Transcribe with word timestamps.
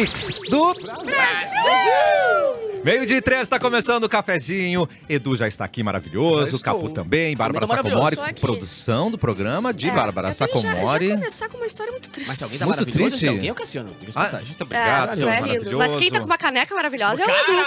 Mix 0.00 0.28
do 0.48 0.74
Meio 2.82 3.04
de 3.04 3.20
três, 3.20 3.42
está 3.42 3.60
começando 3.60 4.04
o 4.04 4.08
cafezinho. 4.08 4.88
Edu 5.06 5.36
já 5.36 5.46
está 5.46 5.66
aqui 5.66 5.82
maravilhoso, 5.82 6.56
estou. 6.56 6.60
Capu 6.60 6.88
também, 6.88 7.36
Bárbara 7.36 7.66
tô 7.66 7.74
Sacomori, 7.74 8.16
produção 8.40 9.10
do 9.10 9.18
programa 9.18 9.74
de 9.74 9.88
É, 9.88 9.90
Bárbara 9.90 10.30
eu 10.30 10.34
tenho 10.34 10.48
já- 10.48 10.62
Sacomori. 10.72 11.08
Já, 11.08 11.14
começar 11.16 11.48
com 11.50 11.56
uma 11.58 11.66
história 11.66 11.92
muito 11.92 12.08
triste. 12.08 12.28
Mas 12.30 12.42
alguém 12.42 12.58
tá 12.58 12.64
Muito 12.64 12.86
triste. 12.86 13.28
alguém 13.28 13.48
é 13.50 13.52
o 13.52 13.54
Cassiano. 13.54 13.90
Ah, 14.16 14.30
muito 14.32 14.60
É, 14.60 14.64
obrigado, 14.64 15.20
é 15.22 15.40
maravilhoso. 15.40 15.76
Mas 15.76 15.96
quem 15.96 16.10
tá 16.10 16.20
com 16.20 16.24
uma 16.24 16.38
caneca 16.38 16.74
maravilhosa 16.74 17.22
é 17.22 17.26
o 17.26 17.30
Edu. 17.30 17.64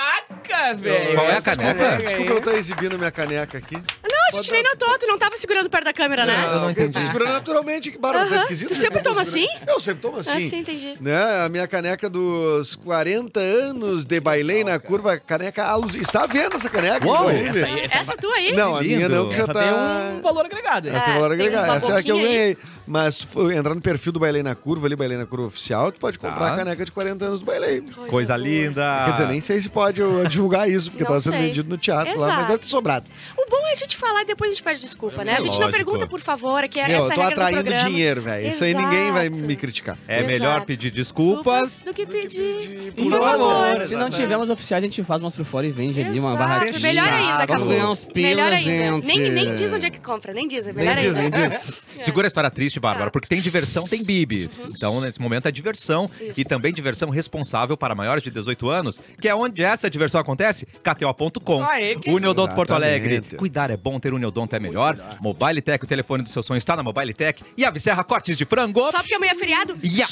Caraca, 0.49 0.73
velho. 0.73 1.13
Qual 1.15 1.29
é 1.29 1.37
a 1.37 1.41
caneca? 1.43 1.97
Desculpa 1.97 2.31
eu 2.31 2.37
estar 2.39 2.53
exibindo 2.55 2.97
minha 2.97 3.11
caneca 3.11 3.57
aqui. 3.59 3.75
Não, 3.75 4.22
a 4.29 4.31
gente 4.31 4.51
nem 4.51 4.63
notou, 4.63 4.97
tu 4.99 5.07
não 5.07 5.17
tava 5.17 5.35
segurando 5.37 5.69
perto 5.69 5.85
da 5.85 5.93
câmera, 5.93 6.25
né? 6.25 6.45
eu 6.53 6.59
não 6.61 6.69
entendi. 6.71 6.93
Tô 6.93 6.99
segurando 6.99 7.33
naturalmente, 7.33 7.91
que 7.91 7.97
barulho, 7.97 8.25
tá 8.29 8.35
Aham. 8.35 8.41
esquisito. 8.43 8.67
Tu 8.69 8.75
sempre 8.75 8.99
Eu 8.99 9.03
tô 9.03 9.09
toma 9.11 9.25
segurando- 9.25 9.55
assim? 9.57 9.71
Eu 9.71 9.79
sempre 9.79 10.01
tomo 10.01 10.17
assim. 10.19 10.29
Ah, 10.31 10.39
sim, 10.39 10.57
entendi. 10.59 10.93
Né? 11.01 11.45
A 11.45 11.49
minha 11.49 11.67
caneca 11.67 12.09
dos 12.09 12.75
40 12.75 13.39
anos 13.39 14.05
de 14.05 14.19
bailei 14.19 14.63
na 14.63 14.79
curva, 14.79 15.17
caneca 15.17 15.63
alus. 15.65 15.95
Está 15.95 16.25
vendo 16.25 16.55
essa 16.55 16.69
caneca? 16.69 17.05
Uou, 17.05 17.31
inclusive? 17.31 17.49
essa 17.59 17.65
aí- 17.65 17.79
essa- 17.81 17.97
Essa 17.99 18.17
tua 18.17 18.33
aí? 18.35 18.53
Não, 18.55 18.75
a 18.75 18.81
minha 18.81 19.07
não, 19.09 19.29
que 19.29 19.35
já 19.35 19.43
Essa 19.43 19.53
tá... 19.53 19.59
tem 19.61 19.73
um 20.17 20.21
valor 20.21 20.45
agregado. 20.45 20.87
Essa 20.89 20.97
hein? 20.97 21.03
tem 21.03 21.11
É, 21.13 21.15
valor 21.19 21.37
tem 21.37 21.45
agregado. 21.47 21.67
uma 21.69 21.75
Essa 21.77 21.91
é 21.93 21.97
a 21.97 22.03
que 22.03 22.11
eu 22.11 22.15
boquinha 22.15 22.31
aí. 22.31 22.37
ganhei. 22.37 22.57
Mas 22.85 23.21
foi 23.21 23.55
entrar 23.55 23.73
no 23.73 23.81
perfil 23.81 24.11
do 24.11 24.19
Bailei 24.19 24.43
na 24.43 24.55
Curva, 24.55 24.87
ali, 24.87 24.95
Bailei 24.95 25.17
na 25.17 25.25
Curva 25.25 25.47
Oficial, 25.47 25.91
tu 25.91 25.99
pode 25.99 26.19
comprar 26.19 26.47
Tá. 26.49 26.53
a 26.53 26.57
caneca 26.57 26.83
de 26.85 26.91
40 26.91 27.25
anos 27.25 27.39
do 27.39 27.45
Bailei. 27.45 27.81
Coisa 28.09 28.33
boa. 28.37 28.45
linda. 28.47 29.03
Quer 29.05 29.11
dizer, 29.11 29.27
nem 29.27 29.39
sei 29.41 29.61
se 29.61 29.69
pode 29.69 30.01
eu 30.01 30.25
divulgar 30.27 30.69
isso, 30.69 30.91
porque 30.91 31.03
Não 31.03 31.11
tá 31.11 31.19
sendo 31.19 31.33
sei. 31.37 31.41
vendido 31.47 31.69
no 31.69 31.77
teatro 31.77 32.19
lá, 32.19 32.25
Exato. 32.27 32.37
mas 32.39 32.47
deve 32.47 32.59
ter 32.59 32.67
sobrado. 32.67 33.05
O 33.37 33.49
bom 33.49 33.65
é 33.67 33.71
a 33.71 33.75
gente 33.75 33.95
falar 33.95 34.21
e 34.21 34.25
depois 34.25 34.51
a 34.51 34.53
gente 34.53 34.63
pede 34.63 34.81
desculpa, 34.81 35.23
né? 35.23 35.33
A 35.33 35.39
gente 35.41 35.51
não 35.53 35.59
Lógico. 35.67 35.71
pergunta, 35.71 36.07
por 36.07 36.19
favor, 36.19 36.67
que 36.67 36.79
é 36.79 36.87
Meu, 36.87 36.97
essa 36.99 37.13
eu 37.13 37.15
tô 37.15 37.21
regra 37.21 37.35
do 37.35 37.41
atraindo 37.41 37.63
programa. 37.63 37.89
dinheiro, 37.89 38.21
velho. 38.21 38.47
Isso 38.47 38.63
aí 38.63 38.73
ninguém 38.73 39.11
vai 39.11 39.27
Exato. 39.27 39.43
me 39.45 39.55
criticar. 39.55 39.97
É 40.07 40.17
Exato. 40.19 40.27
melhor 40.31 40.61
pedir 40.65 40.91
desculpas. 40.91 41.81
do 41.85 41.93
que 41.93 42.05
pedir. 42.05 42.91
Por 42.95 43.03
Por 43.09 43.19
favor. 43.21 43.85
Se 43.85 43.95
não 43.95 44.09
tivermos 44.09 44.49
oficiais, 44.49 44.83
a 44.83 44.87
gente 44.87 45.03
faz 45.03 45.21
umas 45.21 45.35
por 45.35 45.45
fora 45.45 45.65
e 45.67 45.71
vende 45.71 46.01
ali 46.01 46.19
uma 46.19 46.29
Exato. 46.33 46.37
barraquinha. 46.49 46.79
Melhor 46.79 47.07
ainda, 47.13 47.45
Vamos 47.45 47.47
Capu. 47.47 47.65
ganhar 47.65 47.89
uns 47.89 48.07
Melhor 48.15 48.51
ainda. 48.51 48.57
gente. 49.01 49.07
Nem, 49.07 49.29
nem 49.31 49.55
diz 49.55 49.71
onde 49.73 49.85
é 49.85 49.89
que 49.89 49.99
compra, 49.99 50.33
nem 50.33 50.47
diz. 50.47 50.67
É 50.67 50.73
melhor 50.73 50.95
Nem 50.95 51.05
diz, 51.05 51.15
ainda. 51.15 51.37
nem 51.37 51.49
diz. 51.49 51.81
Segura 52.05 52.27
a 52.27 52.29
história 52.29 52.49
triste, 52.51 52.72
Bárbara, 52.79 53.05
Tá. 53.05 53.11
porque 53.11 53.27
tem 53.27 53.39
diversão, 53.41 53.83
tem 53.87 54.03
bibis. 54.03 54.59
Então, 54.69 54.99
nesse 55.01 55.19
momento, 55.21 55.47
é 55.47 55.51
diversão. 55.51 56.09
Isso. 56.19 56.39
E 56.39 56.45
também 56.45 56.73
diversão 56.73 57.09
responsável 57.09 57.75
para 57.77 57.93
maiores 57.95 58.23
de 58.23 58.29
18 58.31 58.69
anos, 58.69 58.99
que 59.19 59.27
é 59.27 59.35
onde 59.35 59.63
essa 59.63 59.89
diversão 59.89 60.19
acontece, 60.21 60.65
KTO.com. 60.83 61.63
Aê, 61.63 61.95
que 61.95 62.09
Uniodonto 62.09 62.53
Porto. 62.55 62.73
Alegre. 62.73 63.21
Cuidar 63.37 63.69
é 63.71 63.77
bom, 63.77 63.99
ter 63.99 64.13
Uniodonto 64.13 64.55
é 64.55 64.59
melhor. 64.59 64.97
Mobile 65.21 65.61
Tech, 65.61 65.83
o 65.83 65.87
telefone 65.87 66.23
do 66.23 66.29
seu 66.29 66.41
sonho 66.43 66.57
está 66.57 66.75
na 66.75 66.83
Mobile 66.83 67.13
Tech. 67.13 67.43
E 67.57 67.63
a 67.65 67.73
Serra 67.79 68.03
Cortes 68.03 68.37
de 68.37 68.45
Frango. 68.45 68.89
Só 68.91 68.99
porque 68.99 69.13
amanhã 69.15 69.31
é 69.31 69.35
feriado. 69.35 69.77
Ya! 69.83 70.07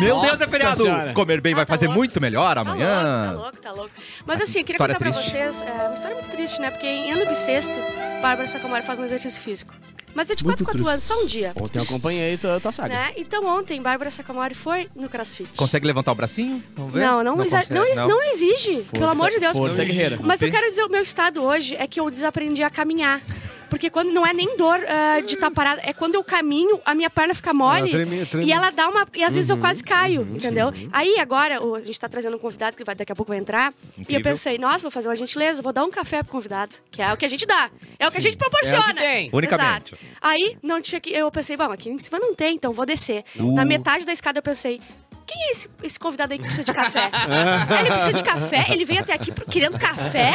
Meu 0.00 0.20
Deus, 0.20 0.34
é 0.34 0.38
Nossa 0.38 0.48
feriado! 0.48 0.82
Senhora. 0.82 1.12
Comer 1.12 1.40
bem 1.40 1.52
Ah, 1.52 1.56
vai 1.56 1.66
tá 1.66 1.72
fazer 1.72 1.86
louco. 1.86 1.98
muito 1.98 2.20
melhor 2.20 2.54
Tá 2.54 2.60
amanhã. 2.60 3.32
louco, 3.32 3.36
tá 3.36 3.42
louco, 3.42 3.60
tá 3.62 3.72
louco. 3.72 3.90
Mas 4.26 4.40
assim, 4.42 4.58
eu 4.60 4.64
queria 4.64 4.76
História 4.76 4.94
contar 4.94 5.10
pra 5.12 5.22
vocês 5.22 5.62
é, 5.62 5.70
uma 5.86 5.94
história 5.94 6.14
muito 6.16 6.30
triste, 6.30 6.60
né? 6.60 6.70
Porque 6.70 6.86
em 6.86 7.10
ano 7.12 7.26
bissexto, 7.26 7.74
Bárbara 8.22 8.46
Sacomori 8.48 8.82
faz 8.84 8.98
um 8.98 9.04
exercício 9.04 9.40
físico. 9.40 9.72
Mas 10.16 10.30
é 10.30 10.34
de 10.34 10.42
4 10.42 10.64
4 10.64 10.88
anos, 10.88 11.04
só 11.04 11.22
um 11.22 11.26
dia. 11.26 11.52
Ontem 11.54 11.78
eu 11.78 11.82
acompanhei 11.82 12.38
tua, 12.38 12.58
tua 12.58 12.72
saga. 12.72 12.88
Né? 12.88 13.12
Então 13.18 13.44
ontem, 13.44 13.82
Bárbara 13.82 14.10
Sacomori 14.10 14.54
foi 14.54 14.88
no 14.96 15.10
CrossFit. 15.10 15.50
Consegue 15.54 15.86
levantar 15.86 16.12
o 16.12 16.14
bracinho? 16.14 16.64
Vamos 16.74 16.94
ver? 16.94 17.00
Não, 17.04 17.22
não, 17.22 17.42
exa- 17.44 17.58
consegue, 17.58 17.74
não, 17.74 17.84
ex- 17.84 17.96
não 17.98 18.22
exige, 18.22 18.76
pelo 18.90 19.10
amor 19.10 19.30
de 19.30 19.38
Deus. 19.38 19.52
Força 19.52 19.84
guerreira. 19.84 20.18
Mas 20.22 20.40
eu 20.40 20.50
quero 20.50 20.66
dizer, 20.70 20.82
o 20.84 20.88
meu 20.88 21.02
estado 21.02 21.42
hoje 21.44 21.74
é 21.76 21.86
que 21.86 22.00
eu 22.00 22.10
desaprendi 22.10 22.62
a 22.62 22.70
caminhar. 22.70 23.20
Porque 23.68 23.90
quando 23.90 24.12
não 24.12 24.26
é 24.26 24.32
nem 24.32 24.56
dor 24.56 24.78
ah, 24.88 25.20
de 25.20 25.34
estar 25.34 25.50
parada, 25.50 25.80
é 25.84 25.92
quando 25.92 26.14
eu 26.14 26.22
caminho, 26.24 26.80
a 26.84 26.94
minha 26.94 27.10
perna 27.10 27.34
fica 27.34 27.52
mole 27.52 27.80
Ela 27.80 27.88
treme- 27.90 28.26
treme. 28.26 28.46
e 28.46 28.52
ela 28.52 28.70
dá 28.70 28.88
uma. 28.88 29.06
E 29.14 29.24
às 29.24 29.34
vezes 29.34 29.50
Uhum, 29.50 29.56
eu 29.56 29.60
quase 29.60 29.82
caio, 29.82 30.22
entendeu? 30.22 30.72
Aí 30.92 31.18
agora, 31.18 31.62
o- 31.64 31.74
a 31.74 31.80
gente 31.80 31.98
tá 31.98 32.08
trazendo 32.08 32.36
um 32.36 32.38
convidado 32.38 32.76
que 32.76 32.84
vai, 32.84 32.94
daqui 32.94 33.12
a 33.12 33.16
pouco 33.16 33.30
vai 33.32 33.38
entrar. 33.38 33.72
E 33.96 34.00
Incrível. 34.02 34.20
eu 34.20 34.22
pensei, 34.24 34.58
nossa, 34.58 34.82
vou 34.82 34.90
fazer 34.90 35.08
uma 35.08 35.16
gentileza, 35.16 35.62
vou 35.62 35.72
dar 35.72 35.84
um 35.84 35.90
café 35.90 36.22
pro 36.22 36.32
convidado. 36.32 36.76
Que 36.90 37.02
é 37.02 37.12
o 37.12 37.16
que 37.16 37.24
a 37.24 37.28
gente 37.28 37.44
dá. 37.46 37.70
É 37.98 38.06
o 38.06 38.10
que 38.10 38.18
a 38.18 38.20
gente 38.20 38.36
proporciona. 38.36 39.02
É. 39.02 39.28
Unicamente. 39.32 39.94
Exato. 39.94 39.98
Aí 40.20 40.56
não 40.62 40.80
tinha 40.80 41.00
que. 41.00 41.10
Eu 41.12 41.30
pensei, 41.30 41.56
bom, 41.56 41.64
aqui 41.72 41.88
em 41.90 41.98
cima 41.98 42.18
não 42.18 42.34
tem, 42.34 42.54
então 42.54 42.72
vou 42.72 42.86
descer. 42.86 43.24
Na 43.34 43.62
Uh. 43.62 43.66
metade 43.66 44.04
da 44.04 44.12
escada 44.12 44.38
eu 44.38 44.42
pensei. 44.42 44.80
Quem 45.26 45.48
é 45.48 45.52
esse, 45.52 45.68
esse 45.82 45.98
convidado 45.98 46.32
aí 46.32 46.38
que 46.38 46.44
precisa 46.44 46.64
de 46.64 46.72
café? 46.72 47.10
ele 47.80 47.90
precisa 47.90 48.12
de 48.12 48.22
café? 48.22 48.66
Ele 48.70 48.84
veio 48.84 49.00
até 49.00 49.12
aqui 49.14 49.32
querendo 49.50 49.76
café? 49.78 50.34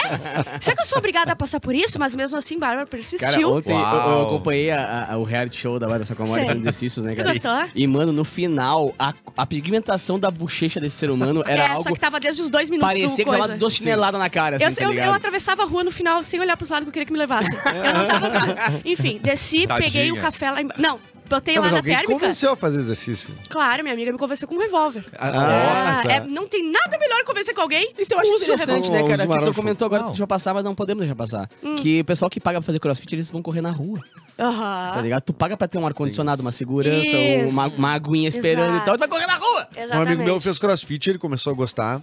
Será 0.59 0.75
que 0.75 0.81
eu 0.81 0.85
sou 0.85 0.97
obrigada 0.97 1.31
a 1.31 1.35
passar 1.35 1.59
por 1.61 1.73
isso? 1.73 1.97
Mas 1.97 2.13
mesmo 2.15 2.37
assim, 2.37 2.59
Bárbara 2.59 2.85
persistiu. 2.85 3.29
Cara, 3.29 3.47
ontem 3.47 3.71
eu, 3.71 3.77
eu 3.79 4.21
acompanhei 4.23 4.69
a- 4.71 5.07
a- 5.11 5.17
o 5.17 5.23
reality 5.23 5.55
show 5.57 5.79
da 5.79 5.87
Bárbara 5.87 6.05
Sacomori 6.05 6.41
fazendo 6.45 6.61
exercícios, 6.61 7.05
né, 7.05 7.15
cara? 7.15 7.29
gostou? 7.29 7.69
E, 7.73 7.87
mano, 7.87 8.11
no 8.11 8.25
final, 8.25 8.93
a, 8.99 9.13
a 9.37 9.45
pigmentação 9.45 10.19
da 10.19 10.29
bochecha 10.29 10.79
desse 10.79 10.97
ser 10.97 11.09
humano 11.09 11.41
era 11.47 11.63
é, 11.63 11.67
algo... 11.69 11.83
só 11.83 11.91
que 11.93 11.99
tava 11.99 12.19
desde 12.19 12.41
os 12.41 12.49
dois 12.49 12.69
minutos 12.69 12.89
Parecia 12.89 13.07
do 13.09 13.15
que 13.15 13.23
tava 13.23 13.37
coisa. 13.37 13.57
duas 13.57 13.73
chineladas 13.73 14.19
na 14.19 14.29
cara, 14.29 14.57
assim, 14.57 14.65
Eu, 14.65 14.75
tá 14.75 14.83
eu, 14.83 14.91
eu 15.05 15.13
atravessava 15.13 15.63
a 15.63 15.65
rua 15.65 15.83
no 15.85 15.91
final 15.91 16.21
sem 16.23 16.39
olhar 16.39 16.57
pros 16.57 16.69
lados 16.69 16.83
que 16.85 16.89
eu 16.89 16.93
queria 16.93 17.05
que 17.05 17.13
me 17.13 17.19
levasse. 17.19 17.49
Eu 17.49 17.93
não 17.93 18.05
tava. 18.07 18.81
Enfim, 18.83 19.19
desci, 19.23 19.65
Tadinha. 19.67 19.89
peguei 19.89 20.11
o 20.11 20.19
café 20.21 20.51
lá 20.51 20.61
embaixo. 20.61 20.81
Não, 20.81 20.99
botei 21.31 21.55
Não, 21.55 21.61
lá 21.63 21.67
mas 21.71 21.77
na 21.77 21.83
térmica. 21.83 22.13
convenceu 22.13 22.51
a 22.51 22.55
fazer 22.55 22.79
exercício. 22.79 23.29
Claro, 23.49 23.81
minha 23.83 23.93
amiga 23.95 24.11
me 24.11 24.17
convenceu 24.17 24.47
com 24.47 24.55
um 24.55 24.59
revólver. 24.59 25.05
Ah, 25.17 26.01
tá. 26.03 26.11
é, 26.11 26.19
não 26.27 26.47
tem 26.47 26.69
nada 26.71 26.97
melhor 26.99 27.17
que 27.19 27.25
convencer 27.25 27.55
com 27.55 27.61
alguém. 27.61 27.91
Isso 27.97 28.13
eu 28.13 28.19
acho 28.19 28.31
Uso 28.33 28.43
interessante, 28.43 28.91
né, 28.91 29.07
cara? 29.07 29.25
Que 29.27 29.45
tu 29.45 29.53
comentou 29.53 29.85
agora 29.87 30.01
Não. 30.03 30.09
deixa 30.09 30.23
eu 30.23 30.27
passar, 30.27 30.53
mas 30.53 30.63
não 30.63 30.75
podemos 30.75 31.01
deixar 31.01 31.15
passar. 31.15 31.49
Hum. 31.63 31.75
Que 31.75 32.01
o 32.01 32.05
pessoal 32.05 32.29
que 32.29 32.39
paga 32.39 32.59
pra 32.59 32.65
fazer 32.65 32.79
crossfit, 32.79 33.15
eles 33.15 33.31
vão 33.31 33.41
correr 33.41 33.61
na 33.61 33.71
rua, 33.71 33.99
Aham. 34.39 34.91
tá 34.93 35.01
ligado? 35.01 35.21
Tu 35.23 35.33
paga 35.33 35.55
pra 35.57 35.67
ter 35.67 35.77
um 35.77 35.85
ar-condicionado, 35.87 36.41
uma 36.41 36.51
segurança, 36.51 37.15
uma, 37.49 37.67
uma 37.67 37.91
aguinha 37.93 38.29
esperando 38.29 38.69
Exato. 38.71 38.83
e 38.83 38.85
tal, 38.85 38.95
tu 38.95 38.99
vai 38.99 39.07
correr 39.07 39.27
na 39.27 39.35
rua! 39.37 39.67
Exatamente. 39.75 39.93
Um 39.97 40.01
amigo 40.01 40.23
meu 40.23 40.41
fez 40.41 40.59
crossfit, 40.59 41.09
ele 41.09 41.19
começou 41.19 41.51
a 41.51 41.55
gostar. 41.55 42.01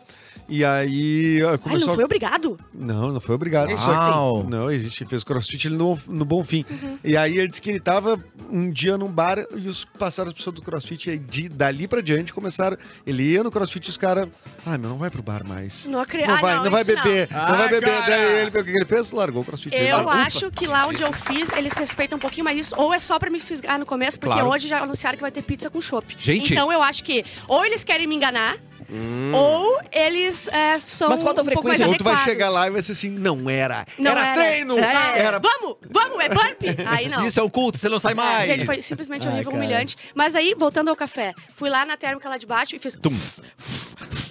E 0.48 0.64
aí 0.64 1.42
ah, 1.44 1.50
Ai, 1.50 1.58
começou 1.58 1.86
não 1.88 1.92
a- 1.92 1.96
foi 1.96 2.04
obrigado? 2.04 2.58
Não, 2.72 3.12
não 3.12 3.20
foi 3.20 3.34
obrigado. 3.34 3.70
Uau. 3.70 3.78
Só 3.78 4.42
que, 4.42 4.50
não, 4.50 4.70
existe, 4.70 5.04
fez 5.04 5.22
crossfit 5.22 5.66
ele 5.68 5.76
no, 5.76 5.98
no 6.06 6.24
Bom 6.24 6.42
Fim. 6.42 6.64
Uhum. 6.70 6.98
E 7.04 7.16
aí 7.16 7.36
ele 7.36 7.48
disse 7.48 7.60
que 7.60 7.68
ele 7.70 7.80
tava 7.80 8.18
um 8.50 8.70
dia 8.70 8.96
num 8.96 9.10
bar 9.18 9.44
e 9.56 9.68
os 9.68 9.84
passaram 9.84 10.28
as 10.28 10.34
pessoas 10.34 10.54
do 10.54 10.62
crossfit. 10.62 11.08
E 11.08 11.12
aí 11.12 11.18
de, 11.18 11.48
dali 11.48 11.88
pra 11.88 12.00
diante 12.00 12.32
começaram. 12.32 12.76
Ele 13.04 13.22
ia 13.24 13.42
no 13.42 13.50
crossfit 13.50 13.86
e 13.86 13.90
os 13.90 13.96
caras. 13.96 14.28
Ah, 14.64 14.78
meu, 14.78 14.90
não 14.90 14.98
vai 14.98 15.10
pro 15.10 15.22
bar 15.22 15.44
mais. 15.44 15.86
Não 15.86 15.98
acredito. 16.00 16.28
Não 16.28 16.36
ah, 16.36 16.40
vai, 16.40 16.54
não, 16.56 16.70
vai 16.70 16.82
isso 16.82 16.94
beber, 16.94 17.28
não, 17.30 17.38
Ah, 17.40 17.52
vai 17.54 17.68
beber. 17.68 17.90
cara. 17.90 18.06
Daí 18.06 18.38
ele, 18.42 18.48
o 18.60 18.64
que 18.64 18.70
ele 18.70 18.86
fez? 18.86 19.10
Largou 19.10 19.42
o 19.42 19.44
crossfit. 19.44 19.74
Ele 19.74 19.88
Eu 19.88 19.98
"Ufa." 20.00 20.10
acho 20.10 20.50
que 20.52 20.66
lá 20.66 20.86
onde 20.86 21.02
eu 21.02 21.12
fiz, 21.12 21.50
eles 21.52 21.72
respeitam 21.72 22.16
um 22.16 22.20
pouquinho 22.20 22.44
mais 22.44 22.58
isso. 22.58 22.74
Ou 22.76 22.94
é 22.94 22.98
só 23.00 23.18
pra 23.18 23.28
me 23.30 23.40
fisgar 23.40 23.78
no 23.78 23.86
começo, 23.86 24.18
porque 24.20 24.32
Claro. 24.34 24.50
hoje 24.50 24.68
já 24.68 24.80
anunciaram 24.82 25.16
que 25.16 25.22
vai 25.22 25.32
ter 25.32 25.42
pizza 25.42 25.68
com 25.68 25.80
chopp. 25.80 26.16
Gente. 26.20 26.52
Então 26.52 26.72
eu 26.72 26.82
acho 26.82 27.02
que 27.02 27.24
ou 27.48 27.64
eles 27.64 27.82
querem 27.82 28.06
me 28.06 28.14
enganar, 28.14 28.56
ou 29.34 29.78
eles 29.92 30.48
é, 30.48 30.80
são 30.80 31.10
Mas 31.10 31.22
qual 31.22 31.36
a 31.36 31.42
um 31.42 31.44
frequência? 31.44 31.86
Ou 31.86 31.96
tu 31.96 32.04
vai 32.04 32.24
chegar 32.24 32.48
lá 32.48 32.66
e 32.66 32.70
vai 32.70 32.82
ser 32.82 32.92
assim, 32.92 33.10
não 33.10 33.48
era. 33.50 33.84
Não 33.98 34.10
era, 34.10 34.26
era. 34.28 34.34
treino! 34.34 34.78
É. 34.78 35.18
Era 35.18 35.38
Vamos, 35.38 35.76
vamos, 35.90 36.20
é 36.20 36.28
burp? 36.28 36.62
Aí 36.86 37.08
não. 37.08 37.26
Isso 37.26 37.38
é 37.38 37.42
um 37.42 37.50
culto, 37.50 37.76
você 37.76 37.88
não 37.88 38.00
sai 38.00 38.14
mais. 38.14 38.48
Gente, 38.48 38.64
foi 38.64 38.80
simplesmente 38.80 39.26
Ai, 39.26 39.34
horrível, 39.34 39.52
cara. 39.52 39.64
humilhante. 39.64 39.96
Mas 40.14 40.34
aí, 40.34 40.54
voltando 40.58 40.88
ao 40.88 40.96
café, 40.96 41.34
fui 41.54 41.68
lá 41.68 41.84
na 41.84 41.96
térmica 41.96 42.28
lá 42.28 42.38
de 42.38 42.46
baixo 42.46 42.74
e 42.76 42.78
fiz. 42.78 42.94
Tum. 42.94 43.14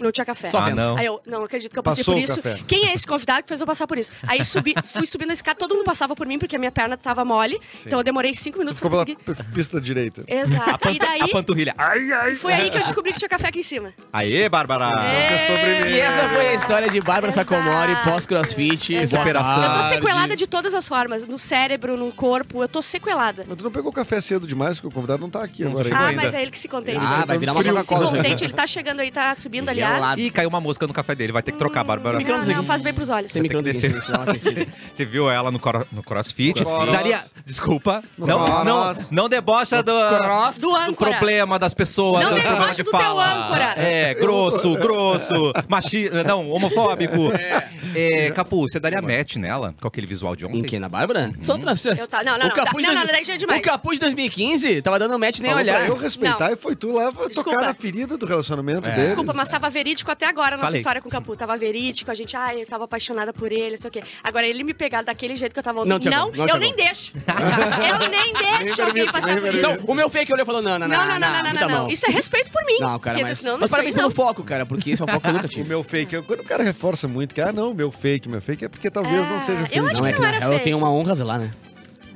Não 0.01 0.11
tinha 0.11 0.25
café. 0.25 0.47
Só 0.49 0.59
Ah, 0.59 0.69
não. 0.71 0.97
Aí 0.97 1.05
eu, 1.05 1.21
não 1.25 1.43
acredito 1.43 1.71
que 1.71 1.79
eu 1.79 1.83
passei 1.83 2.03
Passou 2.03 2.15
por 2.15 2.23
isso. 2.23 2.41
café. 2.41 2.59
Quem 2.67 2.87
é 2.89 2.93
esse 2.93 3.05
convidado 3.05 3.43
que 3.43 3.47
fez 3.49 3.61
eu 3.61 3.67
passar 3.67 3.87
por 3.87 3.97
isso? 3.97 4.11
Aí 4.27 4.43
subi, 4.43 4.73
fui 4.85 5.05
subindo 5.05 5.31
a 5.31 5.33
escada, 5.33 5.57
todo 5.57 5.73
mundo 5.75 5.85
passava 5.85 6.15
por 6.15 6.25
mim, 6.27 6.37
porque 6.39 6.55
a 6.55 6.59
minha 6.59 6.71
perna 6.71 6.97
tava 6.97 7.23
mole. 7.25 7.59
Então 7.85 7.99
eu 7.99 8.03
demorei 8.03 8.33
cinco 8.33 8.57
Tu 8.57 8.59
minutos 8.59 8.79
pra 8.79 8.89
ficou 8.89 9.05
pela 9.15 9.35
conseguir. 9.35 9.53
pista 9.53 9.79
direita. 9.81 10.23
Exato. 10.27 10.87
E 10.97 10.99
daí, 10.99 11.21
a 11.21 11.27
panturrilha. 11.27 11.73
Ai, 11.77 12.11
ai. 12.11 12.35
foi 12.35 12.53
aí 12.53 12.69
que 12.69 12.77
eu 12.77 12.83
descobri 12.83 13.11
que 13.11 13.19
tinha 13.19 13.29
café 13.29 13.47
aqui 13.49 13.59
em 13.59 13.63
cima. 13.63 13.93
Aê, 14.11 14.47
Bárbara. 14.49 14.89
É. 14.99 15.89
E 15.91 15.99
essa 15.99 16.29
foi 16.29 16.47
a 16.47 16.53
história 16.55 16.89
de 16.89 16.99
Bárbara 17.01 17.31
Exato. 17.31 17.49
Sacomori, 17.49 17.95
pós-crossfit. 18.03 19.05
Superação. 19.07 19.63
Eu 19.63 19.81
tô 19.81 19.89
sequelada 19.89 20.35
de 20.35 20.47
todas 20.47 20.73
as 20.73 20.87
formas. 20.87 21.25
No 21.27 21.37
cérebro, 21.37 21.97
no 21.97 22.11
corpo, 22.11 22.63
eu 22.63 22.67
tô 22.67 22.81
sequelada. 22.81 23.45
Mas 23.47 23.57
tu 23.57 23.63
não 23.63 23.71
pegou 23.71 23.91
café 23.91 24.19
cedo 24.21 24.47
demais, 24.47 24.77
porque 24.79 24.87
o 24.87 24.91
convidado 24.91 25.21
não 25.21 25.29
tá 25.29 25.43
aqui 25.43 25.63
Não 25.63 25.71
agora. 25.71 25.89
Ah, 25.93 26.07
ainda. 26.07 26.21
mas 26.23 26.33
é 26.33 26.41
ele 26.41 26.51
que 26.51 26.59
se 26.59 26.67
contente. 26.67 26.99
Ah, 27.05 27.25
vai 27.25 27.37
virar 27.37 27.53
uma 27.53 27.61
se 27.63 27.69
Coca-Cola. 27.69 28.05
isso 28.05 28.15
aí. 28.15 28.21
contente, 28.21 28.43
ele 28.43 28.53
tá 28.53 28.67
chegando 28.67 28.99
aí, 28.99 29.11
tá 29.11 29.33
subindo, 29.35 29.69
Gelado. 29.95 30.21
Ih, 30.21 30.29
caiu 30.31 30.49
uma 30.49 30.59
mosca 30.61 30.85
no 30.87 30.93
café 30.93 31.15
dele. 31.15 31.31
Vai 31.31 31.41
ter 31.43 31.51
que 31.51 31.57
trocar, 31.57 31.83
Bárbara. 31.83 32.19
Não, 32.19 32.37
não, 32.45 32.63
faz 32.63 32.81
bem 32.83 32.93
pros 32.93 33.09
olhos. 33.09 33.31
Tem 33.31 33.41
micro-ondas 33.41 33.75
aqui, 33.77 33.89
descer. 33.89 34.67
Você 34.93 35.05
viu 35.05 35.29
ela 35.29 35.51
no, 35.51 35.59
cro- 35.59 35.85
no 35.91 36.03
crossfit. 36.03 36.63
Cross. 36.63 36.91
Daria. 36.91 37.19
Desculpa. 37.45 38.03
No 38.17 38.27
Não, 38.27 38.63
não, 38.63 38.93
cross. 38.93 39.07
não 39.11 39.29
debocha 39.29 39.81
do, 39.83 39.91
Cross. 40.21 40.59
Do 40.59 40.85
do 40.87 40.95
problema 40.95 41.57
das 41.59 41.73
pessoas. 41.73 42.23
Não 42.23 42.29
do 42.31 42.35
debocha 42.35 42.51
problema 42.55 42.73
de 42.75 42.83
do 42.83 42.91
teu 42.91 42.99
fala. 42.99 43.45
âncora. 43.45 43.73
É, 43.77 44.13
grosso, 44.13 44.75
grosso, 44.77 45.53
machista. 45.67 46.23
Não, 46.23 46.49
homofóbico. 46.51 47.17
É, 47.95 48.29
Capu, 48.31 48.61
você 48.67 48.79
daria 48.79 49.01
match 49.01 49.37
nela 49.37 49.73
com 49.81 49.87
aquele 49.87 50.05
visual 50.05 50.35
de 50.35 50.45
ontem? 50.45 50.59
Em 50.59 50.61
quem? 50.61 50.79
Na 50.79 50.89
Bárbara? 50.89 51.31
Só 51.41 51.53
outra- 51.53 51.73
Eu 51.97 52.07
tá, 52.07 52.23
não, 52.23 52.37
não, 52.37 52.45
o 52.45 52.49
não, 52.49 52.55
capuz 52.55 52.85
não, 52.85 52.93
dois- 52.93 53.07
não, 53.07 53.33
é 53.33 53.37
demais. 53.37 53.59
O 53.59 53.63
capuz 53.63 53.95
de 53.97 54.01
2015 54.01 54.81
tava 54.81 54.99
dando 54.99 55.17
match 55.17 55.39
nem 55.39 55.49
Falou 55.51 55.63
olhar. 55.63 55.79
pra 55.79 55.87
eu 55.87 55.95
respeitar 55.95 56.47
Não. 56.47 56.53
e 56.53 56.55
foi 56.57 56.75
tu 56.75 56.91
lá 56.91 57.11
pra 57.11 57.27
Desculpa. 57.27 57.51
tocar 57.51 57.65
na 57.67 57.73
ferida 57.73 58.17
do 58.17 58.25
relacionamento 58.25 58.87
É. 58.87 58.91
deles. 58.91 59.05
Desculpa, 59.09 59.33
mas 59.33 59.49
tava 59.49 59.69
verídico 59.77 60.09
até 60.11 60.25
agora 60.27 60.55
a 60.55 60.57
nossa 60.57 60.67
Falei. 60.69 60.79
história 60.79 61.01
com 61.01 61.07
o 61.09 61.11
Capu. 61.11 61.35
Tava 61.35 61.55
verídico, 61.57 62.09
a 62.09 62.13
gente, 62.15 62.35
ai, 62.35 62.61
eu 62.61 62.65
tava 62.65 62.85
apaixonada 62.85 63.31
por 63.31 63.51
ele, 63.51 63.71
não 63.71 63.77
sei 63.77 63.89
o 63.89 63.91
quê. 63.91 64.03
Agora, 64.23 64.45
ele 64.47 64.63
me 64.63 64.73
pegar 64.73 65.01
daquele 65.03 65.35
jeito 65.35 65.53
que 65.53 65.59
eu 65.59 65.63
tava 65.63 65.81
ontem, 65.81 66.09
Não, 66.09 66.29
não, 66.31 66.31
não, 66.31 66.47
eu 66.47 66.57
nem 66.59 66.75
deixo. 66.75 67.13
eu 67.15 68.09
nem 68.09 68.33
deixo 68.63 68.81
alguém 68.81 69.05
passar 69.05 69.35
nem 69.35 69.43
por 69.43 69.53
isso. 69.53 69.61
Não, 69.61 69.85
o 69.85 69.93
meu 69.93 70.09
fake 70.09 70.31
olhou 70.33 70.43
e 70.43 70.45
falou: 70.45 70.61
não, 70.61 70.79
não, 70.79 70.87
não. 70.87 70.97
Não, 70.97 71.19
não, 71.19 71.43
não, 71.43 71.53
não, 71.53 71.69
não. 71.69 71.87
Isso 71.89 72.05
é 72.07 72.11
respeito 72.11 72.51
por 72.51 72.63
mim. 72.65 72.77
Não, 72.79 72.97
cara, 72.99 73.15
porque 73.17 73.23
mas. 73.29 73.39
senão 73.39 73.51
eu 73.51 73.57
não 73.57 73.61
Mas 73.61 73.69
parabéns 73.69 73.95
não. 73.95 74.03
pelo 74.03 74.13
foco, 74.13 74.43
cara, 74.43 74.65
porque 74.65 74.91
esse 74.91 75.01
é 75.01 75.05
o 75.05 75.07
foco 75.07 75.21
que 75.21 75.27
eu 75.27 75.33
nunca 75.33 75.45
O 75.45 75.49
tive. 75.49 75.67
meu 75.69 75.83
fake, 75.83 76.15
eu- 76.15 76.23
quando 76.23 76.39
o 76.41 76.43
cara 76.45 76.63
reforça 76.63 77.07
muito 77.07 77.33
que, 77.35 77.41
ah, 77.41 77.51
não, 77.51 77.73
meu 77.73 77.91
fake, 77.91 78.27
meu 78.27 78.41
fake 78.41 78.65
é 78.65 78.69
porque 78.69 78.89
talvez 78.89 79.25
É, 79.27 79.29
não 79.29 79.39
seja 79.39 79.61
eu 79.61 79.65
fake. 79.67 79.79
acho 79.79 79.99
Não, 80.01 80.07
é 80.07 80.13
que 80.13 80.19
não 80.19 80.23
na 80.23 80.29
era 80.29 80.39
real 80.39 80.51
eu 80.51 80.57
fake. 80.57 80.63
tenho 80.63 80.77
uma 80.77 80.91
honra 80.91 81.13
zelar, 81.15 81.39
né? 81.39 81.51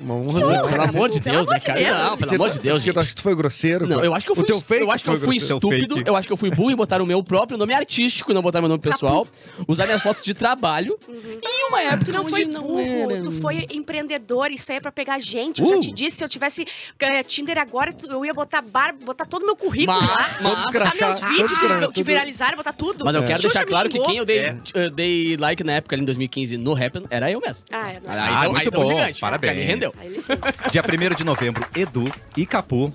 Uma 0.02 0.16
honra 0.16 0.34
Que 0.34 0.40
não. 0.40 0.50
honra? 0.52 0.70
Pelo 0.70 0.82
amor 0.84 1.10
de 1.10 1.20
Deus, 1.20 1.48
né, 1.48 1.60
de 1.60 1.66
cara? 1.66 1.80
Deus. 1.80 1.98
Não, 1.98 2.18
pelo 2.18 2.36
amor 2.36 2.50
de 2.50 2.60
Deus, 2.60 2.84
gente. 2.84 3.00
acha 3.00 3.10
que 3.10 3.16
tu 3.16 3.22
foi 3.22 3.36
grosseiro? 3.36 3.88
Não, 3.88 4.04
eu 4.04 4.14
acho 4.16 4.26
que 4.26 4.32
eu 4.32 4.34
O 4.34 4.36
fui, 4.38 4.46
teu 4.46 4.60
fake 4.62 4.82
eu 4.84 4.92
acho 4.92 5.04
que 5.04 5.10
eu 5.10 5.20
fui 5.20 5.36
estúpido, 5.38 5.96
fake. 5.98 6.10
eu 6.10 6.16
acho 6.16 6.28
que 6.28 6.34
eu 6.34 6.38
fui 6.38 6.50
burro 6.50 6.72
em 6.72 6.76
botar 6.76 7.02
o 7.02 7.06
meu 7.06 7.24
próprio 7.24 7.58
nome 7.58 7.74
artístico, 7.74 8.34
não 8.34 8.42
botar 8.42 8.60
meu 8.62 8.70
nome 8.70 8.82
pessoal, 8.82 9.28
usar 9.68 9.86
minhas 9.86 10.02
fotos 10.02 10.22
de 10.24 10.34
trabalho. 10.34 10.98
E 11.10 11.48
em 11.48 11.68
uma 11.68 11.82
época 11.82 12.06
Tu 12.06 12.12
não 12.12 12.22
onde 12.22 12.30
foi 12.32 12.46
não 12.46 12.62
burro, 12.62 13.12
era- 13.12 13.22
tu 13.24 13.32
foi 13.34 13.66
empreendedor, 13.72 14.52
isso 14.52 14.72
aí 14.72 14.78
é 14.78 14.82
pra 14.82 14.92
pegar 14.92 15.20
gente. 15.20 15.62
Eu 15.62 15.68
já 15.68 15.76
Uh. 15.76 15.80
te 15.82 15.92
disse, 15.92 16.18
se 16.18 16.24
eu 16.24 16.30
tivesse 16.30 16.66
eh, 17.00 17.24
Tinder 17.24 17.58
agora, 17.58 17.94
eu 18.10 18.26
ia 18.26 18.34
botar 18.34 18.62
bar, 18.62 18.94
botar 19.04 19.26
todo 19.26 19.44
o 19.44 19.46
meu 19.46 19.56
currículo 19.56 19.98
Mas- 20.02 20.10
lá. 20.10 20.28
mas- 20.42 20.64
botar 20.74 20.94
meus 21.00 21.20
vídeos 21.22 21.60
que, 21.94 22.04
viralizaram, 22.04 22.58
botar 22.58 22.74
tudo. 22.74 23.06
Mas 23.06 23.16
eu 23.16 23.24
quero 23.26 23.42
deixar 23.42 23.66
claro 23.66 23.90
que 23.90 24.00
quem 24.00 24.18
eu 24.18 24.26
dei, 24.26 24.40
É. 24.40 24.58
eh, 24.74 24.90
dei 24.90 25.38
like 25.38 25.64
na 25.64 25.74
época 25.74 25.96
ali 25.96 26.02
em 26.02 26.06
2015 26.06 26.58
no 26.58 26.74
Happen 26.74 27.04
era 27.10 27.30
eu 27.32 27.40
mesmo. 27.40 27.64
Ah, 27.72 27.92
é. 27.92 28.02
Ah, 28.08 28.42
deu- 28.44 28.52
muito 28.54 28.72
bom, 28.72 28.88
gigante. 28.88 29.20
parabéns. 29.20 29.66
Rendeu. 29.66 29.91
Sim. 30.20 30.34
Dia 30.72 30.82
1 30.82 31.16
de 31.16 31.24
novembro, 31.24 31.66
Edu 31.76 32.12
e 32.36 32.46
Capu 32.46 32.94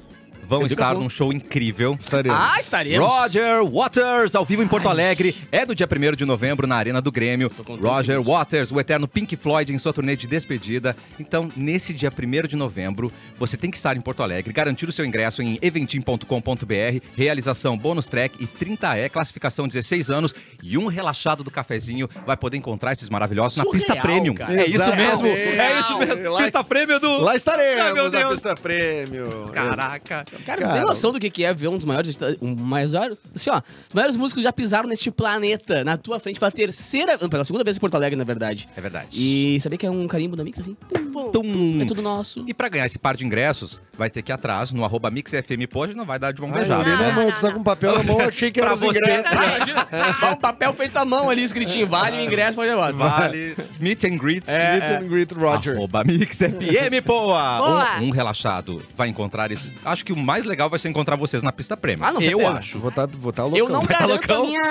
vão 0.49 0.65
estar 0.67 0.89
Capu. 0.91 1.01
num 1.01 1.09
show 1.11 1.33
incrível. 1.33 1.97
Estaremos. 1.99 2.39
Ah, 2.41 2.59
estaremos. 2.61 3.07
Roger 3.09 3.65
Waters, 3.65 4.35
ao 4.35 4.45
vivo 4.45 4.63
em 4.63 4.69
Porto 4.69 4.89
Alegre. 4.89 5.35
É 5.51 5.65
do 5.67 5.75
dia 5.75 5.87
1 5.91 6.17
de 6.17 6.25
novembro 6.25 6.67
na 6.67 6.77
Arena 6.77 7.01
do 7.01 7.11
Grêmio. 7.13 7.51
Roger. 7.81 8.21
Waters, 8.23 8.71
o 8.73 8.81
eterno 8.81 9.07
Pink 9.09 9.37
Floyd, 9.37 9.73
em 9.73 9.79
sua 9.79 9.93
turnê 9.93 10.17
de 10.17 10.27
despedida. 10.27 10.97
Então, 11.19 11.51
nesse 11.57 11.93
dia 11.93 12.11
1 12.13 12.47
de 12.49 12.57
novembro, 12.57 13.13
você 13.39 13.57
tem 13.57 13.71
que 13.71 13.77
estar 13.77 13.97
em 13.97 14.01
Porto 14.01 14.23
Alegre, 14.23 14.53
garantir 14.53 14.89
o 14.89 14.93
seu 14.93 15.05
ingresso 15.05 15.43
em 15.43 15.59
eventim.com.br, 15.61 17.01
realização 17.17 17.77
bônus 17.77 18.07
track 18.09 18.43
e 18.43 18.47
30E, 18.47 19.09
classificação 19.11 19.67
16 19.69 20.11
anos 20.11 20.35
e 20.63 20.77
um 20.79 20.87
relaxado 20.87 21.43
do 21.45 21.51
cafezinho. 21.51 22.09
Vai 22.27 22.37
poder 22.37 22.57
encontrar 22.57 22.93
esses 22.93 23.09
maravilhosos 23.09 23.57
na 23.57 23.65
Surreal, 23.65 23.73
pista 23.79 23.97
premium. 23.97 24.35
cara. 24.35 24.61
É 24.61 24.67
isso 24.67 24.97
mesmo. 24.97 25.27
É 25.27 25.81
isso 25.81 25.99
mesmo. 25.99 26.31
Lá- 26.33 26.43
Pista 26.43 26.63
premium 26.65 26.99
do. 27.01 27.19
Lá 27.21 27.35
estaremos, 27.37 27.85
Ai, 27.85 27.93
meu 27.93 28.05
na 28.11 28.19
Deus. 28.19 28.33
pista 28.35 28.55
prêmio. 28.55 29.51
Caraca. 29.53 30.25
Cara, 30.45 30.61
Cara, 30.61 30.73
você 30.73 30.79
tem 30.79 30.89
noção 30.89 31.13
do 31.13 31.21
que 31.21 31.31
que 31.31 31.45
é 31.45 31.53
ver 31.55 31.69
um 31.69 31.77
dos 31.77 31.85
maiores. 31.85 32.19
Um 32.41 32.55
maior, 32.55 33.11
assim, 33.35 33.51
ó, 33.51 33.61
os 33.89 33.95
maiores 33.95 34.17
músicos 34.17 34.43
já 34.43 34.53
pisaram 34.53 34.89
neste 34.89 35.11
planeta, 35.11 35.85
na 35.85 35.97
tua 35.97 36.19
frente, 36.21 36.39
pela 36.39 36.51
terceira. 36.51 37.19
Pela 37.19 37.45
segunda 37.45 37.65
vez 37.65 37.77
em 37.77 37.81
Porto 37.81 37.95
Alegre, 37.95 38.17
na 38.17 38.25
verdade. 38.25 38.69
É 38.77 38.81
verdade. 38.81 39.09
E 39.13 39.59
saber 39.61 39.77
que 39.77 39.87
é 39.87 39.91
um 39.91 40.07
carimbo 40.07 40.37
da 40.37 40.45
Mix, 40.45 40.59
assim? 40.61 40.77
Bom, 41.13 41.31
Tum. 41.31 41.81
É 41.83 41.85
tudo 41.87 42.03
nosso. 42.03 42.45
E 42.47 42.53
pra 42.55 42.69
ganhar 42.69 42.87
esse 42.87 42.99
par 42.99 43.17
de 43.17 43.25
ingressos, 43.25 43.81
vai 43.95 44.11
ter 44.11 44.23
que 44.23 44.31
ir 44.31 44.35
atrás 44.35 44.71
no 44.71 44.85
arroba 44.85 45.11
MixFM 45.11 45.67
Pode, 45.71 45.95
não 45.95 46.05
vai 46.05 46.19
dar 46.19 46.33
de 46.33 46.41
mão 46.41 46.51
Ai, 46.53 46.59
beijada. 46.61 46.85
Né? 46.85 47.13
Não, 47.13 47.33
tu 47.33 47.41
tá 47.41 47.53
com 47.53 47.63
papel 47.63 47.97
na 47.99 48.03
mão, 48.05 48.21
achei 48.21 48.51
que 48.51 48.61
era 48.61 48.69
Pra 48.71 48.75
os 48.77 48.81
você. 48.81 48.99
ingressos. 48.99 49.27
Ah, 49.33 49.57
imagina, 49.57 49.89
um 50.33 50.37
papel 50.37 50.73
feito 50.75 50.97
à 50.97 51.05
mão 51.05 51.31
ali, 51.31 51.43
escritinho, 51.43 51.87
vale 51.87 52.17
o 52.19 52.21
ingresso, 52.21 52.55
pode 52.55 52.69
levar. 52.71 52.93
Vale. 52.93 53.57
Meet 53.81 54.05
and 54.05 54.17
greet. 54.17 54.49
É. 54.51 54.73
Meet 54.73 55.03
and 55.05 55.09
greet 55.09 55.33
Roger. 55.35 55.77
Arroba 55.77 56.05
MixFM, 56.05 57.01
boa! 57.05 57.59
Boa. 57.59 57.99
Um, 58.01 58.05
um 58.07 58.11
relaxado 58.11 58.83
vai 58.95 59.09
encontrar 59.09 59.51
isso. 59.51 59.71
Acho 59.85 60.05
que 60.05 60.13
o 60.13 60.17
mais 60.27 60.45
legal 60.45 60.69
vai 60.69 60.79
ser 60.79 60.89
encontrar 60.89 61.15
vocês 61.17 61.43
na 61.43 61.53
pista 61.53 61.77
prêmio. 61.77 62.05
Ah, 62.05 62.13
não, 62.13 62.21
Eu 62.21 62.39
certeza. 62.39 62.59
acho. 62.59 62.79
Vou 62.81 62.89
estar 62.91 63.07
vou 63.07 63.33
tá 63.33 63.45
loucão. 63.45 63.59
Eu 63.59 63.69
não 63.69 63.83
Vai 63.83 63.95
tá 63.97 64.07
garanto 64.07 64.31
a 64.31 64.35
loucão? 64.35 64.47
minha, 64.49 64.63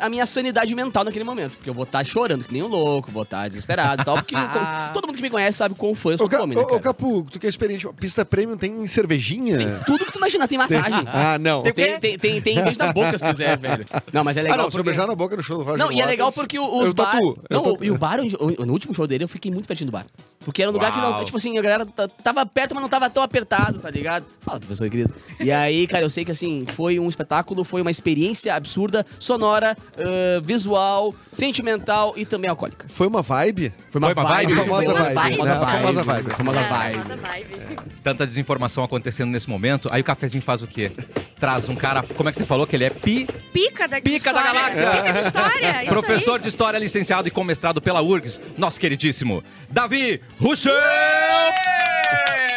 a, 0.00 0.06
a 0.06 0.10
minha 0.10 0.26
sanidade 0.26 0.74
mental 0.74 1.04
naquele 1.04 1.24
momento, 1.24 1.52
porque 1.56 1.70
eu 1.70 1.74
vou 1.74 1.84
estar 1.84 2.04
chorando 2.04 2.42
que 2.44 2.52
nem 2.52 2.62
um 2.62 2.66
louco, 2.66 3.10
vou 3.10 3.22
estar 3.22 3.48
desesperado 3.48 4.02
e 4.02 4.04
tal, 4.04 4.16
porque 4.16 4.34
todo 4.92 5.06
mundo 5.06 5.16
que 5.16 5.22
me 5.22 5.30
conhece 5.30 5.58
sabe 5.58 5.74
quão 5.76 5.94
fã 5.94 6.10
eu 6.12 6.18
sou 6.18 6.28
Ô, 6.30 6.42
homem, 6.42 6.56
né, 6.56 6.62
ô, 6.62 6.66
ô, 6.66 6.68
cara? 6.68 6.80
Capu, 6.80 7.24
tu 7.30 7.38
que 7.38 7.46
é 7.46 7.48
experiente, 7.48 7.86
pista 7.98 8.24
premium 8.24 8.56
tem 8.56 8.84
cervejinha? 8.86 9.80
Tudo 9.86 10.04
que 10.04 10.12
tu 10.12 10.18
imaginar, 10.18 10.48
tem 10.48 10.58
massagem. 10.58 11.04
Ah, 11.06 11.38
não. 11.38 11.62
Tem- 11.62 11.72
Tem, 11.72 12.00
tem, 12.00 12.18
tem, 12.18 12.40
tem 12.40 12.64
beijo 12.64 12.78
na 12.78 12.92
boca, 12.92 13.16
se 13.16 13.24
quiser, 13.24 13.56
velho. 13.60 13.86
Não, 14.12 14.24
mas 14.24 14.36
é 14.36 14.40
Ah, 14.40 14.42
legal 14.42 14.58
não, 14.58 14.64
se 14.64 14.76
eu 14.76 14.82
porque... 14.82 14.90
beijar 14.90 15.06
na 15.06 15.14
boca 15.14 15.36
no 15.36 15.42
show 15.42 15.58
do 15.58 15.62
Roger 15.64 15.78
Não, 15.78 15.92
e 15.92 16.00
é 16.00 16.06
legal 16.06 16.28
Waters, 16.28 16.34
porque 16.46 16.58
o- 16.58 16.78
os 16.82 16.88
eu 16.88 16.94
bar... 16.94 17.12
tatuo, 17.12 17.38
eu 17.48 17.56
Não, 17.56 17.62
tatuo. 17.62 17.84
e 17.84 17.90
o 17.90 17.98
bar, 17.98 18.18
onde- 18.20 18.36
no 18.66 18.72
último 18.72 18.92
show 18.94 19.06
dele, 19.06 19.22
eu 19.24 19.28
fiquei 19.28 19.50
muito 19.52 19.68
pertinho 19.68 19.90
do 19.90 19.92
bar. 19.92 20.06
Porque 20.44 20.62
era 20.62 20.70
um 20.70 20.74
lugar 20.74 20.92
que 20.92 20.98
Uau. 20.98 21.12
não, 21.18 21.24
tipo 21.24 21.36
assim, 21.36 21.56
a 21.58 21.62
galera 21.62 21.86
tava 22.22 22.44
perto, 22.46 22.74
mas 22.74 22.82
não 22.82 22.88
tava 22.88 23.08
tão 23.10 23.22
apertado, 23.22 23.80
tá 23.80 23.90
ligado? 23.90 24.24
Fala, 24.40 24.58
professor 24.60 24.88
querido. 25.04 25.14
E 25.40 25.50
aí, 25.52 25.86
cara, 25.86 26.04
eu 26.04 26.10
sei 26.10 26.24
que 26.24 26.30
assim, 26.32 26.64
foi 26.74 26.98
um 26.98 27.08
espetáculo, 27.08 27.64
foi 27.64 27.82
uma 27.82 27.90
experiência 27.90 28.54
absurda, 28.54 29.04
sonora, 29.18 29.76
ãh, 29.98 30.40
visual, 30.42 31.14
sentimental 31.30 32.14
e 32.16 32.24
também 32.24 32.48
alcoólica. 32.50 32.86
Foi 32.88 33.06
uma 33.06 33.22
vibe? 33.22 33.72
Foi 33.90 33.98
uma 34.00 34.08
Foi 34.08 34.14
uma 34.14 34.28
vibe? 34.28 34.54
vibe. 34.54 34.60
A 34.60 34.64
famosa 34.64 34.84
foi 34.84 34.94
uma 34.94 35.04
vibe, 35.04 35.36
famosa 35.36 35.50
né? 35.50 35.56
A 35.56 35.64
vibe. 35.64 35.76
famosa 35.82 36.02
vibe. 36.02 36.30
Famosa 36.30 36.60
É, 36.60 36.68
vibe. 36.68 36.98
famosa 37.02 37.16
vibe. 37.16 37.76
Tanta 38.02 38.26
desinformação 38.26 38.84
acontecendo 38.84 39.30
nesse 39.30 39.48
momento. 39.50 39.88
Aí 39.92 40.00
o 40.00 40.04
cafezinho 40.04 40.42
faz 40.42 40.62
o 40.62 40.66
quê? 40.66 40.90
Traz 41.38 41.68
um 41.68 41.74
cara, 41.76 42.02
como 42.02 42.28
é 42.28 42.32
que 42.32 42.38
você 42.38 42.46
falou? 42.46 42.66
Que 42.66 42.76
ele 42.76 42.84
é 42.84 42.90
pi, 42.90 43.26
Pica 43.52 43.86
da, 43.86 44.00
Pica 44.00 44.32
da 44.32 44.42
galáxia. 44.42 44.90
Pica 44.90 45.12
de 45.12 45.20
história. 45.20 45.82
isso 45.82 45.90
professor 45.92 46.40
de 46.40 46.48
história 46.48 46.78
licenciado 46.78 47.28
e 47.28 47.30
com 47.30 47.44
mestrado 47.44 47.80
pela 47.82 48.00
URGS, 48.00 48.40
nosso 48.56 48.80
queridíssimo 48.80 49.42
Davi 49.68 50.20
Ruschel! 50.40 50.72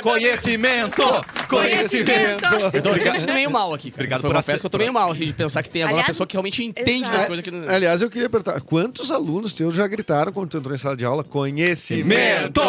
Conhecimento! 0.02 1.02
Conhecimento! 1.48 2.46
Eu 2.74 2.82
tô, 2.82 2.90
eu 2.90 3.26
tô 3.26 3.34
meio 3.34 3.52
mal 3.52 3.74
aqui, 3.74 3.90
cara. 3.92 4.02
Obrigado 4.02 4.22
Foi 4.22 4.30
por 4.30 4.36
uma 4.36 4.44
faz 4.44 4.60
que 4.62 4.66
eu 4.66 4.70
tô 4.70 4.78
meio 4.78 4.94
mal, 4.94 5.12
assim, 5.12 5.26
de 5.26 5.34
pensar 5.34 5.64
que 5.64 5.70
tem 5.70 5.82
agora 5.82 5.94
uma 5.96 6.00
Aliás, 6.02 6.08
pessoa 6.10 6.28
que 6.28 6.34
realmente 6.36 6.64
entende 6.64 7.04
exato. 7.04 7.18
das 7.18 7.26
coisas 7.26 7.44
que... 7.44 7.52
não- 7.52 7.70
Aliás, 7.70 8.02
eu 8.02 8.10
queria 8.10 8.30
perguntar, 8.30 8.60
quantos 8.62 9.12
alunos 9.12 9.54
teus 9.54 9.74
já 9.76 9.88
gritaram 9.88 10.32
quando 10.32 10.50
tu 10.50 10.58
entrou 10.58 10.76
em 10.76 10.78
sala 10.78 10.96
de 10.96 11.06
aula? 11.06 11.24
Conhecimento! 11.24 12.62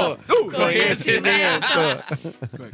Uh, 0.50 0.56
Conhecimento! 0.56 1.66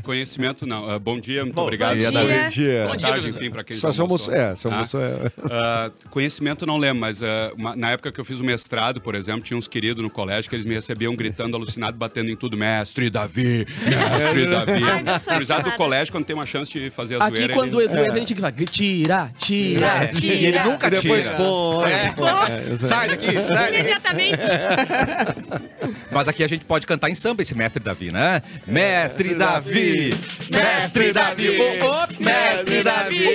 Conhecimento 0.03 0.67
não. 0.67 0.91
Ah, 0.91 0.99
bom 0.99 1.21
dia, 1.21 1.43
muito 1.45 1.55
Bom 1.55 1.63
obrigado. 1.63 1.99
dia, 1.99 2.11
Boa 2.11 2.25
Davi. 2.25 2.43
Bom 2.43 2.49
dia. 2.49 2.87
Bom 2.89 2.97
dia, 2.97 3.09
tarde, 3.09 3.29
enfim, 3.29 3.51
para 3.51 3.65
quem 3.65 3.77
Só 3.77 3.89
já 3.89 3.93
se 3.95 4.01
almoçou. 4.01 4.35
É, 4.35 4.57
se 4.57 4.69
Ah. 4.69 4.83
é. 4.95 5.31
Ah, 5.51 5.91
conhecimento 6.11 6.67
não 6.67 6.79
lembro, 6.79 7.01
mas 7.01 7.23
ah, 7.23 7.53
uma- 7.57 7.77
na 7.77 7.91
época 7.91 8.11
que 8.13 8.21
eu 8.21 8.25
fiz 8.25 8.41
o 8.41 8.45
mestrado, 8.45 9.01
por 9.01 9.15
exemplo, 9.15 9.43
tinha 9.43 9.57
uns 9.57 9.69
queridos 9.69 10.03
no 10.03 10.11
colégio 10.11 10.49
que 10.49 10.57
eles 10.57 10.67
me 10.67 10.75
recebiam 10.75 11.15
gritando, 11.15 11.57
alucinado, 11.57 11.97
batendo 11.97 12.31
em 12.31 12.37
tudo. 12.37 12.57
Mestre 12.57 13.11
Davi, 13.11 13.67
mestre 13.85 14.47
Davi. 14.47 14.81
Não 15.05 15.19
sou 15.19 15.35
Cruzado 15.35 15.71
do 15.71 15.77
colégio, 15.77 16.13
quando 16.13 16.25
tem 16.25 16.35
uma 16.35 16.47
chance 16.47 16.71
de 16.73 16.91
fazer 16.91 17.21
a 17.21 17.27
Aqui, 17.27 17.37
zoeira... 17.37 17.55
quando 17.55 17.75
o 17.75 17.81
ele... 17.81 17.91
Edu 17.93 18.01
entra, 18.01 18.13
a 18.15 18.19
gente 18.19 18.35
fala, 18.35 18.53
tira, 18.53 19.31
tira, 19.37 19.87
É, 19.87 20.07
tira. 20.09 20.35
e 20.35 20.47
ele 20.47 20.59
nunca 20.61 20.87
E 20.87 20.91
depois 20.91 21.25
tira. 21.25 21.37
põe. 21.37 21.91
É. 21.93 22.13
põe. 22.13 22.29
É. 22.29 22.77
Sai 22.79 23.09
daqui, 23.09 23.27
sai 23.27 23.35
daqui. 23.49 23.75
Imediatamente. 23.79 24.47
Mas 26.11 26.29
aqui 26.29 26.43
a 26.43 26.49
gente 26.49 26.65
pode 26.65 26.87
cantar 26.87 27.11
em 27.11 27.15
samba 27.15 27.43
esse 27.43 27.55
mestre 27.55 27.66
Davi, 27.75 28.11
né? 28.13 28.43
Mestre 28.67 29.35
Davi! 29.35 30.11
Mestre 30.51 31.13
Davi! 31.13 31.59
Mestre 32.21 32.83
Davi! 32.83 33.27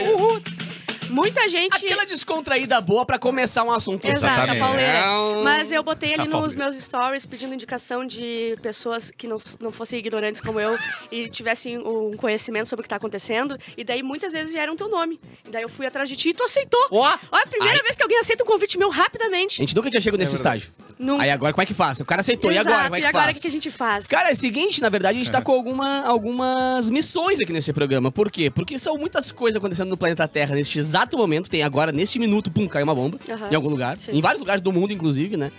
Muita 1.10 1.50
gente. 1.50 1.76
Aquela 1.76 2.06
descontraída 2.06 2.80
boa 2.80 3.06
pra 3.06 3.20
começar 3.20 3.66
um 3.66 3.72
assunto. 3.72 4.08
Exato, 4.08 4.34
a 4.34 4.38
Exatamente. 4.56 4.60
pauleira. 4.64 5.04
Mas 5.44 5.70
eu 5.70 5.84
botei 5.84 6.14
ali 6.14 6.22
A 6.22 6.26
nos 6.26 6.32
pauleira. 6.56 6.64
meus 6.64 6.78
stories 6.78 7.26
pedindo 7.26 7.54
indicação 7.54 8.06
de 8.08 8.56
pessoas 8.62 9.12
que 9.12 9.28
não, 9.28 9.38
não 9.60 9.74
fossem 9.74 10.00
ignorantes 10.00 10.40
como 10.40 10.58
eu 10.58 10.78
e 11.12 11.30
tivessem 11.30 11.78
um 11.80 12.12
conhecimento 12.16 12.70
sobre 12.70 12.80
o 12.80 12.84
que 12.84 12.90
tá 12.90 12.96
acontecendo. 12.96 13.58
E 13.76 13.84
daí 13.84 14.02
muitas 14.02 14.32
vezes 14.32 14.52
vieram 14.54 14.74
teu 14.78 14.88
nome. 14.88 15.20
E 15.46 15.52
daí 15.52 15.64
eu 15.64 15.70
fui 15.70 15.86
atrás 15.86 16.08
de 16.08 16.16
ti 16.16 16.30
e 16.30 16.34
tu 16.34 16.44
aceitou. 16.44 16.88
Ó, 16.92 17.00
Olha, 17.30 17.44
a 17.44 17.48
primeira 17.48 17.84
vez 17.84 17.98
que 17.98 18.04
alguém 18.04 18.18
aceita 18.18 18.46
um 18.46 18.48
convite 18.48 18.78
meu 18.78 18.90
A 18.90 18.96
rapidamente. 18.96 19.58
gente 19.58 19.76
nunca 19.76 19.90
tinha 19.90 20.00
chegado 20.00 20.18
nesse 20.18 20.36
estágio. 20.36 20.72
Nunca. 21.02 21.24
Aí 21.24 21.32
agora 21.32 21.52
como 21.52 21.64
é 21.64 21.66
que 21.66 21.74
faz? 21.74 22.00
O 22.00 22.06
cara 22.06 22.22
aceitou, 22.22 22.52
Exato. 22.52 22.70
e 22.70 22.72
agora? 22.72 22.84
Como 22.84 22.96
é 22.96 23.00
que 23.00 23.06
e 23.06 23.10
agora 23.10 23.32
o 23.32 23.34
que 23.34 23.40
que 23.42 23.48
a 23.48 23.52
gente 23.52 23.72
faz? 23.72 24.06
Cara, 24.06 24.30
é 24.30 24.34
o 24.34 24.36
seguinte, 24.36 24.82
na 24.82 24.90
verdade, 24.90 25.16
a 25.16 25.18
gente 25.18 25.32
tá 25.32 25.42
com 25.42 25.52
alguma, 25.52 26.06
algumas 26.06 26.92
missões 26.92 27.42
aqui 27.42 27.52
nesse 27.52 27.74
programa. 27.74 28.12
Por 28.12 28.30
quê? 28.30 28.52
Porque 28.52 28.78
são 28.78 28.98
muitas 28.98 29.32
coisas 29.32 29.58
acontecendo 29.58 29.90
no 29.90 29.98
planeta 29.98 30.28
Terra 30.28 30.54
neste 30.54 30.78
exato 30.78 31.18
momento. 31.18 31.50
Tem 31.50 31.64
agora, 31.64 31.92
neste 31.92 32.20
minuto, 32.20 32.52
pum, 32.52 32.68
caiu 32.68 32.84
uma 32.84 32.94
bomba. 32.94 33.20
Em 33.50 33.56
algum 33.56 33.70
lugar. 33.70 33.98
Sim. 33.98 34.12
Em 34.12 34.22
vários 34.22 34.40
lugares 34.40 34.62
do 34.62 34.72
mundo, 34.72 34.94
inclusive, 34.94 35.36
né? 35.36 35.52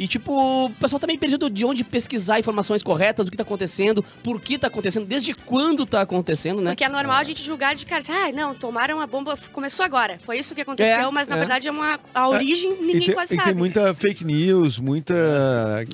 E, 0.00 0.08
tipo, 0.08 0.64
o 0.64 0.70
pessoal 0.70 0.98
tá 0.98 1.06
meio 1.06 1.18
perdido 1.18 1.50
de 1.50 1.62
onde 1.62 1.84
pesquisar 1.84 2.38
informações 2.38 2.82
corretas, 2.82 3.26
o 3.26 3.30
que 3.30 3.36
tá 3.36 3.42
acontecendo, 3.42 4.02
por 4.24 4.40
que 4.40 4.56
tá 4.58 4.68
acontecendo, 4.68 5.04
desde 5.04 5.34
quando 5.34 5.84
tá 5.84 6.00
acontecendo, 6.00 6.62
né? 6.62 6.70
Porque 6.70 6.84
é 6.84 6.88
normal 6.88 7.18
a 7.18 7.22
gente 7.22 7.44
julgar 7.44 7.74
de 7.74 7.84
cara, 7.84 8.02
ah, 8.08 8.32
não, 8.32 8.54
tomaram 8.54 8.98
a 8.98 9.06
bomba, 9.06 9.36
começou 9.52 9.84
agora. 9.84 10.18
Foi 10.18 10.38
isso 10.38 10.54
que 10.54 10.62
aconteceu, 10.62 11.08
É, 11.08 11.10
mas 11.10 11.28
na 11.28 11.36
é. 11.36 11.38
verdade 11.38 11.68
é 11.68 11.70
uma 11.70 12.00
a 12.14 12.26
origem 12.30 12.72
E 12.80 12.82
ninguém 12.82 13.06
tem, 13.08 13.14
quase 13.14 13.34
e 13.34 13.36
sabe. 13.36 13.50
tem 13.50 13.58
muita 13.58 13.92
fake 13.92 14.24
news, 14.24 14.78
muita, 14.78 15.14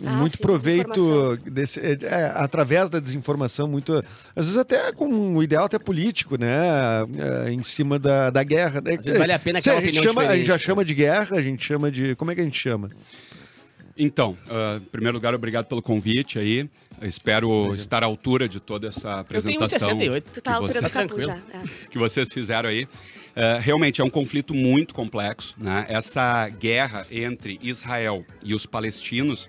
Ah, 0.05 0.11
muito 0.13 0.37
sim, 0.37 0.43
proveito 0.43 1.37
desse, 1.39 1.81
é, 1.81 1.99
é, 2.03 2.33
através 2.37 2.89
da 2.89 3.01
desinformação, 3.01 3.67
muito, 3.67 3.93
às 4.37 4.45
vezes 4.45 4.57
até 4.57 4.93
com 4.93 5.35
o 5.35 5.43
ideal 5.43 5.65
até 5.65 5.81
político, 5.81 6.39
né? 6.39 6.49
É, 7.47 7.51
em 7.51 7.63
cima 7.65 7.99
da, 7.99 8.31
da 8.31 8.45
guerra. 8.45 8.81
né? 8.81 8.95
Às 8.97 9.05
vezes 9.05 9.19
vale 9.19 9.33
a 9.33 9.39
pena 9.41 9.59
aquela 9.59 9.79
a 9.79 9.81
gente 9.81 9.99
opinião 9.99 10.05
chama, 10.15 10.21
A 10.23 10.25
gente 10.27 10.47
já 10.47 10.57
diferente. 10.57 10.65
chama 10.65 10.85
de 10.85 10.95
guerra, 10.95 11.37
a 11.39 11.43
gente 11.43 11.65
chama 11.65 11.91
de. 11.91 12.15
Como 12.15 12.31
é 12.31 12.37
que 12.37 12.41
a 12.41 12.45
gente 12.45 12.57
chama? 12.57 12.89
Então, 13.97 14.37
ah, 14.49 14.77
em 14.81 14.85
primeiro 14.87 15.17
lugar, 15.17 15.35
obrigado 15.35 15.67
pelo 15.67 15.81
convite 15.83 16.39
aí. 16.39 16.69
Eu 17.01 17.09
espero 17.09 17.75
estar 17.75 18.03
à 18.03 18.07
altura 18.07 18.49
de 18.49 18.59
toda 18.61 18.89
essa 18.89 19.25
Eu 19.31 19.43
tenho 19.43 19.59
apresentação 19.61 19.89
1,68. 19.99 20.23
Tu 20.33 20.41
tá 20.41 20.51
à 20.51 20.55
que, 20.55 20.61
altura 20.61 20.73
você- 20.81 20.81
do 20.87 20.91
tranquilo. 20.91 21.29
já. 21.29 21.37
é. 21.59 21.89
que 21.91 21.99
vocês 21.99 22.33
fizeram 22.33 22.69
aí. 22.69 22.87
Ah, 23.35 23.59
realmente 23.61 24.01
é 24.01 24.05
um 24.05 24.11
conflito 24.11 24.55
muito 24.55 24.95
complexo. 24.95 25.55
Né? 25.59 25.85
Essa 25.89 26.49
guerra 26.49 27.07
entre 27.11 27.59
Israel 27.63 28.25
e 28.43 28.55
os 28.55 28.65
palestinos, 28.67 29.47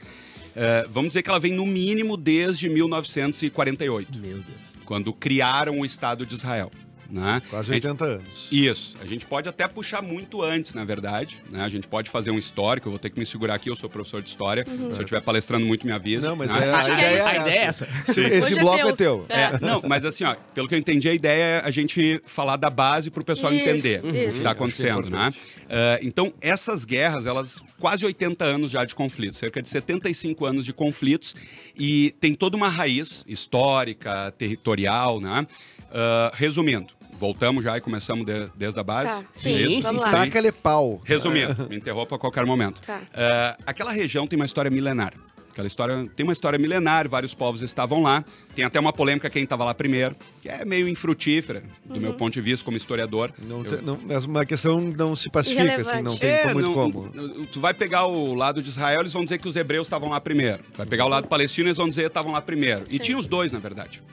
ah, 0.55 0.85
vamos 0.89 1.09
dizer 1.09 1.23
que 1.23 1.29
ela 1.29 1.39
vem 1.39 1.53
no 1.53 1.65
mínimo 1.65 2.17
desde 2.17 2.67
1948, 2.69 4.17
Meu 4.19 4.33
Deus. 4.35 4.45
quando 4.85 5.13
criaram 5.13 5.79
o 5.79 5.85
Estado 5.85 6.25
de 6.25 6.35
Israel. 6.35 6.71
Né? 7.09 7.41
Quase 7.49 7.71
A 7.71 7.73
gente- 7.75 7.85
80 7.87 8.05
anos. 8.05 8.47
Isso. 8.51 8.97
A 9.01 9.05
gente 9.05 9.25
pode 9.25 9.47
até 9.47 9.65
puxar 9.67 10.01
muito 10.01 10.41
antes, 10.41 10.73
na 10.73 10.83
verdade. 10.83 11.37
Né? 11.49 11.63
A 11.63 11.69
gente 11.69 11.87
pode 11.87 12.09
fazer 12.09 12.31
um 12.31 12.37
histórico. 12.37 12.87
Eu 12.87 12.91
vou 12.91 12.99
ter 12.99 13.09
que 13.09 13.17
me 13.17 13.25
segurar 13.25 13.55
aqui. 13.55 13.69
Eu 13.69 13.75
sou 13.75 13.89
professor 13.89 14.21
de 14.21 14.27
história. 14.29 14.65
Se 14.65 14.71
eu 14.81 14.89
estiver 15.03 15.21
palestrando 15.21 15.65
muito, 15.65 15.85
me 15.85 15.93
avisa. 15.93 16.27
Não, 16.27 16.35
mas 16.35 16.51
né? 16.51 16.59
é, 16.67 16.73
a 16.73 16.79
é 16.79 16.83
ideia 16.83 17.17
isso. 17.17 17.27
é 17.27 17.31
A 17.31 17.35
ideia 17.41 17.59
é 17.59 17.63
essa. 17.63 17.85
essa. 17.85 18.11
Esse 18.11 18.21
Hoje 18.45 18.57
é 18.57 18.61
bloco 18.61 18.93
teu. 18.93 19.25
é 19.29 19.37
teu. 19.49 19.57
É, 19.57 19.59
não, 19.65 19.81
mas 19.87 20.03
assim, 20.05 20.23
ó, 20.25 20.35
pelo 20.53 20.67
que 20.67 20.75
eu 20.75 20.79
entendi, 20.79 21.07
a 21.07 21.13
ideia 21.13 21.43
é 21.43 21.61
a 21.63 21.71
gente 21.71 22.21
falar 22.25 22.57
da 22.57 22.69
base 22.69 23.09
para 23.09 23.21
o 23.21 23.25
pessoal 23.25 23.53
Isso, 23.53 23.61
entender 23.61 23.99
o 24.03 24.11
que 24.11 24.25
isso. 24.25 24.37
está 24.39 24.51
acontecendo, 24.51 25.09
né? 25.09 25.31
Ah, 25.69 25.99
então, 26.01 26.33
essas 26.41 26.83
guerras, 26.85 27.25
elas 27.25 27.61
quase 27.79 28.05
80 28.05 28.43
anos 28.43 28.71
já 28.71 28.83
de 28.85 28.93
conflitos, 28.95 29.37
cerca 29.39 29.61
de 29.61 29.69
75 29.69 30.45
anos 30.45 30.65
de 30.65 30.73
conflitos, 30.73 31.35
e 31.77 32.11
tem 32.19 32.33
toda 32.33 32.55
uma 32.57 32.69
raiz 32.69 33.23
histórica, 33.27 34.31
territorial, 34.37 35.19
né? 35.21 35.47
Ah, 35.91 36.31
resumindo, 36.35 36.87
voltamos 37.17 37.63
já 37.63 37.77
e 37.77 37.81
começamos 37.81 38.25
de- 38.25 38.47
desde 38.55 38.79
a 38.79 38.83
base. 38.83 39.07
Tá, 39.09 39.19
É 39.19 39.23
sim, 39.33 39.55
isso? 39.55 39.81
vamos 39.83 40.01
lá. 40.01 40.11
Taca-lhe 40.11 40.51
pau. 40.51 41.01
Resumindo, 41.03 41.67
me 41.69 41.75
interrompa 41.77 42.15
a 42.15 42.19
qualquer 42.19 42.45
momento. 42.45 42.81
Tá. 42.81 43.01
Ah, 43.13 43.57
aquela 43.65 43.91
região 43.91 44.27
tem 44.27 44.37
uma 44.37 44.45
história 44.45 44.69
milenar. 44.71 45.13
Aquela 45.57 45.65
história 45.67 46.07
tem 46.15 46.23
uma 46.23 46.33
história 46.33 46.59
milenar, 46.59 47.09
vários 47.09 47.33
povos 47.33 47.63
estavam 47.63 48.03
lá. 48.03 48.23
Tem 48.55 48.63
até 48.63 48.79
uma 48.79 48.93
polêmica 48.93 49.27
quem 49.27 49.41
estava 49.41 49.65
lá 49.65 49.73
primeiro, 49.73 50.15
que 50.39 50.47
é 50.47 50.63
meio 50.63 50.87
infrutífera, 50.87 51.63
do 51.83 51.95
Uhum. 51.95 51.99
meu 51.99 52.13
ponto 52.13 52.31
de 52.33 52.41
vista 52.41 52.63
como 52.63 52.77
historiador. 52.77 53.33
Não, 53.39 53.65
Eu- 53.65 53.81
não, 53.81 53.99
mas 54.05 54.23
uma 54.25 54.45
questão 54.45 54.79
não 54.79 55.15
se 55.15 55.31
pacifica, 55.31 55.81
assim, 55.81 56.03
não 56.03 56.15
tem 56.15 56.29
É, 56.29 56.53
muito 56.53 56.67
não- 56.67 56.73
como. 56.75 57.11
Tu 57.51 57.59
vai 57.59 57.73
pegar 57.73 58.05
o 58.05 58.35
lado 58.35 58.61
de 58.61 58.69
Israel, 58.69 58.99
eles 58.99 59.11
vão 59.13 59.23
dizer 59.23 59.39
que 59.39 59.47
os 59.47 59.55
hebreus 59.55 59.87
estavam 59.87 60.09
lá 60.09 60.21
primeiro. 60.21 60.59
Tu 60.71 60.77
vai 60.77 60.85
pegar 60.85 61.05
o 61.05 61.09
lado 61.09 61.27
palestino, 61.27 61.69
eles 61.69 61.77
vão 61.77 61.89
dizer 61.89 62.03
que 62.03 62.07
estavam 62.09 62.31
lá 62.33 62.41
primeiro. 62.41 62.85
E 62.87 62.91
Sim. 62.91 62.97
tinha 62.99 63.17
os 63.17 63.25
dois, 63.25 63.51
na 63.51 63.57
verdade. 63.57 64.03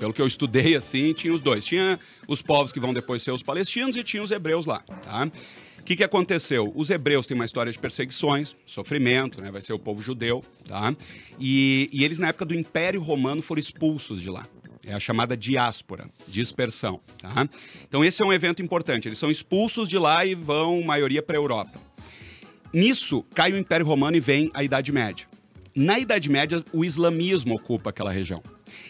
Pelo 0.00 0.14
que 0.14 0.22
eu 0.22 0.26
estudei, 0.26 0.74
assim, 0.74 1.12
tinha 1.12 1.34
os 1.34 1.42
dois. 1.42 1.66
Tinha 1.66 1.98
os 2.26 2.40
povos 2.40 2.72
que 2.72 2.80
vão 2.80 2.94
depois 2.94 3.22
ser 3.22 3.30
os 3.32 3.42
palestinos 3.42 3.94
e 3.94 4.02
tinha 4.02 4.22
os 4.22 4.30
hebreus 4.30 4.64
lá, 4.64 4.78
tá? 5.02 5.28
O 5.84 5.86
que, 5.86 5.96
que 5.96 6.02
aconteceu? 6.02 6.72
Os 6.74 6.88
hebreus 6.88 7.26
têm 7.26 7.34
uma 7.34 7.44
história 7.44 7.70
de 7.70 7.78
perseguições, 7.78 8.56
sofrimento, 8.64 9.42
né? 9.42 9.50
Vai 9.50 9.60
ser 9.60 9.74
o 9.74 9.78
povo 9.78 10.00
judeu, 10.00 10.42
tá? 10.66 10.96
E, 11.38 11.90
e 11.92 12.02
eles, 12.02 12.18
na 12.18 12.28
época 12.28 12.46
do 12.46 12.54
Império 12.54 13.02
Romano, 13.02 13.42
foram 13.42 13.60
expulsos 13.60 14.22
de 14.22 14.30
lá. 14.30 14.48
É 14.86 14.94
a 14.94 14.98
chamada 14.98 15.36
diáspora, 15.36 16.08
dispersão, 16.26 17.02
tá? 17.18 17.46
Então 17.86 18.02
esse 18.02 18.22
é 18.22 18.26
um 18.26 18.32
evento 18.32 18.62
importante. 18.62 19.08
Eles 19.08 19.18
são 19.18 19.30
expulsos 19.30 19.86
de 19.86 19.98
lá 19.98 20.24
e 20.24 20.34
vão, 20.34 20.80
maioria, 20.80 21.22
para 21.22 21.36
a 21.36 21.38
Europa. 21.38 21.78
Nisso, 22.72 23.22
cai 23.34 23.52
o 23.52 23.58
Império 23.58 23.84
Romano 23.84 24.16
e 24.16 24.20
vem 24.20 24.50
a 24.54 24.64
Idade 24.64 24.90
Média. 24.90 25.26
Na 25.76 25.98
Idade 25.98 26.30
Média, 26.30 26.64
o 26.72 26.82
islamismo 26.82 27.56
ocupa 27.56 27.90
aquela 27.90 28.10
região. 28.10 28.42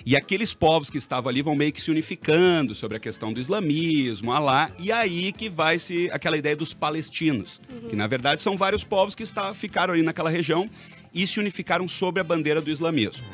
E 0.06 0.14
aqueles 0.14 0.52
povos 0.52 0.90
que 0.90 0.99
estavam 0.99 1.30
ali 1.30 1.40
vão 1.40 1.54
meio 1.54 1.73
que 1.73 1.80
se 1.80 1.90
unificando 1.90 2.75
sobre 2.75 2.96
a 2.96 3.00
questão 3.00 3.32
do 3.32 3.40
islamismo, 3.40 4.32
Alá, 4.32 4.70
e 4.78 4.92
aí 4.92 5.32
que 5.32 5.49
vai 5.49 5.78
se 5.78 6.11
aquela 6.12 6.37
ideia 6.37 6.54
dos 6.54 6.75
palestinos, 6.75 7.58
que 7.88 7.96
na 7.96 8.06
verdade 8.06 8.42
são 8.42 8.54
vários 8.56 8.84
povos 8.84 9.14
que 9.14 9.23
está, 9.23 9.54
ficaram 9.54 9.94
ali 9.94 10.02
naquela 10.02 10.28
região 10.28 10.68
e 11.14 11.26
se 11.26 11.40
unificaram 11.40 11.88
sobre 11.88 12.20
a 12.20 12.25
bandeira 12.25 12.61
do 12.61 12.70
islamismo. 12.70 13.25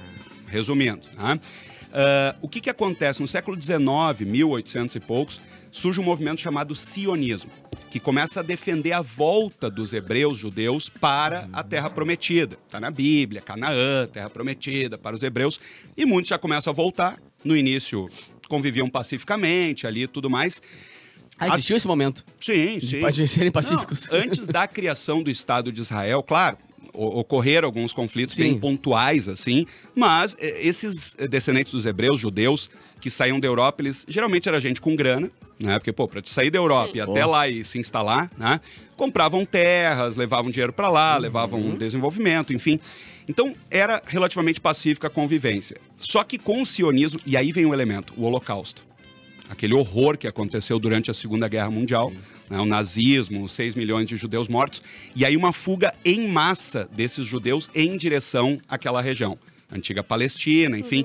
Resumindo, 0.47 1.09
tá? 1.17 1.41
Ah, 1.93 2.37
o 2.41 2.49
que, 2.49 2.61
que 2.61 2.71
acontece? 2.71 3.21
No 3.21 3.29
século 3.29 3.61
XIX, 3.61 3.81
1800 4.21 4.97
e 4.97 5.01
poucos, 5.01 5.41
surge 5.71 6.01
um 6.01 6.05
movimento 6.05 6.41
chamado 6.41 6.75
sionismo, 6.75 7.51
que 7.91 7.99
começa 7.99 8.41
a 8.41 8.43
defender 8.43 8.93
a 8.93 9.03
volta 9.03 9.71
dos 9.71 9.93
hebreus 9.93 10.39
judeus 10.39 10.89
para 10.89 11.49
a 11.53 11.63
Terra 11.63 11.91
Prometida. 11.91 12.57
Está 12.65 12.81
na 12.81 12.91
Bíblia, 12.91 13.41
Canaã, 13.41 14.07
Terra 14.07 14.31
Prometida, 14.31 14.97
para 14.97 15.17
os 15.17 15.23
hebreus. 15.23 15.59
E 15.97 16.05
muitos 16.05 16.29
já 16.29 16.39
começam 16.39 16.71
a 16.73 16.75
voltar. 16.75 17.19
No 17.45 17.57
início, 17.57 18.09
conviviam 18.49 18.89
pacificamente 18.91 19.87
ali 19.87 20.03
e 20.03 20.07
tudo 20.07 20.29
mais. 20.29 20.61
Ah, 21.39 21.49
existiu 21.49 21.77
esse 21.77 21.87
momento. 21.87 22.23
Sim, 22.39 22.79
De 22.79 22.87
sim. 22.87 23.01
pode 23.01 23.27
serem 23.27 23.51
pacíficos. 23.51 24.07
Não, 24.09 24.19
antes 24.19 24.47
da 24.47 24.69
criação 24.69 25.23
do 25.23 25.31
Estado 25.31 25.73
de 25.73 25.81
Israel, 25.81 26.23
claro, 26.23 26.59
o- 26.93 27.21
ocorreram 27.21 27.67
alguns 27.67 27.93
conflitos 27.93 28.37
Sim. 28.37 28.43
bem 28.45 28.59
pontuais, 28.59 29.29
assim, 29.29 29.67
mas 29.95 30.37
eh, 30.41 30.59
esses 30.63 31.15
descendentes 31.29 31.73
dos 31.73 31.87
hebreus, 31.87 32.19
judeus, 32.21 32.71
que 33.01 33.09
saíam 33.11 33.39
da 33.41 33.47
Europa, 33.49 33.83
eles 33.83 34.05
geralmente 34.09 34.49
era 34.49 34.61
gente 34.61 34.81
com 34.81 34.95
grana, 34.95 35.31
né? 35.59 35.79
Porque, 35.79 35.93
pô, 35.93 36.07
pra 36.09 36.21
te 36.23 36.31
sair 36.31 36.51
da 36.51 36.59
Europa 36.59 36.93
Sim. 36.93 36.99
e 36.99 37.01
até 37.01 37.23
Pô. 37.25 37.31
lá 37.31 37.49
e 37.49 37.65
se 37.65 37.79
instalar, 37.79 38.31
né? 38.37 38.61
Compravam 38.97 39.45
terras, 39.47 40.17
levavam 40.17 40.51
dinheiro 40.51 40.73
para 40.73 40.89
lá, 40.89 41.17
levavam 41.17 41.61
Uhum. 41.61 41.71
um 41.73 41.77
desenvolvimento, 41.77 42.53
enfim. 42.53 42.79
Então, 43.29 43.55
era 43.71 44.03
relativamente 44.07 44.61
pacífica 44.61 45.07
a 45.07 45.11
convivência. 45.11 45.77
Só 45.97 46.25
que 46.25 46.37
com 46.37 46.61
o 46.63 46.67
sionismo, 46.67 47.21
e 47.25 47.37
aí 47.37 47.53
vem 47.53 47.65
o 47.65 47.73
elemento, 47.73 48.13
o 48.17 48.25
holocausto 48.25 48.85
aquele 49.51 49.75
horror 49.75 50.17
que 50.17 50.29
aconteceu 50.29 50.79
durante 50.79 51.11
a 51.11 51.15
Segunda 51.15 51.49
Guerra 51.49 51.71
Mundial, 51.71 52.13
né, 52.49 52.59
o 52.61 52.65
nazismo, 52.65 53.49
6 53.49 53.75
milhões 53.75 54.07
de 54.07 54.17
judeus 54.17 54.47
mortos, 54.47 54.81
e 55.15 55.25
aí 55.25 55.37
uma 55.37 55.53
fuga 55.53 55.93
em 56.05 56.29
massa 56.29 56.89
desses 56.93 57.27
judeus 57.27 57.69
em 57.75 57.97
direção 57.97 58.59
àquela 58.69 59.03
região, 59.03 59.37
antiga 59.73 60.05
Palestina, 60.05 60.79
enfim. 60.79 61.05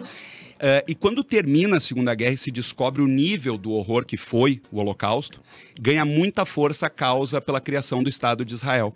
Eh, 0.60 0.86
e 0.90 0.96
quando 0.96 1.24
termina 1.24 1.78
a 1.78 1.80
Segunda 1.80 2.14
Guerra 2.14 2.34
e 2.34 2.38
se 2.38 2.52
descobre 2.52 3.02
o 3.02 3.08
nível 3.08 3.58
do 3.58 3.72
horror 3.72 4.06
que 4.06 4.16
foi 4.16 4.62
o 4.72 4.80
Holocausto, 4.80 5.42
ganha 5.80 6.06
muita 6.06 6.46
força 6.46 6.86
a 6.86 6.90
causa 6.90 7.42
pela 7.42 7.60
criação 7.60 8.04
do 8.04 8.10
Estado 8.10 8.46
de 8.46 8.54
Israel. 8.54 8.94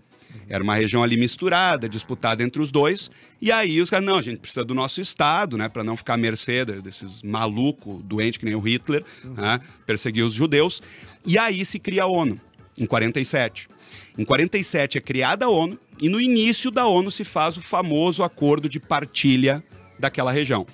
Era 0.47 0.63
uma 0.63 0.75
região 0.75 1.03
ali 1.03 1.17
misturada, 1.17 1.87
disputada 1.87 2.41
entre 2.43 2.61
os 2.61 2.71
dois. 2.71 3.09
E 3.41 3.51
aí 3.51 3.79
os 3.81 3.89
caras, 3.89 4.05
não, 4.05 4.17
a 4.17 4.21
gente 4.21 4.37
precisa 4.39 4.63
do 4.65 4.73
nosso 4.73 4.99
Estado, 4.99 5.57
né? 5.57 5.69
Para 5.69 5.83
não 5.83 5.95
ficar 5.95 6.15
à 6.15 6.17
mercê 6.17 6.65
de- 6.65 6.81
desses 6.81 7.21
malucos, 7.21 8.01
doentes 8.03 8.37
que 8.37 8.45
nem 8.45 8.55
o 8.55 8.59
Hitler, 8.59 9.03
né, 9.23 9.59
perseguir 9.85 10.23
os 10.23 10.33
judeus. 10.33 10.81
E 11.25 11.37
aí 11.37 11.63
se 11.65 11.77
cria 11.79 12.03
a 12.03 12.07
ONU, 12.07 12.39
em 12.79 12.85
47. 12.85 13.67
Em 14.17 14.25
47 14.25 14.97
é 14.97 15.01
criada 15.01 15.45
a 15.45 15.49
ONU 15.49 15.79
e 16.01 16.09
no 16.09 16.19
início 16.19 16.69
da 16.71 16.85
ONU 16.85 17.09
se 17.11 17.23
faz 17.23 17.55
o 17.57 17.61
famoso 17.61 18.23
acordo 18.23 18.67
de 18.67 18.79
partilha 18.79 19.63
daquela 19.97 20.31
região. 20.31 20.65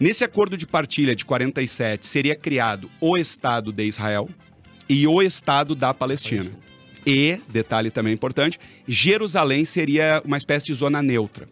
Nesse 0.00 0.22
acordo 0.24 0.56
de 0.56 0.66
partilha 0.66 1.14
de 1.14 1.24
47 1.24 2.06
seria 2.06 2.36
criado 2.36 2.88
o 3.00 3.16
Estado 3.16 3.72
de 3.72 3.84
Israel 3.84 4.28
e 4.88 5.06
o 5.06 5.20
Estado 5.22 5.74
da 5.74 5.92
Palestina. 5.92 6.50
E, 7.10 7.40
detalhe 7.48 7.90
também 7.90 8.12
importante, 8.12 8.60
Jerusalém 8.86 9.64
seria 9.64 10.20
uma 10.26 10.36
espécie 10.36 10.66
de 10.66 10.74
zona 10.74 11.02
neutra. 11.02 11.48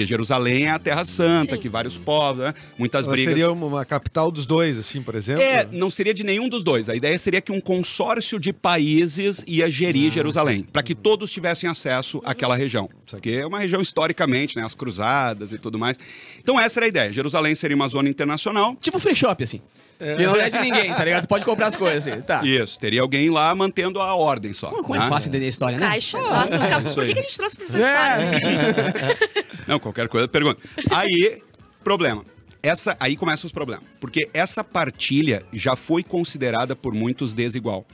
Porque 0.00 0.06
Jerusalém 0.06 0.64
é 0.64 0.70
a 0.70 0.78
Terra 0.78 1.04
Santa, 1.04 1.56
Sim. 1.56 1.60
que 1.60 1.68
vários 1.68 1.98
povos, 1.98 2.42
né? 2.42 2.54
muitas 2.78 3.04
Ela 3.04 3.12
brigas. 3.12 3.34
seria 3.34 3.52
uma, 3.52 3.84
capital 3.84 4.30
dos 4.30 4.46
dois, 4.46 4.78
assim, 4.78 5.02
por 5.02 5.14
exemplo? 5.14 5.42
É, 5.42 5.68
não 5.70 5.90
seria 5.90 6.14
de 6.14 6.24
nenhum 6.24 6.48
dos 6.48 6.64
dois. 6.64 6.88
A 6.88 6.94
ideia 6.94 7.18
seria 7.18 7.42
que 7.42 7.52
um 7.52 7.60
consórcio 7.60 8.40
de 8.40 8.50
países 8.50 9.44
ia 9.46 9.68
gerir 9.68 10.10
Jerusalém, 10.10 10.62
para 10.62 10.82
que 10.82 10.94
todos 10.94 11.30
tivessem 11.30 11.68
acesso 11.68 12.22
àquela 12.24 12.56
região. 12.56 12.88
Porque 13.10 13.30
é 13.30 13.46
uma 13.46 13.58
região 13.58 13.82
historicamente, 13.82 14.56
né, 14.56 14.64
as 14.64 14.74
cruzadas 14.74 15.52
e 15.52 15.58
tudo 15.58 15.78
mais. 15.78 15.98
Então 16.38 16.58
essa 16.58 16.78
era 16.78 16.86
a 16.86 16.88
ideia. 16.88 17.12
Jerusalém 17.12 17.54
seria 17.54 17.76
uma 17.76 17.88
zona 17.88 18.08
internacional. 18.08 18.74
Tipo 18.80 18.98
free 18.98 19.14
shop, 19.14 19.44
assim. 19.44 19.60
E 20.00 20.24
não 20.24 20.34
é 20.34 20.48
de 20.48 20.58
ninguém, 20.60 20.94
tá 20.94 21.04
ligado? 21.04 21.26
Pode 21.26 21.44
comprar 21.44 21.66
as 21.66 21.76
coisas, 21.76 22.06
assim. 22.06 22.22
Tá. 22.22 22.40
Isso, 22.42 22.78
teria 22.78 23.02
alguém 23.02 23.28
lá 23.28 23.54
mantendo 23.54 24.00
a 24.00 24.14
ordem 24.14 24.54
só. 24.54 24.70
Como 24.70 24.96
é 24.96 24.98
né? 24.98 25.08
fácil 25.10 25.28
entender 25.28 25.44
a 25.44 25.48
história, 25.48 25.78
né? 25.78 25.86
Caixa. 25.86 26.18
Nossa, 26.18 26.56
acabou. 26.56 26.86
isso 26.86 26.94
por 26.94 27.04
que, 27.04 27.12
a 27.12 27.22
gente 27.22 27.36
trouxe 27.36 27.56
de 27.58 27.64
história, 27.64 28.38
gente? 28.38 29.46
Não, 29.70 29.78
qualquer 29.78 30.08
coisa, 30.08 30.26
pergunta. 30.26 30.60
Aí, 30.90 31.40
problema. 31.84 32.24
Essa, 32.62 32.96
aí 32.98 33.16
começam 33.16 33.46
os 33.46 33.52
problemas. 33.52 33.84
Porque 34.00 34.28
essa 34.34 34.62
partilha 34.64 35.44
já 35.52 35.76
foi 35.76 36.02
considerada 36.02 36.74
por 36.74 36.92
muitos 36.92 37.32
desigual. 37.32 37.86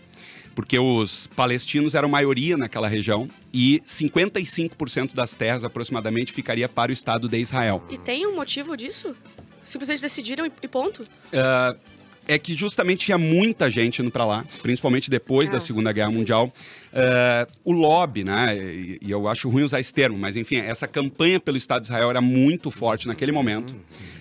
Porque 0.54 0.78
os 0.78 1.26
palestinos 1.36 1.94
eram 1.94 2.08
maioria 2.08 2.56
naquela 2.56 2.88
região 2.88 3.28
e 3.52 3.82
55% 3.86 5.14
das 5.14 5.34
terras 5.34 5.64
aproximadamente 5.64 6.32
ficaria 6.32 6.66
para 6.66 6.90
o 6.90 6.94
Estado 6.94 7.28
de 7.28 7.38
Israel. 7.38 7.84
E 7.90 7.98
tem 7.98 8.26
um 8.26 8.34
motivo 8.34 8.74
disso? 8.74 9.14
Simplesmente 9.62 10.00
decidiram 10.00 10.46
e- 10.46 10.52
e 10.62 10.66
ponto? 10.68 11.04
Ah, 11.32 11.76
é 12.28 12.38
que 12.38 12.54
justamente 12.54 13.06
tinha 13.06 13.18
muita 13.18 13.70
gente 13.70 14.02
indo 14.02 14.10
para 14.10 14.24
lá, 14.24 14.44
principalmente 14.62 15.10
depois 15.10 15.48
Ah, 15.48 15.54
da 15.54 15.60
Segunda 15.60 15.92
Guerra 15.92 16.10
Mundial. 16.10 16.52
Ah, 16.92 17.46
o 17.64 17.72
lobby, 17.72 18.24
né? 18.24 18.56
E, 18.56 18.98
e 19.02 19.10
eu 19.10 19.28
acho 19.28 19.48
ruim 19.48 19.62
usar 19.62 19.80
esse 19.80 19.92
termo, 19.92 20.18
mas 20.18 20.36
enfim, 20.36 20.56
essa 20.56 20.86
campanha 20.86 21.38
pelo 21.38 21.56
Estado 21.56 21.82
de 21.82 21.88
Israel 21.88 22.10
era 22.10 22.20
muito 22.20 22.70
forte 22.70 23.06
naquele 23.06 23.32
momento. 23.32 23.74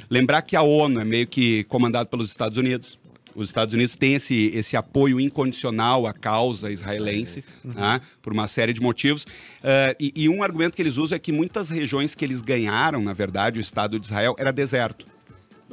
Lembrar 0.10 0.42
que 0.42 0.56
a 0.56 0.62
ONU 0.62 1.00
é 1.00 1.06
meio 1.06 1.28
que 1.28 1.64
comandada 1.66 2.06
pelos 2.06 2.30
Estados 2.30 2.58
Unidos. 2.58 3.00
Os 3.36 3.50
Estados 3.50 3.74
Unidos 3.74 3.98
têm 3.98 4.14
esse, 4.14 4.50
esse 4.54 4.78
apoio 4.78 5.20
incondicional 5.20 6.08
à 6.08 6.14
causa 6.14 6.72
israelense, 6.72 7.44
né, 7.66 8.00
por 8.22 8.32
uma 8.32 8.48
série 8.48 8.72
de 8.72 8.80
motivos. 8.80 9.28
Ah, 9.64 9.94
e, 10.00 10.14
e 10.16 10.30
um 10.30 10.42
argumento 10.42 10.76
que 10.76 10.82
eles 10.82 10.98
usam 10.98 11.16
é 11.16 11.20
que 11.20 11.32
muitas 11.32 11.70
regiões 11.70 12.16
que 12.16 12.24
eles 12.24 12.42
ganharam, 12.42 13.02
na 13.02 13.14
verdade, 13.14 13.60
o 13.60 13.62
Estado 13.62 14.00
de 14.00 14.06
Israel, 14.06 14.36
era 14.38 14.52
deserto. 14.52 15.06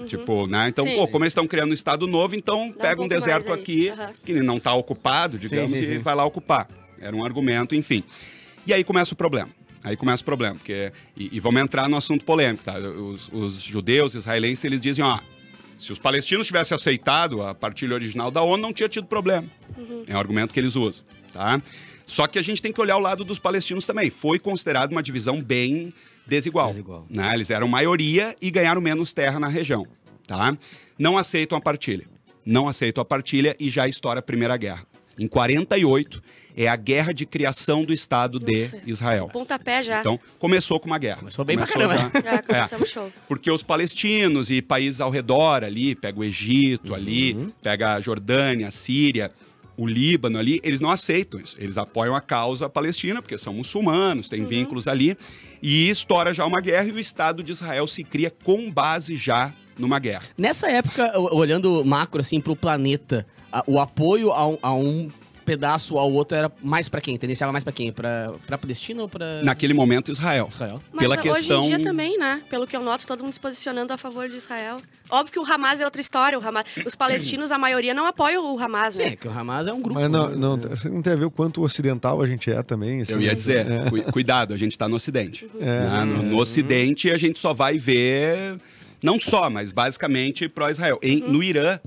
Tipo, 0.05 0.47
né? 0.47 0.69
Então, 0.69 0.85
Sim. 0.85 0.97
pô, 0.97 1.09
como 1.09 1.25
eles 1.25 1.33
estão 1.33 1.47
criando 1.47 1.71
um 1.71 1.75
estado 1.75 2.07
novo, 2.07 2.35
então 2.35 2.65
um 2.65 2.73
pega 2.73 2.95
um, 2.95 3.09
pouco 3.09 3.15
deserto 3.15 3.53
aqui 3.53 3.89
Aham. 3.89 4.13
que 4.25 4.33
não 4.35 4.57
está 4.57 4.75
ocupado, 4.75 5.39
digamos, 5.39 5.71
sim, 5.71 5.79
e 5.83 5.87
sim. 5.87 5.99
vai 5.99 6.15
lá 6.15 6.25
ocupar. 6.25 6.69
Era 7.01 7.15
um 7.15 7.25
argumento, 7.25 7.75
enfim. 7.75 8.05
E 8.67 8.73
aí 8.73 8.85
começa 8.85 9.15
o 9.15 9.17
problema. 9.17 9.49
Aí 9.85 9.97
começa 9.97 10.23
o 10.23 10.25
problema, 10.25 10.55
porque 10.55 10.93
e, 11.17 11.37
e 11.37 11.41
vamos 11.41 11.61
entrar 11.61 11.89
no 11.89 11.97
assunto 11.97 12.25
polêmico, 12.25 12.63
tá? 12.63 12.79
Os, 12.79 13.29
os 13.33 13.61
judeus 13.61 14.15
israelenses 14.15 14.65
eles 14.65 14.81
dizem, 14.81 15.05
ó, 15.05 15.19
se 15.77 15.91
os 15.91 15.99
palestinos 15.99 16.47
tivessem 16.47 16.75
aceitado 16.75 17.43
a 17.43 17.53
partilha 17.53 17.95
original 17.95 18.31
da 18.31 18.41
ONU, 18.43 18.63
não 18.63 18.73
tinha 18.73 18.89
tido 18.89 19.07
problema. 19.09 19.45
É 20.07 20.15
um 20.15 20.19
argumento 20.19 20.55
que 20.55 20.61
eles 20.61 20.77
usam, 20.77 21.05
tá? 21.33 21.61
Só 22.07 22.29
que 22.29 22.39
a 22.39 22.43
gente 22.43 22.63
tem 22.63 22.73
que 22.73 22.81
olhar 22.81 22.97
o 22.97 23.01
lado 23.01 23.25
dos 23.25 23.39
palestinos 23.39 23.85
também. 23.85 24.09
Foi 24.11 24.39
considerado 24.39 24.93
uma 24.93 25.03
divisão 25.03 25.41
bem 25.41 25.91
desigual. 26.27 26.69
Desigual. 26.69 27.07
né? 27.11 27.33
Eles 27.35 27.51
eram 27.51 27.69
maioria 27.69 28.37
e 28.41 28.51
ganharam 28.51 28.81
menos 28.81 29.13
terra 29.13 29.39
na 29.41 29.49
região, 29.49 29.87
tá? 30.27 30.57
Não 30.99 31.17
aceitam 31.19 31.57
a 31.57 31.61
partilha. 31.61 32.07
Não 32.45 32.69
aceitam 32.69 33.01
a 33.03 33.05
partilha 33.05 33.57
e 33.59 33.71
já 33.71 33.87
estoura 33.87 34.19
a 34.19 34.23
Primeira 34.23 34.57
Guerra. 34.57 34.85
Em 35.19 35.29
48 35.29 36.23
é 36.57 36.67
a 36.69 36.77
guerra 36.77 37.13
de 37.13 37.25
criação 37.27 37.85
do 37.85 37.93
Estado 37.93 38.39
de 38.39 38.63
Nossa. 38.63 38.83
Israel. 38.87 39.29
Pontapé 39.33 39.83
já. 39.83 40.01
Então, 40.01 40.19
começou 40.39 40.81
com 40.81 40.87
uma 40.87 40.99
guerra. 40.99 41.19
Começou 41.19 41.45
bem 41.45 41.57
pra 41.57 41.67
Começou 41.67 41.89
caramba, 41.97 42.21
já- 42.23 42.31
Já 42.37 42.43
começamos 42.43 42.89
show. 42.89 43.13
porque 43.29 43.51
os 43.51 43.63
palestinos 43.63 44.51
e 44.51 44.61
países 44.63 45.01
ao 45.01 45.11
redor 45.11 45.65
ali, 45.65 45.95
pega 45.95 46.19
o 46.19 46.25
Egito 46.25 46.95
ali, 46.95 47.35
Uhum. 47.35 47.53
pega 47.63 47.95
a 47.95 48.01
Jordânia, 48.01 48.69
a 48.69 48.71
Síria, 48.71 49.31
o 49.77 49.87
Líbano 49.87 50.39
ali, 50.39 50.61
eles 50.63 50.81
não 50.81 50.91
aceitam 50.91 51.41
isso. 51.41 51.57
Eles 51.59 51.79
apoiam 51.79 52.15
a 52.15 52.21
causa 52.21 52.69
palestina, 52.69 53.23
porque 53.23 53.39
são 53.39 53.55
muçulmanos, 53.55 54.29
têm 54.29 54.45
vínculos 54.45 54.87
ali. 54.87 55.17
E 55.63 55.89
estoura 55.89 56.35
já 56.35 56.45
uma 56.45 56.61
guerra 56.61 56.89
e 56.89 56.93
o 56.93 56.99
Estado 56.99 57.43
de 57.43 57.53
Israel 57.53 57.87
se 57.87 58.05
cria 58.05 58.31
com 58.31 58.71
base 58.71 59.17
já 59.17 59.53
numa 59.79 59.99
guerra. 59.99 60.23
Nessa 60.37 60.71
época, 60.71 61.19
o- 61.19 61.37
olhando 61.37 61.85
macro, 61.85 62.21
assim, 62.21 62.41
pro 62.41 62.55
planeta, 62.55 63.27
a- 63.51 63.65
o 63.67 63.79
apoio 63.81 64.31
a 64.33 64.47
um, 64.47 64.59
a 64.63 64.75
um 64.75 65.09
pedaço 65.45 65.99
ao 65.99 66.11
outro 66.13 66.37
era 66.37 66.51
mais 66.63 66.89
pra 66.89 67.01
quem? 67.01 67.17
Tendenciava 67.19 67.53
mais 67.53 67.65
pra 67.65 67.73
quem? 67.73 67.93
Pra, 67.93 68.33
pra 68.47 68.57
Palestina 68.57 69.03
ou 69.03 69.09
pra 69.09 69.43
Naquele 69.43 69.75
momento, 69.75 70.11
Israel. 70.13 70.49
Israel? 70.51 70.81
Mas 70.93 71.01
Pela 71.03 71.15
hoje 71.15 71.23
questão- 71.41 71.65
em 71.65 71.69
dia 71.69 71.83
também, 71.83 72.17
né? 72.19 72.41
Pelo 72.49 72.67
que 72.67 72.77
eu 72.77 72.83
noto, 72.83 73.07
todo 73.07 73.23
mundo 73.23 73.33
se 73.33 73.41
posicionando 73.41 73.93
a 73.93 73.97
favor 73.99 74.29
de 74.29 74.37
Israel. 74.37 74.79
Óbvio 75.11 75.33
que 75.33 75.39
o 75.39 75.45
Hamas 75.53 75.81
é 75.81 75.85
outra 75.85 76.01
história. 76.01 76.39
O 76.39 76.47
Hamas... 76.47 76.65
Os 76.87 76.95
palestinos, 76.95 77.53
a 77.53 77.59
maioria, 77.59 77.93
não 77.93 78.07
apoiam 78.07 78.55
o 78.55 78.59
Hamas, 78.59 78.95
Sim, 78.95 79.03
né? 79.03 79.09
é 79.09 79.17
que 79.17 79.29
o 79.29 79.31
Hamas 79.31 79.67
é 79.67 79.73
um 79.73 79.81
grupo. 79.83 80.01
Mas 80.01 80.11
não, 80.11 80.29
né? 80.31 80.37
não, 80.37 80.57
não 80.57 81.03
tem 81.03 81.13
a 81.13 81.17
ver 81.17 81.25
o 81.27 81.31
quanto 81.31 81.63
ocidental 81.63 82.23
a 82.23 82.27
gente 82.27 82.51
é 82.51 82.63
também. 82.63 83.03
assim, 83.03 83.13
Eu 83.13 83.21
ia 83.21 83.29
né? 83.29 83.35
dizer, 83.35 83.71
É. 83.71 83.91
cu- 83.91 84.13
cuidado, 84.13 84.55
a 84.55 84.57
gente 84.57 84.73
está 84.73 84.89
no 84.89 84.97
Ocidente. 84.97 85.47
É. 85.61 85.65
né? 85.65 86.05
No, 86.05 86.23
no 86.23 86.37
Ocidente, 86.39 87.11
a 87.11 87.19
gente 87.19 87.39
só 87.39 87.53
vai 87.53 87.79
ver, 87.79 88.57
não 89.03 89.19
só, 89.21 89.51
mas 89.51 89.73
basicamente 89.73 90.49
pró-Israel. 90.49 90.99
Em- 91.03 91.23
Uhum. 91.23 91.33
No 91.33 91.43
Irã, 91.43 91.79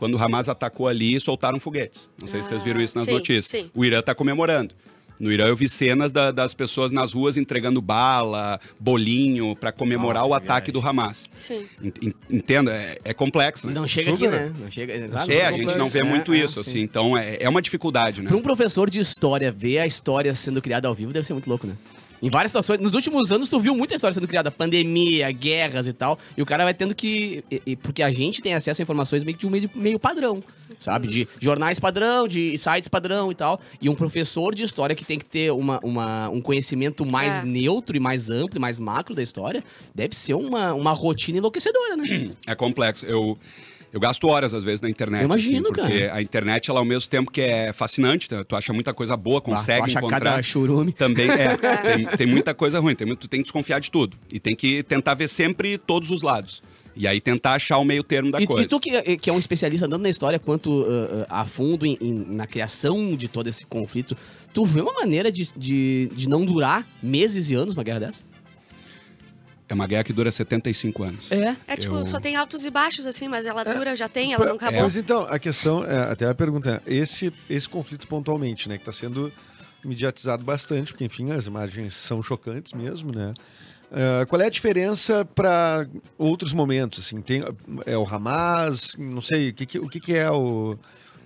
quando 0.00 0.14
o 0.14 0.18
Hamas 0.22 0.48
atacou 0.48 0.88
ali, 0.88 1.20
soltaram 1.20 1.60
foguetes. 1.60 2.08
Não 2.20 2.26
sei 2.26 2.42
se 2.42 2.48
vocês 2.48 2.62
Ah, 2.62 2.64
viram 2.64 2.80
isso 2.80 2.96
nas 2.96 3.04
sim, 3.04 3.12
notícias. 3.12 3.44
sim. 3.46 3.70
O 3.74 3.84
Irã 3.84 4.00
está 4.00 4.14
comemorando. 4.14 4.74
No 5.20 5.30
Irã 5.30 5.44
eu 5.48 5.54
vi 5.54 5.68
cenas 5.68 6.10
da- 6.10 6.30
das 6.30 6.54
pessoas 6.54 6.90
nas 6.90 7.12
ruas 7.12 7.36
entregando 7.36 7.82
bala, 7.82 8.58
bolinho, 8.80 9.54
para 9.54 9.70
comemorar 9.70 10.22
Nossa, 10.22 10.30
o 10.30 10.34
ataque 10.34 10.72
do 10.72 10.80
Hamas. 10.80 11.26
Sim. 11.34 11.66
En- 11.84 11.92
en- 12.08 12.14
Entenda, 12.38 12.72
é, 12.74 12.98
é 13.04 13.12
complexo, 13.12 13.66
né? 13.66 13.74
Não 13.74 13.86
chega 13.86 14.12
Super. 14.12 14.28
aqui, 14.34 14.36
né? 14.48 14.52
Não 14.58 14.70
chega. 14.70 15.08
claro, 15.10 15.30
É, 15.30 15.44
a 15.44 15.50
não 15.50 15.58
gente 15.58 15.76
não 15.76 15.88
vê 15.90 15.98
complexo. 16.00 16.08
muito 16.08 16.32
É, 16.32 16.38
isso, 16.38 16.58
é, 16.58 16.62
assim. 16.62 16.70
sim. 16.70 16.80
Então 16.80 17.18
é, 17.18 17.36
é 17.38 17.48
uma 17.50 17.60
dificuldade, 17.60 18.22
né? 18.22 18.28
Pra 18.28 18.36
um 18.38 18.40
professor 18.40 18.88
de 18.88 18.98
história 18.98 19.52
ver 19.52 19.80
a 19.80 19.86
história 19.86 20.34
sendo 20.34 20.62
criada 20.62 20.88
ao 20.88 20.94
vivo 20.94 21.12
deve 21.12 21.26
ser 21.26 21.34
muito 21.34 21.50
louco, 21.50 21.66
né? 21.66 21.74
Em 22.22 22.28
várias 22.28 22.50
situações. 22.50 22.80
Nos 22.80 22.94
últimos 22.94 23.32
anos, 23.32 23.48
tu 23.48 23.58
viu 23.58 23.74
muita 23.74 23.94
história 23.94 24.12
sendo 24.12 24.28
criada, 24.28 24.50
pandemia, 24.50 25.30
guerras 25.32 25.86
e 25.86 25.92
tal. 25.92 26.18
E 26.36 26.42
o 26.42 26.46
cara 26.46 26.64
vai 26.64 26.74
tendo 26.74 26.94
que. 26.94 27.42
e- 27.50 27.62
e- 27.66 27.76
porque 27.76 28.02
a 28.02 28.10
gente 28.10 28.42
tem 28.42 28.52
acesso 28.54 28.80
a 28.80 28.84
informações 28.84 29.24
meio 29.24 29.36
que 29.36 29.40
de 29.40 29.46
um 29.46 29.50
meio, 29.50 29.70
meio 29.74 29.98
padrão. 29.98 30.42
Sabe? 30.78 31.06
De 31.08 31.28
jornais 31.40 31.78
padrão, 31.80 32.26
de 32.28 32.56
sites 32.56 32.88
padrão 32.88 33.30
e 33.30 33.34
tal. 33.34 33.60
E 33.80 33.88
um 33.88 33.94
professor 33.94 34.54
de 34.54 34.62
história 34.62 34.94
que 34.94 35.04
tem 35.04 35.18
que 35.18 35.24
ter 35.24 35.50
uma, 35.52 35.78
uma- 35.82 36.28
um 36.30 36.40
conhecimento 36.40 37.04
mais 37.04 37.34
É. 37.34 37.42
neutro 37.44 37.96
e 37.96 38.00
mais 38.00 38.30
amplo 38.30 38.56
e 38.56 38.60
mais 38.60 38.78
macro 38.78 39.14
da 39.14 39.22
história, 39.22 39.62
deve 39.94 40.14
ser 40.16 40.34
uma, 40.34 40.72
uma 40.74 40.92
rotina 40.92 41.38
enlouquecedora, 41.38 41.96
né? 41.96 42.30
É 42.46 42.54
complexo. 42.54 43.04
Eu, 43.06 43.36
eu 43.92 43.98
gasto 44.00 44.26
horas, 44.28 44.54
às 44.54 44.62
vezes, 44.64 44.80
na 44.80 44.88
internet. 44.88 45.20
Eu 45.22 45.26
imagino, 45.26 45.56
assim, 45.68 45.74
porque 45.74 46.00
cara. 46.06 46.14
a 46.14 46.22
internet, 46.22 46.70
ela, 46.70 46.78
ao 46.80 46.84
mesmo 46.84 47.08
tempo 47.08 47.30
que 47.30 47.40
é 47.40 47.72
fascinante, 47.72 48.28
tu 48.46 48.56
acha 48.56 48.72
muita 48.72 48.94
coisa 48.94 49.16
boa, 49.16 49.40
consegue 49.40 49.80
tu 49.80 49.84
acha 49.84 49.98
encontrar. 49.98 50.20
cada 50.20 50.42
churume. 50.42 50.92
Também 50.92 51.28
é. 51.30 51.56
tem, 51.96 52.06
tem 52.16 52.26
muita 52.26 52.54
coisa 52.54 52.78
ruim. 52.80 52.94
Tem, 52.94 53.06
muito- 53.06 53.20
tu 53.20 53.28
tem 53.28 53.40
que 53.40 53.44
desconfiar 53.44 53.80
de 53.80 53.90
tudo. 53.90 54.16
E 54.32 54.38
tem 54.38 54.54
que 54.54 54.82
tentar 54.82 55.14
ver 55.14 55.28
sempre 55.28 55.76
todos 55.78 56.10
os 56.10 56.22
lados. 56.22 56.62
E 56.96 57.06
aí 57.06 57.20
tentar 57.20 57.52
achar 57.54 57.78
o 57.78 57.84
meio 57.84 58.02
termo 58.02 58.30
da 58.32 58.42
E, 58.42 58.46
coisa. 58.46 58.64
e 58.64 58.68
tu 58.68 58.80
que, 58.80 59.16
que 59.16 59.30
é 59.30 59.32
um 59.32 59.38
especialista 59.38 59.86
andando 59.86 60.02
na 60.02 60.08
história 60.10 60.38
quanto 60.40 60.70
uh, 60.70 60.82
uh, 60.82 61.26
a 61.28 61.44
fundo 61.46 61.86
em- 61.86 61.96
em- 62.00 62.26
na 62.34 62.46
criação 62.48 63.14
de 63.16 63.28
todo 63.28 63.46
esse 63.46 63.64
conflito, 63.64 64.16
tu 64.52 64.64
vê 64.66 64.80
uma 64.80 64.92
maneira 64.92 65.30
de, 65.30 65.48
de, 65.56 66.10
de 66.14 66.28
não 66.28 66.44
durar 66.44 66.86
meses 67.00 67.48
e 67.48 67.54
anos 67.54 67.74
uma 67.74 67.84
guerra 67.84 68.00
dessa? 68.00 68.22
É 69.70 69.74
uma 69.74 69.86
guerra 69.86 70.02
que 70.04 70.12
dura 70.12 70.30
75 70.32 71.02
anos. 71.04 71.30
É. 71.32 71.56
É 71.66 71.76
tipo, 71.76 71.94
Eu- 71.96 72.04
só 72.04 72.18
tem 72.18 72.36
altos 72.36 72.66
e 72.66 72.70
baixos, 72.70 73.06
assim, 73.06 73.28
mas 73.28 73.46
ela 73.46 73.62
dura, 73.64 73.94
já 73.94 74.08
tem, 74.08 74.32
ela 74.34 74.44
não 74.46 74.56
acabou. 74.56 74.82
Mas 74.82 74.96
então, 74.96 75.22
a 75.28 75.38
questão, 75.38 75.84
é, 75.84 76.10
até 76.10 76.26
a 76.28 76.34
pergunta 76.34 76.82
é, 76.86 76.94
esse, 76.94 77.32
esse 77.48 77.68
conflito 77.68 78.06
pontualmente, 78.08 78.68
né, 78.68 78.76
que 78.76 78.82
está 78.82 78.92
sendo 78.92 79.32
mediatizado 79.84 80.44
bastante, 80.44 80.92
porque, 80.92 81.04
enfim, 81.04 81.30
as 81.30 81.46
imagens 81.46 81.94
são 81.94 82.22
chocantes 82.22 82.72
mesmo, 82.72 83.12
né? 83.14 83.32
Ah, 83.92 84.24
qual 84.28 84.40
é 84.40 84.46
a 84.46 84.50
diferença 84.50 85.24
para 85.24 85.86
outros 86.18 86.52
momentos? 86.52 87.00
Assim, 87.06 87.20
tem, 87.20 87.42
é 87.86 87.96
o 87.96 88.04
Hamas, 88.06 88.94
não 88.98 89.20
sei, 89.20 89.50
o 89.50 89.54
que, 89.54 89.66
que- 89.66 89.78
o 89.78 89.88
que, 89.88 89.98
que 90.00 90.14
é 90.14 90.30
o, 90.30 90.76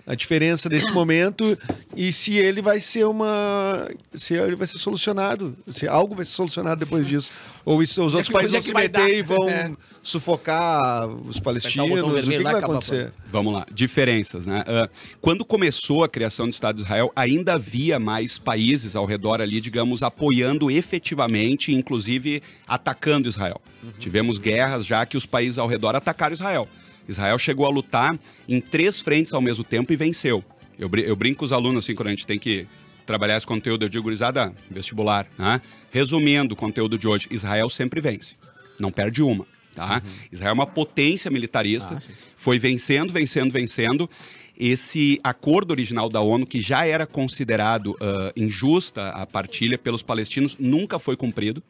a 0.07 0.13
diferença 0.15 0.69
desse 0.69 0.91
momento 0.93 1.57
e 1.95 2.11
se 2.13 2.35
ele 2.37 2.61
vai 2.61 2.79
ser 2.79 3.05
uma. 3.05 3.87
se 4.13 4.33
ele 4.35 4.55
vai 4.55 4.67
ser 4.67 4.77
solucionado, 4.77 5.55
se 5.67 5.87
algo 5.87 6.13
vai 6.15 6.25
ser 6.25 6.33
solucionado 6.33 6.79
depois 6.79 7.07
disso. 7.07 7.31
Ou 7.63 7.81
isso, 7.81 8.03
os 8.03 8.13
outros 8.13 8.27
que- 8.27 8.33
países 8.33 8.51
é 8.53 8.57
vão 8.59 8.61
que 8.61 8.67
se 8.67 8.73
meter 8.75 8.91
dar? 8.91 9.09
e 9.09 9.21
vão 9.23 9.49
É. 9.49 9.71
sufocar 10.03 11.07
os 11.09 11.39
palestinos. 11.39 11.99
O 11.99 12.05
que, 12.05 12.11
vermelho 12.13 12.37
que 12.37 12.43
lá 12.43 12.51
vai 12.51 12.61
acontecer? 12.61 13.11
Vamos 13.31 13.53
lá, 13.53 13.65
diferenças, 13.73 14.45
né? 14.45 14.63
Ah, 14.67 14.87
quando 15.19 15.43
começou 15.43 16.03
a 16.03 16.09
criação 16.09 16.47
do 16.47 16.53
Estado 16.53 16.75
de 16.77 16.83
Israel, 16.83 17.11
ainda 17.15 17.53
havia 17.53 17.99
mais 17.99 18.37
países 18.37 18.95
ao 18.95 19.05
redor 19.05 19.41
ali, 19.41 19.59
digamos, 19.59 20.03
apoiando 20.03 20.69
efetivamente, 20.69 21.73
inclusive 21.73 22.43
atacando 22.67 23.27
Israel. 23.27 23.59
Tivemos 23.99 24.37
guerras 24.37 24.85
já 24.85 25.05
que 25.05 25.17
os 25.17 25.25
países 25.25 25.57
ao 25.57 25.67
redor 25.67 25.95
atacaram 25.95 26.33
Israel. 26.33 26.67
Israel 27.07 27.37
chegou 27.39 27.65
a 27.65 27.69
lutar 27.69 28.17
em 28.47 28.59
três 28.59 28.99
frentes 28.99 29.33
ao 29.33 29.41
mesmo 29.41 29.63
tempo 29.63 29.91
e 29.93 29.95
venceu. 29.95 30.43
Eu, 30.77 30.89
brin- 30.89 31.03
eu 31.03 31.15
brinco 31.15 31.39
com 31.39 31.45
os 31.45 31.51
alunos 31.53 31.85
assim, 31.85 31.95
quando 31.95 32.07
a 32.07 32.11
gente 32.11 32.25
tem 32.27 32.37
que 32.39 32.67
trabalhar 33.05 33.37
esse 33.37 33.45
conteúdo, 33.47 33.85
eu 33.85 33.89
digo, 33.89 34.03
gurizada, 34.03 34.53
vestibular, 34.69 35.27
né? 35.37 35.61
Resumindo 35.91 36.53
o 36.53 36.57
conteúdo 36.57 36.97
de 36.97 37.07
hoje, 37.07 37.27
Israel 37.29 37.69
sempre 37.69 38.01
vence. 38.01 38.35
Não 38.79 38.91
perde 38.91 39.21
uma, 39.21 39.45
tá? 39.75 40.01
Israel 40.31 40.49
é 40.51 40.53
uma 40.53 40.65
potência 40.67 41.29
militarista, 41.31 41.95
Ah, 41.95 42.13
foi 42.35 42.57
vencendo, 42.59 43.13
vencendo, 43.13 43.51
vencendo. 43.51 44.09
Esse 44.57 45.19
acordo 45.23 45.71
original 45.71 46.07
da 46.09 46.21
ONU, 46.21 46.45
que 46.45 46.59
já 46.61 46.85
era 46.87 47.05
considerado 47.05 47.95
ah, 48.01 48.31
injusta 48.35 49.09
a 49.09 49.25
partilha 49.25 49.77
pelos 49.77 50.01
palestinos, 50.01 50.55
nunca 50.59 50.97
foi 50.97 51.15
cumprido. 51.15 51.61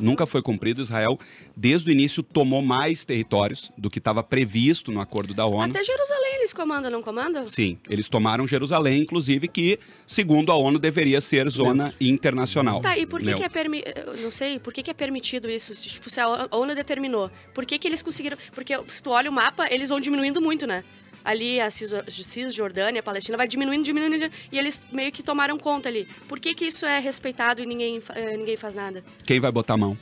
Nunca 0.00 0.26
foi 0.26 0.42
cumprido. 0.42 0.82
Israel, 0.82 1.18
desde 1.56 1.90
o 1.90 1.92
início, 1.92 2.22
tomou 2.22 2.62
mais 2.62 3.04
territórios 3.04 3.70
do 3.76 3.90
que 3.90 3.98
estava 3.98 4.22
previsto 4.22 4.90
no 4.90 5.00
acordo 5.00 5.34
da 5.34 5.46
ONU. 5.46 5.70
Até 5.70 5.82
Jerusalém 5.82 6.36
eles 6.36 6.52
comandam, 6.52 6.90
não 6.90 7.02
comandam? 7.02 7.48
Sim, 7.48 7.78
eles 7.88 8.08
tomaram 8.08 8.46
Jerusalém, 8.46 9.00
inclusive, 9.00 9.48
que, 9.48 9.78
segundo 10.06 10.52
a 10.52 10.56
ONU, 10.56 10.78
deveria 10.78 11.20
ser 11.20 11.48
zona 11.48 11.94
internacional. 12.00 12.80
Tá, 12.80 12.96
e 12.98 13.06
por 13.06 13.20
que, 13.20 13.26
Neutro. 13.26 13.40
que 13.40 13.46
é 13.46 13.48
permitido? 13.48 14.22
Não 14.22 14.30
sei, 14.30 14.58
por 14.58 14.72
que, 14.72 14.82
que 14.82 14.90
é 14.90 14.94
permitido 14.94 15.48
isso? 15.50 15.74
Tipo, 15.74 16.10
se 16.10 16.20
a 16.20 16.48
ONU 16.50 16.74
determinou, 16.74 17.30
por 17.52 17.64
que, 17.64 17.78
que 17.78 17.88
eles 17.88 18.02
conseguiram. 18.02 18.36
Porque 18.54 18.74
se 18.88 19.02
tu 19.02 19.10
olha 19.10 19.30
o 19.30 19.32
mapa, 19.32 19.66
eles 19.70 19.88
vão 19.88 20.00
diminuindo 20.00 20.40
muito, 20.40 20.66
né? 20.66 20.84
Ali 21.24 21.60
a 21.60 21.70
Cis- 21.70 21.94
Cisjordânia, 22.08 23.00
a 23.00 23.02
Palestina 23.02 23.36
vai 23.38 23.48
diminuindo, 23.48 23.82
diminuindo, 23.82 24.30
e 24.52 24.58
eles 24.58 24.84
meio 24.92 25.10
que 25.10 25.22
tomaram 25.22 25.58
conta 25.58 25.88
ali. 25.88 26.06
Por 26.28 26.38
que, 26.38 26.54
que 26.54 26.66
isso 26.66 26.84
é 26.84 26.98
respeitado 26.98 27.62
e 27.62 27.66
ninguém, 27.66 28.02
eh, 28.14 28.36
ninguém 28.36 28.56
faz 28.56 28.74
nada? 28.74 29.02
Quem 29.24 29.40
vai 29.40 29.50
botar 29.50 29.74
a 29.74 29.76
mão? 29.78 29.96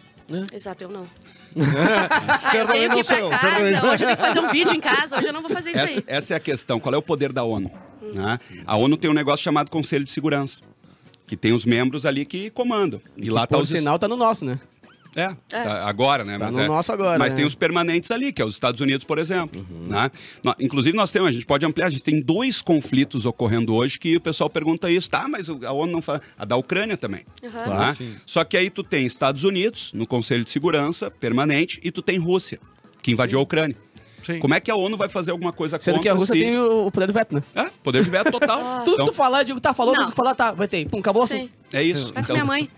Exato, 0.52 0.82
eu 0.84 0.88
não. 0.88 1.06
Certamente 2.38 2.84
eu 2.84 2.96
não 2.96 3.02
sou. 3.04 3.30
casa, 3.30 3.86
hoje 3.86 4.02
eu 4.02 4.06
tenho 4.06 4.16
que 4.16 4.22
fazer 4.22 4.40
um 4.40 4.48
vídeo 4.48 4.74
em 4.74 4.80
casa, 4.80 5.18
hoje 5.18 5.26
eu 5.28 5.32
não 5.32 5.42
vou 5.42 5.50
fazer 5.50 5.70
isso 5.70 5.80
Essa, 5.80 5.98
aí. 5.98 6.04
essa 6.06 6.34
é 6.34 6.36
a 6.36 6.40
questão. 6.40 6.80
Qual 6.80 6.94
é 6.94 6.98
o 6.98 7.02
poder 7.02 7.32
da 7.32 7.44
ONU? 7.44 7.70
né? 8.14 8.38
A 8.66 8.76
ONU 8.76 8.96
tem 8.96 9.10
um 9.10 9.14
negócio 9.14 9.42
chamado 9.44 9.70
Conselho 9.70 10.04
de 10.04 10.10
Segurança, 10.10 10.60
que 11.26 11.36
tem 11.36 11.52
os 11.52 11.64
membros 11.64 12.04
ali 12.06 12.24
que 12.24 12.50
comandam. 12.50 13.00
E, 13.16 13.30
lá 13.30 13.46
tá 13.46 13.58
os 13.58 13.68
sinal, 13.68 13.98
tá 13.98 14.08
no 14.08 14.16
nosso, 14.16 14.44
né? 14.44 14.58
É, 15.14 15.28
tá- 15.48 15.86
agora, 15.86 16.24
né? 16.24 16.38
Tá 16.38 16.46
mas 16.46 16.56
no 16.56 16.62
é- 16.62 16.66
nosso 16.66 16.90
agora, 16.90 17.18
Mas 17.18 17.32
né? 17.32 17.36
tem 17.36 17.44
os 17.46 17.54
permanentes 17.54 18.10
ali, 18.10 18.32
que 18.32 18.40
é 18.40 18.44
os 18.44 18.54
Estados 18.54 18.80
Unidos, 18.80 19.04
por 19.04 19.18
exemplo. 19.18 19.64
Uhum. 19.70 19.88
né? 19.88 20.10
Inclusive, 20.58 20.96
nós 20.96 21.10
temos, 21.10 21.28
a 21.28 21.32
gente 21.32 21.44
pode 21.44 21.66
ampliar, 21.66 21.86
a 21.86 21.90
gente 21.90 22.02
tem 22.02 22.20
dois 22.20 22.62
conflitos 22.62 23.26
ocorrendo 23.26 23.74
hoje 23.74 23.98
que 23.98 24.16
o 24.16 24.20
pessoal 24.20 24.48
pergunta 24.48 24.90
isso, 24.90 25.10
tá, 25.10 25.28
mas 25.28 25.48
o- 25.48 25.60
a 25.66 25.72
ONU 25.72 25.92
não 25.92 26.00
fala. 26.02 26.22
A 26.38 26.44
da 26.44 26.56
Ucrânia 26.56 26.96
também. 26.96 27.24
Aham. 27.44 27.78
né? 27.78 27.96
Só 28.24 28.42
que 28.44 28.56
aí 28.56 28.70
tu 28.70 28.82
tem 28.82 29.04
Estados 29.04 29.44
Unidos 29.44 29.92
no 29.92 30.06
Conselho 30.06 30.44
de 30.44 30.50
Segurança 30.50 31.10
permanente 31.10 31.78
e 31.84 31.90
tu 31.90 32.00
tem 32.00 32.18
Rússia, 32.18 32.58
que 33.02 33.10
invadiu 33.12 33.38
a 33.38 33.42
Ucrânia. 33.42 33.76
Sim. 34.22 34.38
Como 34.38 34.54
é 34.54 34.60
que 34.60 34.70
a 34.70 34.76
ONU 34.76 34.96
vai 34.96 35.08
fazer 35.08 35.32
alguma 35.32 35.52
coisa 35.52 35.78
Sendo 35.80 35.94
contra 35.96 36.02
que 36.04 36.08
a 36.08 36.14
Rússia 36.14 36.34
se- 36.36 36.40
tem 36.42 36.56
o, 36.56 36.90
poder 36.92 37.06
do 37.08 37.12
veto, 37.12 37.34
né? 37.34 37.42
É, 37.56 37.68
poder 37.82 38.04
de 38.04 38.08
veto 38.08 38.30
total. 38.30 38.60
Tudo 38.84 38.94
Então, 38.94 39.06
tu 39.06 39.12
falar, 39.12 39.42
digo, 39.42 39.60
tá, 39.60 39.74
falou, 39.74 39.92
Não. 39.94 40.02
tudo 40.04 40.12
tu 40.12 40.16
falar, 40.16 40.34
tá, 40.36 40.52
vai 40.52 40.68
ter. 40.68 40.88
Pum, 40.88 41.00
acabou 41.00 41.24
o 41.24 41.26
Sim. 41.26 41.38
assunto. 41.40 41.50
é 41.72 41.82
isso. 41.82 42.12
Parece 42.12 42.30
Então- 42.32 42.36
minha 42.36 42.44
mãe. 42.44 42.70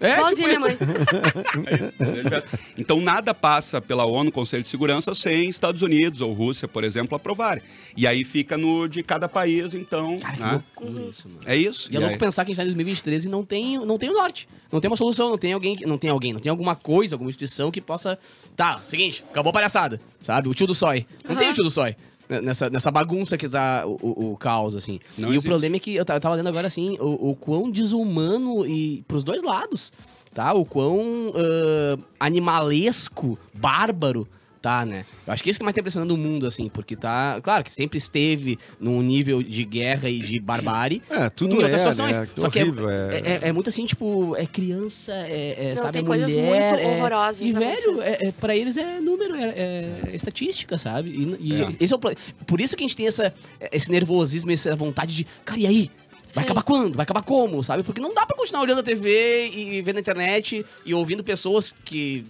É, 0.00 0.12
Igualzinha 0.14 0.48
tipo 0.50 0.60
minha 0.60 0.72
isso. 0.74 0.84
mãe. 0.84 2.42
Então 2.76 3.00
nada 3.00 3.32
passa 3.34 3.80
pela 3.80 4.04
ONU, 4.04 4.30
Conselho 4.30 4.62
de 4.62 4.68
Segurança, 4.68 5.14
sem 5.14 5.48
Estados 5.48 5.82
Unidos 5.82 6.20
ou 6.20 6.32
Rússia, 6.32 6.68
por 6.68 6.84
exemplo, 6.84 7.16
aprovarem. 7.16 7.62
E 7.96 8.06
aí 8.06 8.24
fica 8.24 8.56
no 8.58 8.86
de 8.88 9.02
cada 9.02 9.28
país, 9.28 9.74
então. 9.74 10.18
Cara, 10.18 10.36
que 10.36 10.42
né? 10.42 10.50
loucura 10.52 11.02
isso, 11.10 11.28
mano. 11.28 11.40
É 11.46 11.56
isso. 11.56 11.90
E 11.92 11.96
é 11.96 11.98
louco 11.98 12.14
aí- 12.14 12.18
pensar 12.18 12.44
que 12.44 12.50
a 12.50 12.54
gente 12.54 12.56
tá 12.58 12.62
em 12.62 12.66
2023 12.66 13.24
e 13.24 13.28
não 13.28 13.44
tem, 13.44 13.78
não 13.84 13.98
tem 13.98 14.10
o 14.10 14.14
norte. 14.14 14.48
Não 14.70 14.80
tem 14.80 14.90
uma 14.90 14.96
solução, 14.96 15.30
não 15.30 15.38
tem 15.38 15.52
alguém, 15.52 15.76
que- 15.76 15.86
não 15.86 15.96
tem 15.98 16.10
alguém, 16.10 16.32
não 16.32 16.40
tem 16.40 16.50
alguma 16.50 16.76
coisa, 16.76 17.14
alguma 17.14 17.30
instituição 17.30 17.70
que 17.70 17.80
possa. 17.80 18.18
Tá, 18.56 18.80
seguinte, 18.84 19.24
acabou 19.30 19.50
a 19.50 19.52
palhaçada, 19.52 20.00
sabe? 20.20 20.48
O 20.48 20.54
tio 20.54 20.66
do 20.66 20.74
sói. 20.74 21.06
Não 21.28 21.34
tem 21.36 21.44
Aham. 21.44 21.52
o 21.52 21.54
tio 21.54 21.64
do 21.64 21.70
sói. 21.70 21.96
Nessa, 22.28 22.68
nessa 22.68 22.90
bagunça 22.90 23.36
que 23.38 23.48
tá 23.48 23.84
o, 23.86 23.96
o- 24.02 24.32
o 24.32 24.36
caos, 24.36 24.74
assim. 24.74 24.98
Não 25.16 25.28
e 25.28 25.32
existe. 25.32 25.46
o 25.46 25.50
problema 25.50 25.76
é 25.76 25.78
que 25.78 25.94
eu 25.94 26.04
ta- 26.04 26.14
eu 26.14 26.20
tava 26.20 26.34
lendo 26.34 26.48
agora, 26.48 26.66
assim, 26.66 26.96
o, 27.00 27.30
o 27.30 27.36
quão 27.36 27.70
desumano 27.70 28.66
e 28.66 29.04
pros 29.06 29.22
dois 29.22 29.42
lados, 29.42 29.92
tá? 30.34 30.52
O 30.52 30.64
quão 30.64 31.32
ah, 31.34 31.98
animalesco, 32.18 33.38
bárbaro 33.54 34.26
tá, 34.66 34.84
né? 34.84 35.06
Eu 35.24 35.32
acho 35.32 35.44
que 35.44 35.50
isso 35.50 35.60
que 35.60 35.64
mais 35.64 35.74
tá 35.76 35.80
impressionando 35.80 36.12
o 36.12 36.18
mundo, 36.18 36.44
assim, 36.44 36.68
porque 36.68 36.96
tá... 36.96 37.40
Claro 37.40 37.62
que 37.62 37.70
sempre 37.70 37.98
esteve 37.98 38.58
num 38.80 39.00
nível 39.00 39.40
de 39.40 39.64
guerra 39.64 40.08
e 40.10 40.18
de 40.18 40.40
barbárie, 40.40 41.00
É, 41.08 41.30
tudo 41.30 41.52
em 41.54 41.58
outras 41.58 41.74
é, 41.74 41.78
situações. 41.78 42.18
né? 42.18 42.28
Só 42.36 42.50
que 42.50 42.58
é, 42.58 42.62
horrível, 42.64 42.90
é- 42.90 43.14
é, 43.14 43.20
é- 43.44 43.48
é 43.48 43.52
muito 43.52 43.68
assim, 43.68 43.86
tipo, 43.86 44.34
é 44.36 44.44
criança, 44.44 45.12
é, 45.12 45.54
é, 45.56 45.68
Não, 45.70 45.82
sabe, 45.82 45.92
tem 45.92 46.02
é 46.02 46.04
coisas 46.04 46.34
mulher, 46.34 46.72
muito 46.72 46.80
é- 46.82 46.86
horrorosas 46.96 47.42
E, 47.42 47.52
velho, 47.52 47.64
acontecendo. 47.64 48.02
é, 48.02 48.18
é, 48.26 48.32
pra 48.32 48.56
eles 48.56 48.76
é 48.76 48.98
número, 48.98 49.36
é, 49.36 49.44
é 50.08 50.10
estatística, 50.14 50.76
sabe? 50.76 51.10
E, 51.10 51.52
e 51.52 51.62
É. 51.62 51.68
esse 51.78 51.94
é 51.94 51.96
o 51.96 52.00
Por 52.44 52.60
isso 52.60 52.76
que 52.76 52.82
a 52.82 52.86
gente 52.86 52.96
tem 52.96 53.06
essa, 53.06 53.32
esse 53.70 53.88
nervosismo, 53.88 54.50
essa 54.50 54.74
vontade 54.74 55.14
de, 55.14 55.26
cara, 55.44 55.60
e 55.60 55.66
aí? 55.68 55.90
Vai 56.34 56.42
Sim. 56.42 56.50
acabar 56.50 56.62
quando? 56.64 56.96
Vai 56.96 57.04
acabar 57.04 57.22
como, 57.22 57.62
sabe? 57.62 57.84
Porque 57.84 58.00
não 58.00 58.12
dá 58.12 58.26
pra 58.26 58.36
continuar 58.36 58.62
olhando 58.62 58.80
a 58.80 58.82
TV 58.82 59.46
e 59.46 59.80
vendo 59.82 59.98
a 59.98 60.00
internet 60.00 60.66
e 60.84 60.92
ouvindo 60.92 61.22
pessoas 61.22 61.72
que 61.84 62.24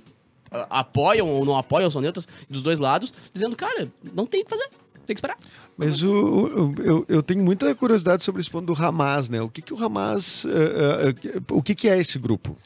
apoiam 0.71 1.29
ou 1.29 1.45
não 1.45 1.57
apoiam, 1.57 1.91
são 1.91 2.01
neutras 2.01 2.27
dos 2.49 2.63
dois 2.63 2.79
lados, 2.79 3.13
dizendo, 3.33 3.55
cara, 3.57 3.89
não 4.15 4.27
tem 4.27 4.41
o 4.43 4.45
que 4.45 4.51
fazer, 4.51 4.69
tem 5.07 5.15
que 5.15 5.15
esperar. 5.15 5.37
Mas 5.77 6.03
o, 6.03 6.13
o- 6.13 6.75
eu, 6.83 7.05
eu 7.09 7.23
tenho 7.23 7.43
muita 7.45 7.75
curiosidade 7.75 8.23
sobre 8.25 8.41
esse 8.41 8.51
ponto 8.51 8.67
do 8.67 8.83
Hamas, 8.83 9.29
né? 9.29 9.41
O 9.43 9.49
que, 9.49 9.61
que 9.63 9.75
o 9.75 9.83
Hamas. 9.85 10.45
eh, 10.47 11.15
eh, 11.25 11.41
o 11.51 11.63
que, 11.63 11.75
que 11.75 11.89
é 11.89 11.99
esse 11.99 12.19
grupo? 12.19 12.57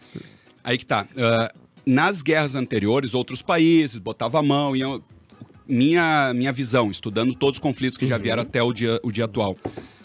Aí 0.63 0.79
que 0.79 0.87
tá. 0.87 1.07
Nas 1.85 2.23
guerras 2.23 2.55
anteriores, 2.55 3.15
outros 3.15 3.43
países 3.43 3.99
botavam 3.99 4.41
a 4.41 4.43
mão. 4.43 4.77
Iam... 4.77 5.03
Minha, 5.67 6.33
minha 6.35 6.53
visão, 6.53 6.91
estudando 6.91 7.33
todos 7.35 7.57
os 7.59 7.61
conflitos 7.63 7.97
que 7.97 8.05
já 8.07 8.17
Uhum. 8.17 8.23
vieram 8.23 8.43
até 8.43 8.61
o 8.63 8.73
dia, 8.73 8.99
o 9.05 9.13
dia 9.13 9.25
atual. 9.25 9.57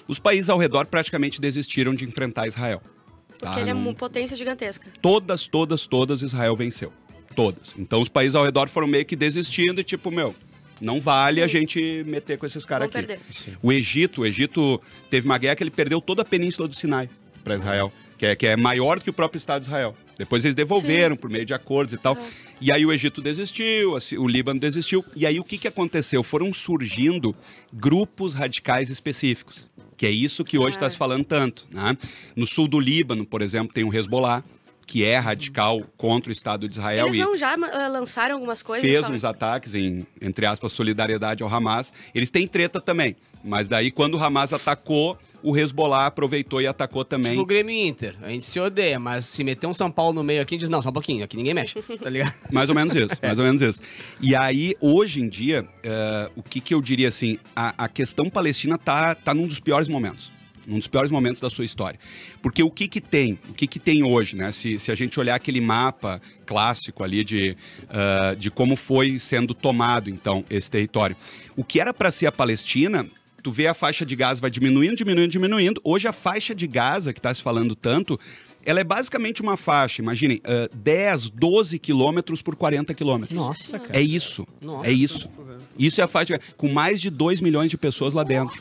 Os 0.08 0.20
países 0.20 0.48
ao 0.50 0.58
redor 0.60 0.86
praticamente 0.86 1.42
desistiram 1.42 1.94
de 1.96 2.06
enfrentar 2.06 2.48
Israel. 2.48 2.82
Porque 3.30 3.46
tá? 3.56 3.60
ele 3.62 3.72
é 3.72 3.74
uma 3.74 3.94
potência 3.94 4.38
gigantesca. 4.38 4.88
Todas, 5.02 5.48
todas, 5.48 5.86
todas 5.88 6.22
Israel 6.22 6.56
venceu. 6.56 6.94
Todas. 7.36 7.74
Então 7.78 8.02
os 8.02 8.10
países 8.10 8.36
ao 8.36 8.44
redor 8.46 8.68
foram 8.70 8.88
meio 8.88 9.06
que 9.06 9.16
desistindo 9.16 9.82
e 9.82 9.84
tipo, 9.84 10.10
meu, 10.10 10.34
não 10.82 11.00
vale 11.02 11.42
a 11.42 11.48
Sim. 11.48 11.60
gente 11.60 12.04
meter 12.08 12.38
com 12.38 12.46
esses 12.46 12.64
caras 12.66 12.86
aqui. 12.88 12.94
perder. 12.98 13.20
O 13.62 13.72
Egito, 13.72 14.22
o 14.22 14.26
Egito 14.26 14.82
teve 15.10 15.26
uma 15.28 15.38
guerra 15.38 15.56
que 15.56 15.64
ele 15.64 15.72
perdeu 15.72 16.00
toda 16.02 16.22
a 16.22 16.26
península 16.26 16.68
do 16.68 16.76
Sinai 16.76 17.10
para 17.44 17.56
Israel, 17.56 17.92
que 18.18 18.26
é, 18.26 18.36
que 18.36 18.48
é 18.48 18.56
maior 18.56 19.00
que 19.00 19.10
o 19.10 19.14
próprio 19.14 19.38
Estado 19.38 19.62
de 19.64 19.68
Israel. 19.68 19.96
Depois 20.18 20.46
eles 20.46 20.56
devolveram 20.56 21.18
por 21.18 21.30
meio 21.30 21.46
de 21.46 21.54
acordos 21.54 21.94
e 21.94 21.98
tal. 21.98 22.18
E 22.62 22.72
aí 22.72 22.86
o 22.86 22.92
Egito 22.94 23.22
desistiu, 23.22 23.98
a 23.98 24.02
Si- 24.02 24.18
o 24.18 24.26
Líbano 24.28 24.60
desistiu. 24.60 25.04
E 25.14 25.26
aí 25.26 25.40
o 25.40 25.44
que, 25.44 25.58
que 25.58 25.68
aconteceu? 25.68 26.24
Foram 26.24 26.52
surgindo 26.54 27.36
grupos 27.74 28.34
radicais 28.34 28.90
específicos. 28.90 29.70
Que 29.98 30.06
é 30.06 30.10
isso 30.12 30.44
que 30.44 30.58
hoje 30.58 30.72
está 30.78 30.86
Ah. 30.86 30.90
se 30.90 30.98
falando 30.98 31.26
tanto. 31.26 31.68
Né? 31.72 31.98
No 32.36 32.48
sul 32.48 32.68
do 32.68 32.80
Líbano, 32.80 33.26
por 33.26 33.42
exemplo, 33.42 33.74
tem 33.74 33.84
o 33.84 33.94
Hezbollah, 33.94 34.44
que 34.86 35.04
é 35.04 35.18
radical 35.18 35.82
contra 35.98 36.30
o 36.30 36.32
Estado 36.32 36.68
de 36.68 36.76
Israel. 36.76 37.08
Eles 37.08 37.18
e 37.18 37.20
não 37.20 37.38
já 37.38 37.54
ah, 37.54 37.88
lançaram 37.88 38.36
algumas 38.36 38.62
coisas? 38.62 38.90
fez 38.90 39.10
uns 39.10 39.24
ataques 39.24 39.74
em, 39.74 40.06
entre 40.22 40.46
aspas, 40.46 40.72
solidariedade 40.72 41.44
ao 41.44 41.54
Hamas. 41.54 41.92
Eles 42.14 42.30
têm 42.30 42.48
treta 42.48 42.80
também. 42.80 43.16
Mas 43.44 43.68
daí, 43.68 43.92
quando 43.92 44.16
o 44.16 44.24
Hamas 44.24 44.54
atacou, 44.54 45.18
o 45.44 45.56
Hezbollah 45.56 46.08
aproveitou 46.08 46.60
e 46.60 46.66
atacou 46.66 47.06
também. 47.06 47.34
Tipo 47.34 47.44
o 47.44 47.46
Grêmio 47.46 47.76
Inter, 47.76 48.16
a 48.24 48.30
gente 48.30 48.46
se 48.46 48.60
odeia, 48.60 49.00
mas 49.00 49.26
se 49.26 49.44
meter 49.44 49.68
um 49.68 49.74
São 49.74 49.92
Paulo 49.92 50.14
no 50.14 50.24
meio 50.24 50.42
aqui, 50.42 50.58
diz, 50.58 50.68
não, 50.68 50.82
só 50.82 50.90
um 50.90 50.94
pouquinho, 50.94 51.24
aqui 51.24 51.38
ninguém 51.38 51.54
mexe, 51.54 51.80
tá 52.02 52.10
ligado? 52.10 52.34
Mais 52.52 52.68
ou 52.70 52.76
menos 52.76 52.96
isso, 52.96 53.16
mais 53.22 53.38
ou 53.38 53.46
menos 53.46 53.62
isso. 53.62 53.80
E 54.20 54.36
aí, 54.36 54.76
hoje 54.82 55.22
em 55.22 55.30
dia, 55.30 55.68
eh, 55.84 56.32
o 56.36 56.42
que, 56.42 56.60
que 56.60 56.74
eu 56.74 56.82
diria 56.82 57.08
assim, 57.08 57.38
a, 57.56 57.86
a 57.86 57.88
questão 57.88 58.28
palestina 58.28 58.78
tá, 58.78 59.14
tá 59.14 59.34
num 59.36 59.46
dos 59.46 59.60
piores 59.60 59.88
momentos. 59.88 60.35
Num 60.66 60.78
dos 60.78 60.88
piores 60.88 61.12
momentos 61.12 61.42
da 61.42 61.50
sua 61.50 61.66
história. 61.66 62.00
Porque 62.42 62.64
o 62.64 62.72
que 62.72 62.88
que 62.88 63.02
tem? 63.02 63.40
O 63.50 63.54
que 63.54 63.68
que 63.68 63.80
tem 63.80 64.04
hoje, 64.04 64.36
né? 64.36 64.52
Se, 64.52 64.80
se 64.80 64.92
a 64.92 64.96
gente 64.96 65.20
olhar 65.20 65.36
aquele 65.36 65.62
mapa 65.62 66.22
clássico 66.46 67.04
ali 67.04 67.24
de, 67.24 67.56
ah, 67.90 68.36
de 68.38 68.50
como 68.50 68.76
foi 68.76 69.20
sendo 69.20 69.54
tomado, 69.54 70.10
então, 70.10 70.44
esse 70.50 70.70
território. 70.70 71.16
O 71.56 71.64
que 71.64 71.80
era 71.80 71.94
para 71.94 72.12
ser 72.12 72.28
a 72.28 72.32
Palestina, 72.32 73.08
tu 73.44 73.52
vê 73.52 73.68
a 73.68 73.74
faixa 73.74 74.06
de 74.06 74.16
Gaza 74.16 74.42
vai 74.42 74.50
diminuindo, 74.50 74.96
diminuindo, 74.96 75.32
diminuindo. 75.32 75.82
Hoje 75.84 76.08
a 76.08 76.14
faixa 76.14 76.56
de 76.56 76.66
Gaza, 76.66 77.14
que 77.14 77.20
está 77.20 77.34
se 77.34 77.42
falando 77.42 77.76
tanto, 77.76 78.20
ela 78.66 78.80
é 78.80 78.84
basicamente 78.84 79.44
uma 79.44 79.56
faixa, 79.56 80.02
imaginem, 80.02 80.42
ah, 80.44 80.68
10, 80.74 81.30
12 81.30 81.78
quilômetros 81.78 82.42
por 82.42 82.56
40 82.56 82.94
quilômetros. 82.94 83.38
Nossa, 83.38 83.78
cara. 83.78 83.98
É 83.98 84.02
isso. 84.02 84.48
Nossa. 84.60 84.90
É 84.90 84.92
isso. 84.92 85.30
Isso 85.78 86.02
é 86.02 86.04
a 86.04 86.08
faixa 86.08 86.34
de 86.34 86.40
Gaza, 86.40 86.54
com 86.58 86.72
mais 86.72 87.00
de 87.00 87.10
2 87.10 87.42
milhões 87.42 87.70
de 87.70 87.78
pessoas 87.78 88.14
lá 88.14 88.24
dentro. 88.24 88.60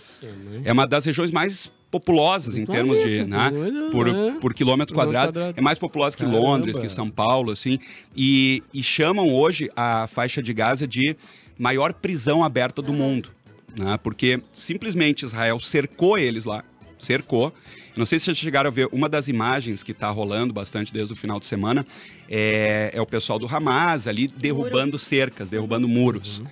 É 0.64 0.72
uma 0.72 0.86
das 0.86 1.04
regiões 1.04 1.32
mais 1.32 1.72
populosas 1.94 2.56
em 2.56 2.66
termos 2.66 2.98
de, 3.04 3.22
né, 3.24 3.52
Doido, 3.52 3.90
por, 3.92 4.06
né? 4.06 4.36
por 4.40 4.52
quilômetro 4.52 4.92
quadrado. 4.96 5.32
quadrado. 5.32 5.54
É 5.56 5.62
mais 5.62 5.78
populosa 5.78 6.16
que 6.16 6.24
Caramba. 6.24 6.40
Londres, 6.40 6.76
que 6.76 6.88
São 6.88 7.08
Paulo, 7.08 7.52
assim. 7.52 7.78
E, 8.16 8.64
e 8.74 8.82
chamam 8.82 9.32
hoje 9.32 9.70
a 9.76 10.08
faixa 10.08 10.42
de 10.42 10.52
Gaza 10.52 10.88
de 10.88 11.16
maior 11.56 11.92
prisão 11.92 12.42
aberta 12.42 12.82
do 12.82 12.92
mundo. 12.92 13.28
Né? 13.78 13.96
Porque 14.02 14.42
simplesmente 14.52 15.24
Israel 15.24 15.60
cercou 15.60 16.18
eles 16.18 16.44
lá. 16.44 16.64
Cercou. 16.98 17.52
Não 17.96 18.04
sei 18.04 18.18
se 18.18 18.24
vocês 18.24 18.38
chegaram 18.38 18.68
a 18.68 18.72
ver 18.72 18.88
uma 18.90 19.08
das 19.08 19.28
imagens 19.28 19.84
que 19.84 19.92
está 19.92 20.10
rolando 20.10 20.52
bastante 20.52 20.92
desde 20.92 21.12
o 21.12 21.16
final 21.16 21.38
de 21.38 21.46
semana. 21.46 21.86
É, 22.28 22.90
é 22.92 23.00
o 23.00 23.06
pessoal 23.06 23.38
do 23.38 23.46
Hamas 23.46 24.08
ali 24.08 24.26
derrubando 24.26 24.98
cercas, 24.98 25.48
derrubando 25.48 25.86
muros. 25.86 26.42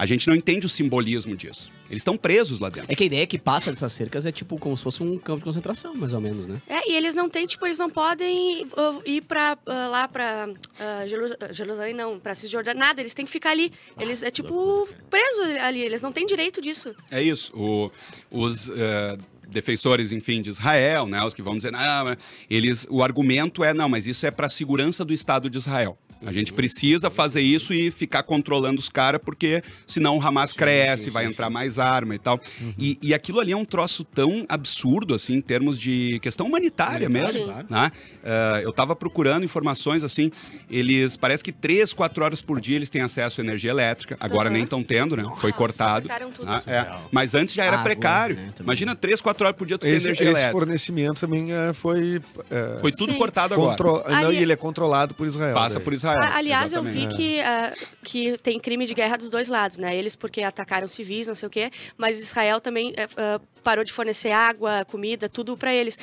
A 0.00 0.06
gente 0.06 0.26
não 0.26 0.34
entende 0.34 0.64
o 0.64 0.68
simbolismo 0.68 1.36
disso. 1.36 1.70
Eles 1.90 2.00
estão 2.00 2.16
presos 2.16 2.58
lá 2.58 2.70
dentro. 2.70 2.90
É 2.90 2.94
que 2.94 3.02
a 3.02 3.06
ideia 3.06 3.26
que 3.26 3.38
passa 3.38 3.68
dessas 3.70 3.92
cercas 3.92 4.24
é 4.24 4.32
tipo 4.32 4.56
como 4.58 4.74
se 4.74 4.82
fosse 4.82 5.02
um 5.02 5.18
campo 5.18 5.40
de 5.40 5.44
concentração, 5.44 5.94
mais 5.94 6.14
ou 6.14 6.22
menos, 6.22 6.48
né? 6.48 6.56
É, 6.66 6.90
e 6.90 6.96
eles 6.96 7.14
não 7.14 7.28
têm, 7.28 7.46
tipo, 7.46 7.66
eles 7.66 7.76
não 7.76 7.90
podem 7.90 8.66
ah, 8.78 8.98
ir 9.04 9.22
pra, 9.24 9.58
ah, 9.66 9.88
lá 9.88 10.08
pra 10.08 10.48
ah, 10.80 11.06
Jerus- 11.06 11.34
ah, 11.38 11.52
Jerusalém, 11.52 11.92
não, 11.92 12.18
pra 12.18 12.34
Cisjordânia, 12.34 12.80
nada, 12.80 13.02
eles 13.02 13.12
têm 13.12 13.26
que 13.26 13.30
ficar 13.30 13.50
ali. 13.50 13.74
Eles, 13.98 14.22
é 14.22 14.30
tipo, 14.30 14.88
presos 15.10 15.44
ali, 15.62 15.80
eles 15.82 16.00
não 16.00 16.10
têm 16.12 16.24
direito 16.24 16.62
disso. 16.62 16.94
É 17.10 17.22
isso. 17.22 17.52
O- 17.54 17.90
os 18.30 18.70
eh, 18.70 19.18
defensores, 19.48 20.12
enfim, 20.12 20.40
de 20.40 20.48
Israel, 20.48 21.06
né, 21.06 21.22
os 21.22 21.34
que 21.34 21.42
vão 21.42 21.56
dizer, 21.58 21.72
mas 21.72 22.16
eles, 22.48 22.86
o 22.88 23.02
argumento 23.02 23.62
é, 23.62 23.74
não, 23.74 23.88
mas 23.88 24.06
isso 24.06 24.24
é 24.24 24.30
para 24.30 24.46
a 24.46 24.48
segurança 24.48 25.04
do 25.04 25.12
Estado 25.12 25.50
de 25.50 25.58
Israel. 25.58 25.98
A 26.24 26.32
gente 26.32 26.52
precisa 26.52 27.08
fazer 27.10 27.40
isso 27.40 27.72
e 27.72 27.90
ficar 27.90 28.22
controlando 28.22 28.78
os 28.78 28.88
caras, 28.88 29.20
porque 29.24 29.62
senão 29.86 30.18
o 30.18 30.22
Hamas 30.22 30.52
cresce, 30.52 31.08
vai 31.10 31.24
entrar 31.24 31.48
mais 31.48 31.78
arma 31.78 32.14
e 32.14 32.18
tal. 32.18 32.38
E, 32.78 32.98
e 33.00 33.14
aquilo 33.14 33.40
ali 33.40 33.52
é 33.52 33.56
um 33.56 33.64
troço 33.64 34.04
tão 34.04 34.44
absurdo, 34.48 35.14
assim, 35.14 35.34
em 35.34 35.40
termos 35.40 35.78
de 35.78 36.18
questão 36.20 36.46
humanitária 36.46 37.08
mesmo. 37.08 37.44
claro. 37.44 37.66
né? 37.70 37.92
Eh, 38.22 38.60
eu 38.64 38.72
tava 38.72 38.94
procurando 38.94 39.44
informações, 39.44 40.04
assim, 40.04 40.30
eles, 40.70 41.16
parece 41.16 41.42
que 41.42 41.52
três, 41.52 41.92
quatro 41.92 42.22
horas 42.22 42.42
por 42.42 42.60
dia 42.60 42.76
eles 42.76 42.90
têm 42.90 43.00
acesso 43.02 43.40
à 43.40 43.44
energia 43.44 43.70
elétrica. 43.70 44.16
Agora 44.20 44.48
Aham. 44.48 44.54
nem 44.54 44.64
estão 44.64 44.82
tendo, 44.84 45.16
né? 45.16 45.24
Foi 45.38 45.52
cortado. 45.52 46.06
né? 46.08 46.62
É, 46.66 46.86
mas 47.10 47.34
antes 47.34 47.54
já 47.54 47.64
era 47.64 47.76
Água, 47.76 47.84
precário. 47.84 48.36
né, 48.36 48.42
também. 48.56 48.64
Imagina 48.64 48.94
três, 48.94 49.20
quatro 49.20 49.46
horas 49.46 49.56
por 49.56 49.66
dia 49.66 49.78
tu 49.78 49.82
tem 49.82 49.92
Esse, 49.94 50.06
energia 50.06 50.24
esse 50.26 50.32
elétrica. 50.32 50.52
fornecimento 50.58 51.20
também 51.20 51.50
eh, 51.52 51.72
foi. 51.72 52.20
eh, 52.50 52.78
Foi 52.80 52.92
tudo 52.92 53.12
Sim. 53.12 53.18
cortado 53.18 53.54
agora. 53.54 53.70
contro- 53.70 54.02
não, 54.10 54.28
Aí- 54.28 54.36
e 54.38 54.42
ele 54.42 54.52
é 54.52 54.56
controlado 54.56 55.14
por 55.14 55.26
Israel. 55.26 55.54
Passa 55.54 55.76
daí. 55.76 55.84
por 55.84 55.92
Israel. 55.94 56.09
A- 56.18 56.36
aliás, 56.36 56.72
eu 56.72 56.82
vi 56.82 57.06
que, 57.16 57.40
ah, 57.40 57.74
que 58.04 58.38
tem 58.38 58.58
crime 58.58 58.86
de 58.86 58.94
guerra 58.94 59.16
dos 59.16 59.30
dois 59.30 59.48
lados, 59.48 59.78
né? 59.78 59.96
Eles 59.96 60.16
porque 60.16 60.42
atacaram 60.42 60.86
civis, 60.88 61.28
não 61.28 61.34
sei 61.34 61.46
o 61.46 61.50
quê, 61.50 61.70
mas 61.96 62.20
Israel 62.20 62.60
também 62.60 62.92
eh, 62.96 63.08
ah, 63.16 63.40
parou 63.62 63.84
de 63.84 63.92
fornecer 63.92 64.30
água, 64.32 64.84
comida, 64.84 65.28
tudo 65.28 65.56
pra 65.56 65.74
eles. 65.74 65.98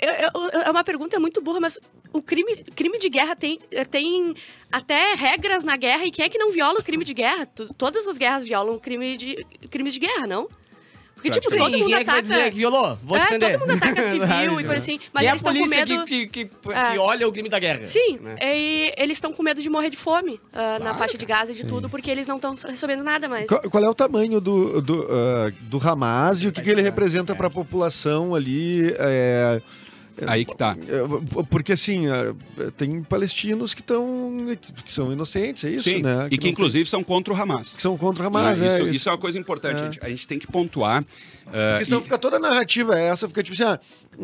eu- 0.00 0.12
eu- 0.52 0.60
é 0.62 0.70
uma 0.70 0.84
pergunta 0.84 1.18
muito 1.18 1.40
burra, 1.42 1.58
mas 1.60 1.78
o 2.12 2.22
crime, 2.22 2.62
crime 2.74 2.98
de 3.00 3.08
guerra 3.08 3.34
tem, 3.34 3.58
tem 3.90 4.34
até 4.70 5.14
regras 5.14 5.64
na 5.64 5.76
guerra 5.76 6.04
e 6.04 6.10
quem 6.12 6.24
é 6.24 6.28
que 6.28 6.38
não 6.38 6.52
viola 6.52 6.78
o 6.78 6.84
crime 6.84 7.04
de 7.04 7.12
guerra? 7.12 7.46
Todas 7.76 8.06
as 8.06 8.16
guerras 8.16 8.44
violam 8.44 8.78
crime 8.78 9.16
de, 9.16 9.44
crimes 9.68 9.92
de 9.92 9.98
guerra, 10.00 10.26
não? 10.26 10.48
Porque, 11.18 11.30
tipo, 11.30 11.56
todo 11.56 11.76
mundo 11.76 11.94
é 11.94 12.00
ataca... 12.02 12.22
dizer 12.22 12.52
violou? 12.52 12.96
Vou 13.02 13.18
te 13.18 13.24
é, 13.24 13.26
prender. 13.26 13.58
todo 13.58 13.68
mundo 13.68 13.76
ataca 13.76 14.02
civil 14.04 14.60
e 14.60 14.64
coisa 14.64 14.76
assim, 14.76 15.00
mas 15.12 15.24
e 15.24 15.26
a 15.26 15.30
eles 15.30 15.40
estão 15.40 15.54
com 15.54 15.66
medo... 15.66 16.04
que, 16.04 16.26
que, 16.26 16.44
que, 16.44 16.70
É. 16.70 16.92
que 16.92 16.98
olha 16.98 17.26
o 17.26 17.32
crime 17.32 17.48
da 17.48 17.58
guerra. 17.58 17.86
Sim, 17.86 18.18
né? 18.20 18.36
e 18.40 18.94
eles 18.96 19.16
estão 19.16 19.32
com 19.32 19.42
medo 19.42 19.60
de 19.60 19.68
morrer 19.68 19.90
de 19.90 19.96
fome 19.96 20.40
ah, 20.52 20.78
na 20.78 20.94
faixa 20.94 21.18
de 21.18 21.26
Gaza 21.26 21.52
e 21.52 21.54
de 21.54 21.66
tudo, 21.66 21.88
porque 21.88 22.10
eles 22.10 22.26
não 22.26 22.36
estão 22.36 22.54
recebendo 22.54 23.02
nada 23.02 23.28
mais. 23.28 23.46
Qual, 23.46 23.60
qual 23.62 23.84
é 23.84 23.88
o 23.88 23.94
tamanho 23.94 24.40
do, 24.40 24.80
do, 24.80 25.08
ah, 25.10 25.52
do 25.62 25.78
Hamas 25.88 26.42
e 26.42 26.48
o 26.48 26.52
que, 26.52 26.62
que 26.62 26.70
ele 26.70 26.82
representa 26.82 27.34
para 27.34 27.48
a 27.48 27.50
população 27.50 28.34
ali? 28.34 28.94
é, 28.98 29.60
Aí 30.26 30.44
que 30.44 30.56
tá. 30.56 30.76
é, 30.88 31.44
porque 31.50 31.72
assim, 31.72 32.06
ah, 32.08 32.34
tem 32.76 33.02
palestinos 33.02 33.74
que 33.74 33.80
estão 33.80 34.46
que 34.84 34.90
são 34.90 35.12
inocentes, 35.12 35.64
é 35.64 35.70
isso, 35.70 35.88
Sim, 35.88 36.02
né? 36.02 36.28
e 36.30 36.36
que 36.38 36.48
inclusive 36.48 36.88
são 36.88 37.04
contra 37.04 37.32
o 37.32 37.36
Hamas. 37.36 37.68
que 37.74 37.80
são 37.82 37.96
contra 37.96 38.24
o 38.24 38.26
Hamas, 38.26 38.58
Né? 38.58 38.66
é, 38.66 38.78
isso, 38.78 38.88
isso 38.88 39.08
é 39.08 39.12
uma 39.12 39.18
coisa 39.18 39.38
importante. 39.38 39.76
É. 39.76 39.80
A, 39.80 39.84
gente, 39.84 39.98
a 40.04 40.08
gente 40.08 40.26
tem 40.26 40.38
que 40.38 40.46
pontuar. 40.46 41.04
ah, 41.46 41.50
Porque 41.72 41.84
senão 41.84 42.00
e- 42.00 42.02
fica 42.04 42.18
toda 42.18 42.36
a 42.36 42.40
narrativa 42.40 42.98
essa, 42.98 43.28
fica 43.28 43.42
tipo 43.42 43.54
assim, 43.54 43.64
ah, 43.70 43.78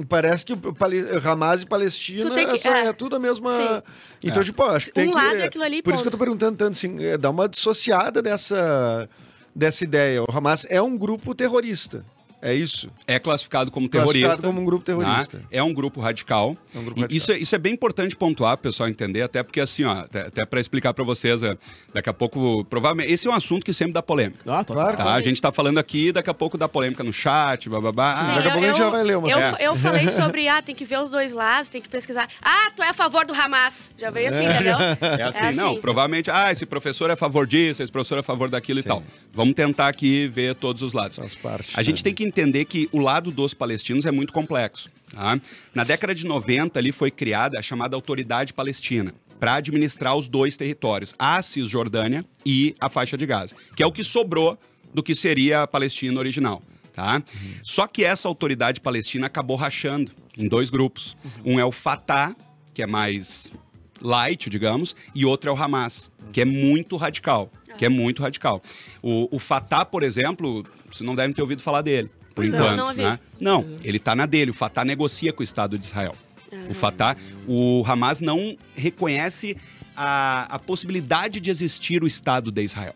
parece 0.08 0.44
que 0.44 0.52
o 0.52 0.56
Pale- 0.74 1.04
Hamas 1.24 1.62
e 1.62 1.66
Palestina 1.66 2.22
Tu 2.28 2.34
tem 2.34 2.48
que- 2.48 2.68
é. 2.68 2.86
é. 2.86 2.92
tudo 2.92 3.16
a 3.16 3.18
mesma. 3.20 3.52
Sim. 3.52 3.82
Então, 4.24 4.42
É. 4.42 4.44
tipo, 4.44 4.62
acho 4.64 4.86
que 4.86 4.92
tem 4.92 5.08
Um 5.08 5.12
que. 5.12 5.16
lado 5.16 5.36
é 5.36 5.44
aquilo 5.44 5.64
ali, 5.64 5.82
Por 5.82 5.94
isso 5.94 6.02
que 6.02 6.08
eu 6.08 6.12
ponto. 6.12 6.18
tô 6.18 6.24
perguntando 6.24 6.56
tanto 6.56 6.72
assim, 6.72 7.02
é, 7.04 7.16
dá 7.16 7.30
uma 7.30 7.48
dissociada 7.48 8.20
dessa, 8.22 9.08
dessa 9.54 9.84
ideia. 9.84 10.22
O 10.22 10.26
Hamas 10.36 10.66
é 10.68 10.80
um 10.82 10.96
grupo 10.98 11.34
terrorista. 11.34 12.04
É 12.44 12.54
isso. 12.54 12.88
é 13.06 13.18
classificado 13.18 13.70
como 13.70 13.88
Classificado 13.88 14.20
terrorista. 14.20 14.46
como 14.46 14.60
um 14.60 14.64
grupo 14.64 14.84
tá? 14.84 14.92
terrorista. 14.96 15.42
É 15.50 15.62
um 15.62 15.72
grupo 15.72 16.00
radical. 16.00 16.56
É 16.74 16.78
um 16.78 16.84
grupo 16.84 17.00
radical. 17.00 17.16
Isso, 17.16 17.32
é, 17.32 17.38
isso 17.38 17.54
é 17.54 17.58
bem 17.58 17.72
importante 17.72 18.14
pontuar, 18.14 18.56
pessoal 18.58 18.88
entender, 18.88 19.22
até 19.22 19.42
porque 19.42 19.60
assim, 19.60 19.84
ó, 19.84 19.92
até, 20.00 20.26
até 20.26 20.44
para 20.44 20.60
explicar 20.60 20.92
para 20.92 21.02
vocês, 21.04 21.42
é, 21.42 21.56
daqui 21.92 22.08
a 22.10 22.12
pouco, 22.12 22.64
provavelmente, 22.66 23.10
esse 23.12 23.26
é 23.26 23.30
um 23.30 23.34
assunto 23.34 23.64
que 23.64 23.72
sempre 23.72 23.94
dá 23.94 24.02
polêmica. 24.02 24.40
Ah, 24.46 24.62
tô- 24.62 24.74
Claro. 24.74 24.96
Tá? 24.96 25.14
A 25.14 25.22
gente 25.22 25.40
tá 25.40 25.50
falando 25.50 25.78
aqui, 25.78 26.12
daqui 26.12 26.28
a 26.28 26.34
pouco 26.34 26.58
dá 26.58 26.68
polêmica 26.68 27.02
no 27.02 27.12
chat, 27.12 27.68
bababá. 27.68 28.16
Sim, 28.24 28.30
Ah, 28.30 28.34
daqui 28.36 28.48
a 28.48 28.52
pouco 28.52 28.64
a 28.64 28.68
gente 28.68 28.78
já 28.78 28.90
vai 28.90 29.02
ler 29.02 29.16
umas 29.16 29.32
eu, 29.32 29.38
coisas. 29.40 29.60
eu 29.60 29.76
falei 29.76 30.08
sobre, 30.08 30.48
ah, 30.48 30.60
tem 30.60 30.74
que 30.74 30.84
ver 30.84 30.98
os 31.00 31.10
dois 31.10 31.32
lados, 31.32 31.68
tem 31.70 31.80
que 31.80 31.88
pesquisar. 31.88 32.28
Ah, 32.42 32.70
tu 32.76 32.82
é 32.82 32.88
a 32.90 32.92
favor 32.92 33.24
do 33.24 33.32
Hamas. 33.32 33.90
Já 33.96 34.10
veio 34.10 34.28
assim, 34.28 34.44
entendeu? 34.44 34.76
É 35.00 35.22
assim, 35.22 35.56
não, 35.56 35.80
provavelmente, 35.80 36.30
ah, 36.30 36.52
esse 36.52 36.66
professor 36.66 37.08
é 37.08 37.14
a 37.14 37.16
favor 37.16 37.46
disso, 37.46 37.82
esse 37.82 37.90
professor 37.90 38.16
é 38.16 38.20
a 38.20 38.22
favor 38.24 38.48
daquilo 38.50 38.80
e 38.80 38.82
tal. 38.82 39.02
Vamos 39.32 39.54
tentar 39.54 39.88
aqui 39.88 40.28
ver 40.28 40.54
todos 40.56 40.82
os 40.82 40.92
lados. 40.92 41.16
Faz 41.18 41.34
parte. 41.34 41.70
A 41.74 41.82
gente 41.82 42.02
tem 42.04 42.12
que 42.14 42.24
entender 42.34 42.64
que 42.64 42.88
o 42.90 42.98
lado 42.98 43.30
dos 43.30 43.54
palestinos 43.54 44.04
é 44.04 44.10
muito 44.10 44.32
complexo. 44.32 44.90
tá? 45.12 45.40
Na 45.72 45.84
década 45.84 46.14
de 46.14 46.26
90 46.26 46.78
ali 46.78 46.90
foi 46.90 47.10
criada 47.10 47.58
a 47.58 47.62
chamada 47.62 47.94
Autoridade 47.94 48.52
Palestina 48.52 49.14
para 49.38 49.54
administrar 49.54 50.16
os 50.16 50.26
dois 50.26 50.56
territórios, 50.56 51.14
a 51.18 51.40
Cisjordânia 51.42 52.24
e 52.44 52.74
a 52.80 52.88
faixa 52.88 53.16
de 53.16 53.24
Gaza, 53.24 53.54
que 53.76 53.82
é 53.82 53.86
o 53.86 53.92
que 53.92 54.02
sobrou 54.02 54.58
do 54.92 55.02
que 55.02 55.14
seria 55.14 55.62
a 55.62 55.66
Palestina 55.66 56.18
original. 56.18 56.62
Tá? 56.92 57.22
Só 57.62 57.86
que 57.86 58.04
essa 58.04 58.28
autoridade 58.28 58.80
palestina 58.80 59.26
acabou 59.26 59.56
rachando 59.56 60.12
em 60.38 60.48
dois 60.48 60.70
grupos. 60.70 61.16
Um 61.44 61.58
é 61.58 61.64
o 61.64 61.72
Fatah, 61.72 62.34
que 62.72 62.82
é 62.82 62.86
mais 62.86 63.52
light, 64.00 64.48
digamos, 64.48 64.94
e 65.14 65.24
outro 65.24 65.50
é 65.50 65.52
o 65.52 65.60
Hamas, 65.60 66.10
que 66.32 66.40
é 66.40 66.44
muito 66.44 66.96
radical. 66.96 67.50
Que 67.76 67.86
é 67.86 67.88
muito 67.88 68.22
radical. 68.22 68.62
O, 69.02 69.34
o 69.34 69.38
Fatah, 69.40 69.84
por 69.84 70.04
exemplo, 70.04 70.64
vocês 70.88 71.04
não 71.04 71.16
devem 71.16 71.34
ter 71.34 71.42
ouvido 71.42 71.60
falar 71.60 71.82
dele, 71.82 72.08
por 72.34 72.46
Não, 72.46 72.58
enquanto. 72.58 72.76
não 72.76 72.92
né? 72.92 73.18
Não, 73.40 73.66
ele 73.82 73.98
tá 73.98 74.14
na 74.14 74.26
dele. 74.26 74.50
O 74.50 74.54
Fatah 74.54 74.84
negocia 74.84 75.32
com 75.32 75.40
o 75.40 75.44
Estado 75.44 75.78
de 75.78 75.86
Israel. 75.86 76.14
O 76.70 76.74
Fatah, 76.74 77.16
o 77.48 77.82
Hamas 77.86 78.20
não 78.20 78.56
reconhece 78.76 79.56
a, 79.96 80.54
a 80.54 80.58
possibilidade 80.58 81.40
de 81.40 81.50
existir 81.50 82.02
o 82.02 82.06
Estado 82.06 82.52
de 82.52 82.62
Israel. 82.62 82.94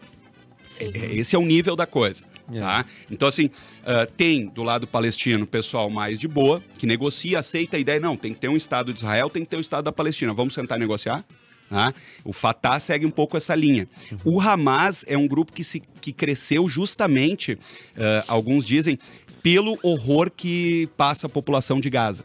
Sim. 0.69 0.93
É, 0.95 1.17
Esse 1.17 1.35
é 1.35 1.39
o 1.39 1.45
nível 1.45 1.75
da 1.75 1.87
coisa. 1.87 2.25
Yeah. 2.51 2.85
Tá? 2.85 2.91
Então, 3.11 3.29
assim, 3.29 3.51
ah, 3.85 4.07
tem 4.17 4.47
do 4.47 4.63
lado 4.63 4.87
palestino 4.87 5.45
o 5.45 5.47
pessoal 5.47 5.91
mais 5.91 6.19
de 6.19 6.27
boa, 6.27 6.63
que 6.79 6.87
negocia, 6.87 7.41
aceita 7.41 7.77
a 7.77 7.81
ideia, 7.81 8.01
não, 8.01 8.17
tem 8.17 8.33
que 8.33 8.41
ter 8.41 8.49
um 8.49 8.57
Estado 8.57 8.93
de 8.93 9.01
Israel, 9.01 9.29
tem 9.29 9.45
que 9.45 9.51
ter 9.51 9.57
um 9.57 9.61
Estado 9.61 9.85
da 9.85 9.93
Palestina. 9.93 10.33
Vamos 10.33 10.55
sentar 10.55 10.79
e 10.79 10.81
negociar? 10.81 11.25
Tá? 11.69 11.93
O 12.25 12.33
Fatah 12.33 12.81
segue 12.81 13.05
um 13.05 13.11
pouco 13.11 13.37
essa 13.37 13.55
linha. 13.55 13.87
O 14.25 14.41
Hamas 14.41 15.05
é 15.07 15.19
um 15.19 15.29
grupo 15.29 15.53
que, 15.53 15.63
se, 15.63 15.83
que 16.01 16.13
cresceu 16.13 16.67
justamente, 16.67 17.59
ah, 17.97 18.25
alguns 18.27 18.65
dizem, 18.65 18.99
pelo 19.43 19.79
horror 19.83 20.31
que 20.35 20.89
passa 20.97 21.27
a 21.27 21.31
população 21.31 21.81
de 21.81 21.91
Gaza. 21.91 22.25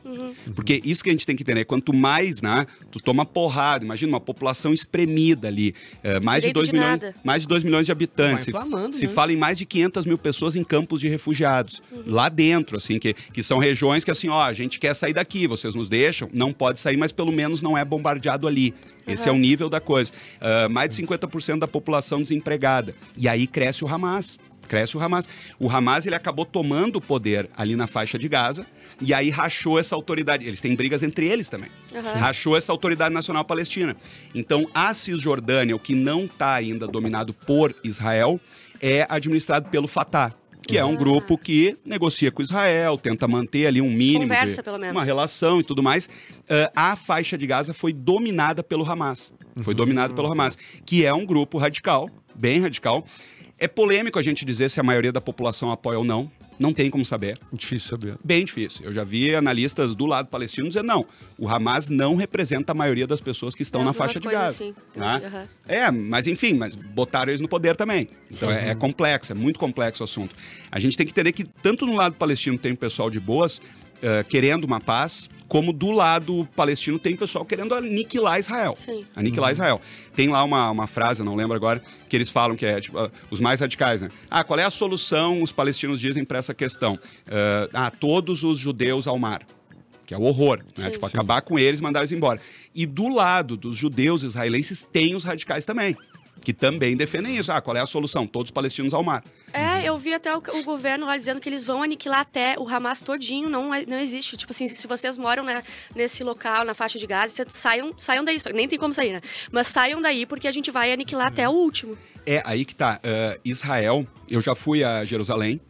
Porque 0.56 0.82
isso 0.84 1.04
que 1.04 1.10
a 1.10 1.14
gente 1.14 1.26
tem 1.26 1.36
que 1.36 1.44
entender, 1.44 1.66
quanto 1.66 1.94
mais, 1.94 2.42
né, 2.42 2.66
tu 2.92 3.00
toma 3.00 3.26
porrada, 3.26 3.84
imagina 3.84 4.14
uma 4.14 4.20
população 4.20 4.74
espremida 4.74 5.48
ali, 5.48 5.74
eh, 6.04 6.20
mais 6.24 6.42
de 6.42 6.50
Direito 6.50 6.56
2 6.56 6.68
de 6.68 6.74
milhões, 6.74 7.02
nada. 7.02 7.16
mais 7.24 7.42
de 7.44 7.48
2 7.48 7.64
milhões 7.64 7.86
de 7.86 7.92
habitantes. 7.92 8.48
Inflamando, 8.48 8.96
se 8.96 9.08
né? 9.08 9.14
fala 9.14 9.32
em 9.32 9.38
mais 9.38 9.58
de 9.58 9.66
500 9.66 10.06
mil 10.06 10.18
pessoas 10.18 10.56
em 10.56 10.64
campos 10.64 11.00
de 11.00 11.08
refugiados, 11.08 11.82
lá 12.06 12.30
dentro, 12.30 12.78
assim, 12.78 13.00
que, 13.00 13.14
que 13.14 13.44
são 13.44 13.58
regiões 13.58 14.04
que 14.04 14.12
assim, 14.12 14.30
ó, 14.30 14.42
a 14.42 14.54
gente 14.54 14.80
quer 14.80 14.94
sair 14.94 15.14
daqui, 15.14 15.48
vocês 15.48 15.76
nos 15.76 15.88
deixam, 15.88 16.30
não 16.34 16.52
pode 16.52 16.80
sair, 16.80 16.98
mas 16.98 17.12
pelo 17.12 17.32
menos 17.32 17.62
não 17.62 17.78
é 17.78 17.86
bombardeado 17.86 18.48
ali. 18.48 18.74
Esse 19.08 19.28
é 19.28 19.32
o 19.32 19.38
nível 19.38 19.70
da 19.70 19.82
coisa. 19.82 20.12
Ah, 20.40 20.68
mais 20.70 20.90
de 20.90 21.02
50% 21.02 21.60
da 21.60 21.68
população 21.68 22.22
desempregada. 22.22 22.96
E 23.18 23.28
aí 23.28 23.48
cresce 23.48 23.84
o 23.84 23.88
Hamas. 23.88 24.38
Cresce 24.68 24.98
o 24.98 25.00
Hamas. 25.00 25.28
O 25.60 25.70
Hamas 25.70 26.06
ele 26.06 26.16
acabou 26.16 26.46
tomando 26.46 26.98
o 26.98 27.02
poder 27.02 27.50
ali 27.56 27.76
na 27.76 27.88
faixa 27.88 28.18
de 28.18 28.28
Gaza 28.28 28.66
e 29.02 29.14
aí 29.14 29.30
rachou 29.30 29.80
essa 29.80 29.96
autoridade. 29.96 30.46
Eles 30.46 30.62
têm 30.62 30.76
brigas 30.76 31.04
entre 31.04 31.28
eles 31.28 31.50
também. 31.50 31.70
Aham. 31.94 32.14
Rachou 32.14 32.56
essa 32.56 32.72
autoridade 32.72 33.14
nacional 33.14 33.44
palestina. 33.44 33.96
Então, 34.34 34.68
a 34.74 34.94
Cisjordânia, 34.94 35.76
o 35.76 35.80
que 35.80 35.96
não 35.96 36.26
está 36.26 36.54
ainda 36.54 36.88
dominado 36.88 37.34
por 37.34 37.76
Israel, 37.84 38.40
é 38.82 39.06
administrado 39.10 39.70
pelo 39.70 39.88
Fatah. 39.88 40.34
Que 40.66 40.78
é 40.78 40.86
um 40.86 40.96
grupo 40.96 41.38
que 41.38 41.78
negocia 41.86 42.32
com 42.32 42.42
Israel, 42.42 42.98
tenta 42.98 43.28
manter 43.28 43.68
ali 43.68 43.82
um 43.82 43.90
mínimo 43.90 44.22
Conversa, 44.22 44.62
de 44.62 44.64
pelo 44.64 44.78
menos. 44.78 44.96
uma 44.96 45.04
relação 45.04 45.60
e 45.60 45.64
tudo 45.64 45.84
mais. 45.84 46.10
Ah, 46.74 46.92
a 46.92 46.96
faixa 46.96 47.38
de 47.38 47.46
Gaza 47.46 47.74
foi 47.74 47.92
dominada 47.92 48.64
pelo 48.64 48.90
Hamas. 48.90 49.34
Foi 49.62 49.76
dominada 49.76 50.14
pelo 50.14 50.32
Hamas, 50.32 50.58
que 50.86 51.06
é 51.06 51.14
um 51.14 51.26
grupo 51.26 51.58
radical, 51.58 52.10
bem 52.34 52.62
radical. 52.62 53.06
É 53.58 53.68
polêmico 53.68 54.20
a 54.20 54.22
gente 54.22 54.44
dizer 54.46 54.70
se 54.70 54.80
a 54.80 54.84
maioria 54.84 55.12
da 55.12 55.22
população 55.22 55.72
apoia 55.72 55.98
ou 55.98 56.04
não. 56.04 56.32
Não 56.60 56.72
tem 56.72 56.90
como 56.90 57.04
saber. 57.04 57.38
Difícil 57.52 57.90
saber. 57.90 58.16
Bem 58.24 58.46
difícil. 58.46 58.86
Eu 58.86 58.94
já 58.94 59.04
vi 59.04 59.34
analistas 59.34 59.96
do 59.96 60.06
lado 60.06 60.28
palestino 60.28 60.68
dizer 60.68 60.84
não, 60.84 61.04
o 61.38 61.48
Hamas 61.50 61.90
não 61.90 62.16
representa 62.16 62.74
a 62.74 62.76
maioria 62.76 63.08
das 63.08 63.20
pessoas 63.20 63.56
que 63.56 63.64
estão 63.64 63.82
Eu 63.82 63.86
na 63.86 63.94
faixa 63.94 64.20
de 64.20 64.28
Gaza. 64.28 64.46
assim. 64.46 64.76
Né? 64.96 65.22
aham. 65.26 65.48
É, 65.68 65.90
mas 65.90 66.28
enfim, 66.28 66.54
mas 66.54 66.76
botaram 66.76 67.32
eles 67.32 67.42
no 67.42 67.48
poder 67.48 67.76
também. 67.76 68.08
Então 68.30 68.52
é, 68.52 68.70
é 68.70 68.76
complexo, 68.76 69.32
é 69.32 69.36
muito 69.36 69.60
complexo 69.60 70.04
o 70.04 70.06
assunto. 70.06 70.36
A 70.72 70.80
gente 70.80 70.96
tem 70.96 71.08
que 71.08 71.12
entender 71.12 71.32
que 71.32 71.44
tanto 71.44 71.88
no 71.88 71.96
lado 71.96 72.14
palestino 72.16 72.58
tem 72.58 72.76
pessoal 72.76 73.10
de 73.10 73.20
boas 73.20 73.60
eh, 74.04 74.24
querendo 74.28 74.66
uma 74.66 74.80
paz, 74.80 75.30
como 75.54 75.72
do 75.72 75.92
lado 75.92 76.50
palestino 76.56 76.98
tem 76.98 77.16
pessoal 77.16 77.46
querendo 77.46 77.76
aniquilar 77.76 78.40
Israel. 78.40 78.74
Sim. 78.76 79.06
Aniquilar 79.16 79.52
Israel. 79.52 79.80
Tem 80.16 80.28
lá 80.28 80.44
uma, 80.44 80.72
uma 80.72 80.88
frase, 80.88 81.22
não 81.22 81.36
lembro 81.36 81.56
agora, 81.56 81.80
que 82.10 82.16
eles 82.16 82.32
falam 82.32 82.56
que 82.56 82.66
é 82.66 82.82
tipo, 82.82 82.98
ah, 82.98 83.12
os 83.30 83.40
mais 83.40 83.60
radicais, 83.60 84.02
né? 84.02 84.10
Ah, 84.32 84.44
qual 84.44 84.60
é 84.60 84.64
a 84.64 84.72
solução, 84.72 85.44
os 85.44 85.52
palestinos 85.52 86.00
dizem 86.00 86.26
para 86.26 86.40
essa 86.40 86.56
questão? 86.56 86.98
Ah, 87.30 87.70
ah, 87.72 87.92
todos 87.92 88.44
os 88.44 88.58
judeus 88.58 89.06
ao 89.06 89.20
mar. 89.20 89.46
Que 90.08 90.16
é 90.16 90.18
o 90.18 90.24
horror, 90.24 90.58
né? 90.76 90.86
Sim. 90.86 90.90
Tipo, 90.90 91.06
acabar 91.06 91.44
com 91.44 91.60
eles, 91.60 91.80
mandar 91.80 92.00
eles 92.00 92.12
embora. 92.12 92.42
E 92.74 92.88
do 92.88 93.08
lado 93.08 93.56
dos 93.56 93.78
judeus 93.78 94.24
israelenses 94.24 94.82
tem 94.82 95.14
os 95.14 95.24
radicais 95.24 95.66
também, 95.66 95.96
que 96.44 96.54
também 96.54 96.96
defendem 96.98 97.38
isso. 97.38 97.52
Ah, 97.52 97.62
qual 97.62 97.76
é 97.78 97.80
a 97.80 97.86
solução? 97.86 98.28
Todos 98.28 98.48
os 98.50 98.52
palestinos 98.52 98.94
ao 98.94 99.02
mar. 99.04 99.24
É, 99.54 99.84
eu 99.88 99.98
vi 99.98 100.14
até 100.14 100.36
o, 100.36 100.40
o 100.40 100.64
governo 100.64 101.06
lá 101.06 101.18
dizendo 101.18 101.40
que 101.40 101.48
eles 101.48 101.64
vão 101.64 101.82
aniquilar 101.82 102.20
até 102.22 102.56
o 102.60 102.68
Hamas 102.68 103.02
todinho, 103.02 103.50
não, 103.50 103.74
é- 103.74 103.86
não 103.86 104.00
existe. 104.00 104.36
Tipo 104.36 104.52
assim, 104.52 104.68
se 104.68 104.86
vocês 104.88 105.18
moram 105.18 105.44
né, 105.44 105.62
nesse 105.96 106.24
local, 106.24 106.66
na 106.66 106.74
faixa 106.74 107.00
de 107.00 107.08
Gaza, 107.08 107.46
saiam, 107.48 107.94
saiam 107.98 108.24
daí, 108.24 108.38
nem 108.54 108.68
tem 108.68 108.78
como 108.78 108.94
sair, 108.94 109.14
né? 109.14 109.22
Mas 109.52 109.68
saiam 109.68 110.02
daí 110.02 110.26
porque 110.26 110.48
a 110.48 110.52
gente 110.52 110.70
vai 110.72 110.92
aniquilar 110.92 111.28
até 111.28 111.48
o 111.48 111.52
último. 111.52 111.98
É 112.26 112.42
aí 112.46 112.66
que 112.66 112.76
tá. 112.76 113.00
Ah, 113.04 113.38
Israel, 113.46 114.06
eu 114.30 114.42
já 114.42 114.56
fui 114.56 114.84
a 114.84 115.06
Jerusalém 115.06 115.62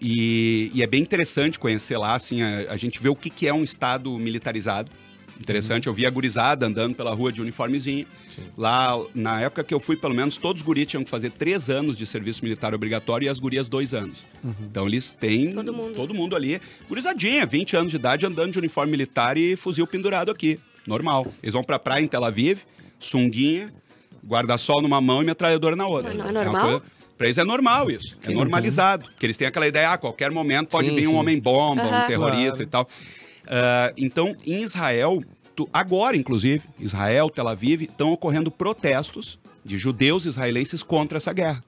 e, 0.00 0.70
e 0.74 0.82
é 0.82 0.86
bem 0.86 1.00
interessante 1.02 1.58
conhecer 1.58 1.96
lá, 1.96 2.14
assim, 2.14 2.42
a, 2.42 2.72
a 2.72 2.76
gente 2.76 3.00
vê 3.00 3.08
o 3.08 3.14
que, 3.14 3.30
que 3.30 3.46
é 3.46 3.54
um 3.54 3.62
estado 3.62 4.10
militarizado. 4.18 4.90
Interessante, 5.40 5.86
eu 5.88 5.94
vi 5.94 6.06
a 6.06 6.10
gurizada 6.10 6.66
andando 6.66 6.94
pela 6.94 7.12
rua 7.14 7.32
de 7.32 7.40
uniformezinho. 7.42 8.06
Lá, 8.56 8.96
na 9.14 9.40
época 9.40 9.64
que 9.64 9.74
eu 9.74 9.80
fui, 9.80 9.96
pelo 9.96 10.14
menos, 10.14 10.36
todos 10.36 10.62
os 10.62 10.66
guris 10.66 10.86
tinham 10.86 11.02
que 11.02 11.10
fazer 11.10 11.30
três 11.30 11.68
anos 11.68 11.96
de 11.98 12.06
serviço 12.06 12.42
militar 12.44 12.74
obrigatório 12.74 13.26
e 13.26 13.28
as 13.28 13.38
gurias 13.38 13.68
dois 13.68 13.92
anos. 13.92 14.24
Então 14.60 14.86
eles 14.86 15.10
têm 15.10 15.52
Todo 15.52 15.72
mundo. 15.72 15.94
todo 15.94 16.14
mundo 16.14 16.36
ali, 16.36 16.60
gurizadinha, 16.88 17.44
20 17.44 17.76
anos 17.76 17.90
de 17.90 17.96
idade, 17.96 18.24
andando 18.24 18.52
de 18.52 18.58
uniforme 18.58 18.92
militar 18.92 19.36
e 19.36 19.56
fuzil 19.56 19.86
pendurado 19.86 20.30
aqui. 20.30 20.58
Normal. 20.86 21.26
Eles 21.42 21.52
vão 21.52 21.62
pra 21.64 21.78
praia 21.78 22.02
em 22.02 22.08
Tel 22.08 22.24
Aviv, 22.24 22.60
sunguinha, 23.00 23.72
guarda-sol 24.24 24.80
numa 24.80 25.00
mão 25.00 25.22
e 25.22 25.26
metralhadora 25.26 25.74
na 25.76 25.86
outra. 25.86 26.14
Não 26.14 26.24
é 26.26 26.30
uma 26.30 26.44
normal? 26.44 26.62
coisa- 26.70 26.82
Pra 27.18 27.26
eles 27.28 27.38
é 27.38 27.44
normal 27.44 27.88
isso. 27.90 28.16
É 28.22 28.32
normalizado. 28.32 29.04
Porque 29.04 29.26
eles 29.26 29.36
têm 29.36 29.46
aquela 29.46 29.66
ideia, 29.68 29.90
ah, 29.90 29.92
a 29.92 29.98
qualquer 29.98 30.30
momento 30.32 30.70
pode 30.70 30.88
Sim, 30.88 30.96
vir 30.96 31.06
um 31.06 31.10
sim. 31.10 31.16
homem-bomba, 31.16 31.82
um 31.84 31.86
Aham. 31.88 32.06
terrorista 32.08 32.50
Claro. 32.50 32.62
e 32.64 32.66
tal. 32.66 32.88
Ah, 33.46 33.92
então, 33.96 34.34
em 34.46 34.62
Israel, 34.62 35.22
tu- 35.54 35.68
agora, 35.72 36.16
inclusive, 36.16 36.62
Israel, 36.78 37.28
Tel 37.30 37.48
Aviv, 37.48 37.82
estão 37.82 38.12
ocorrendo 38.12 38.50
protestos 38.50 39.38
de 39.64 39.78
judeus 39.78 40.26
israelenses 40.26 40.82
contra 40.82 41.18
essa 41.18 41.32
guerra. 41.32 41.62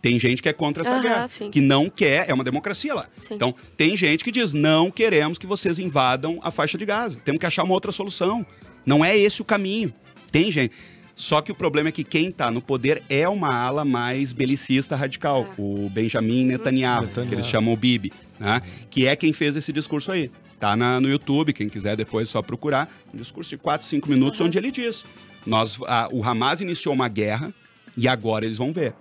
Tem 0.00 0.18
gente 0.18 0.42
que 0.42 0.48
é 0.48 0.52
contra 0.52 0.82
essa 0.82 0.94
Aham, 0.94 1.02
guerra, 1.02 1.28
sim. 1.28 1.50
que 1.50 1.60
não 1.60 1.88
quer, 1.88 2.28
é 2.28 2.34
uma 2.34 2.42
democracia 2.42 2.92
lá. 2.92 3.06
Sim. 3.18 3.34
Então, 3.34 3.54
tem 3.76 3.96
gente 3.96 4.24
que 4.24 4.32
diz: 4.32 4.52
não 4.52 4.90
queremos 4.90 5.38
que 5.38 5.46
vocês 5.46 5.78
invadam 5.78 6.40
a 6.42 6.50
faixa 6.50 6.76
de 6.76 6.84
Gaza. 6.84 7.18
Temos 7.24 7.38
que 7.38 7.46
achar 7.46 7.62
uma 7.62 7.72
outra 7.74 7.92
solução. 7.92 8.44
Não 8.84 9.04
é 9.04 9.16
esse 9.16 9.40
o 9.40 9.44
caminho. 9.44 9.94
Tem 10.32 10.50
gente. 10.50 10.74
Só 11.14 11.40
que 11.40 11.52
o 11.52 11.54
problema 11.54 11.90
é 11.90 11.92
que 11.92 12.02
quem 12.02 12.30
está 12.30 12.50
no 12.50 12.60
poder 12.60 13.02
é 13.08 13.28
uma 13.28 13.54
ala 13.54 13.84
mais 13.84 14.32
belicista 14.32 14.96
radical, 14.96 15.46
o 15.58 15.88
Benjamin 15.90 16.46
Netanyahu, 16.46 17.02
Netanyahu. 17.02 17.28
que 17.28 17.34
eles 17.34 17.46
chamam 17.46 17.72
o 17.72 17.76
Bibi, 17.76 18.12
né? 18.40 18.60
que 18.90 19.06
é 19.06 19.14
quem 19.14 19.32
fez 19.32 19.54
esse 19.54 19.72
discurso 19.72 20.10
aí. 20.10 20.30
Tá 20.62 20.76
na- 20.76 21.00
no 21.00 21.08
YouTube, 21.08 21.52
quem 21.52 21.68
quiser 21.68 21.96
depois 21.96 22.28
é 22.28 22.30
só 22.30 22.40
procurar. 22.40 22.88
Um 23.12 23.16
discurso 23.18 23.50
de 23.50 23.58
4, 23.58 23.84
5 23.84 24.08
minutos, 24.08 24.40
onde 24.40 24.56
ele 24.56 24.70
diz: 24.70 25.04
nós, 25.44 25.76
a- 25.88 26.08
o 26.12 26.22
Hamas 26.22 26.60
iniciou 26.60 26.94
uma 26.94 27.08
guerra 27.08 27.52
e 27.98 28.06
agora 28.06 28.44
eles 28.44 28.58
vão 28.58 28.72
ver. 28.72 28.94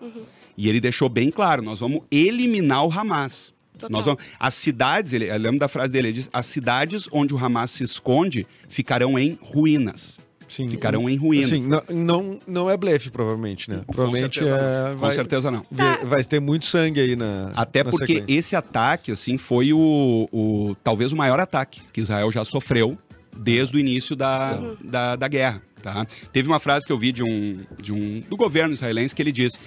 E 0.57 0.67
ele 0.67 0.81
deixou 0.81 1.07
bem 1.07 1.29
claro: 1.29 1.61
nós 1.61 1.79
vamos 1.79 2.01
eliminar 2.09 2.83
o 2.83 2.91
Hamas. 2.91 3.53
Total. 3.77 3.91
Nós 3.91 4.05
vamos, 4.05 4.23
as 4.39 4.55
cidades, 4.55 5.13
ele, 5.13 5.29
eu 5.29 5.37
lembro 5.37 5.59
da 5.59 5.67
frase 5.67 5.93
dele, 5.93 6.07
ele 6.07 6.15
diz: 6.15 6.31
as 6.33 6.47
cidades 6.47 7.07
onde 7.11 7.31
o 7.31 7.37
Hamas 7.37 7.69
se 7.69 7.83
esconde 7.83 8.47
ficarão 8.67 9.19
em 9.19 9.37
ruínas. 9.39 10.17
Sim. 10.51 10.67
Ficarão 10.67 11.09
em 11.09 11.15
ruínas. 11.15 11.51
Assim, 11.53 11.65
não, 11.67 11.81
não, 11.89 12.39
não 12.45 12.69
é 12.69 12.75
blefe, 12.75 13.09
provavelmente, 13.09 13.69
né? 13.69 13.83
Com 13.87 13.93
Provavelmente 13.93 14.39
certeza 14.39 14.55
é. 14.57 14.89
não. 14.89 14.95
Com 14.95 15.01
vai, 15.01 15.11
certeza 15.13 15.51
não. 15.51 15.65
ver- 15.71 16.05
vai 16.05 16.23
ter 16.25 16.39
muito 16.41 16.65
sangue 16.65 16.99
aí 16.99 17.15
na. 17.15 17.51
Até 17.55 17.83
na 17.83 17.89
porque 17.91 18.15
sequência. 18.15 18.37
esse 18.39 18.55
ataque, 18.55 19.11
assim, 19.11 19.37
foi 19.37 19.71
o, 19.71 20.27
o- 20.31 20.75
talvez 20.83 21.11
o 21.11 21.15
maior 21.15 21.39
ataque 21.39 21.81
que 21.93 22.01
Israel 22.01 22.29
já 22.31 22.43
sofreu 22.43 22.97
desde 23.35 23.77
o 23.77 23.79
início 23.79 24.13
da, 24.15 24.59
da, 24.83 25.15
da 25.15 25.27
guerra. 25.29 25.61
Tá? 25.81 26.05
Teve 26.33 26.47
uma 26.49 26.59
frase 26.59 26.85
que 26.85 26.91
eu 26.91 26.97
vi 26.97 27.11
de 27.13 27.23
um, 27.23 27.59
de 27.81 27.93
um 27.93 28.21
do 28.29 28.35
governo 28.35 28.73
israelense 28.73 29.15
que 29.15 29.21
ele 29.21 29.31
disse. 29.31 29.57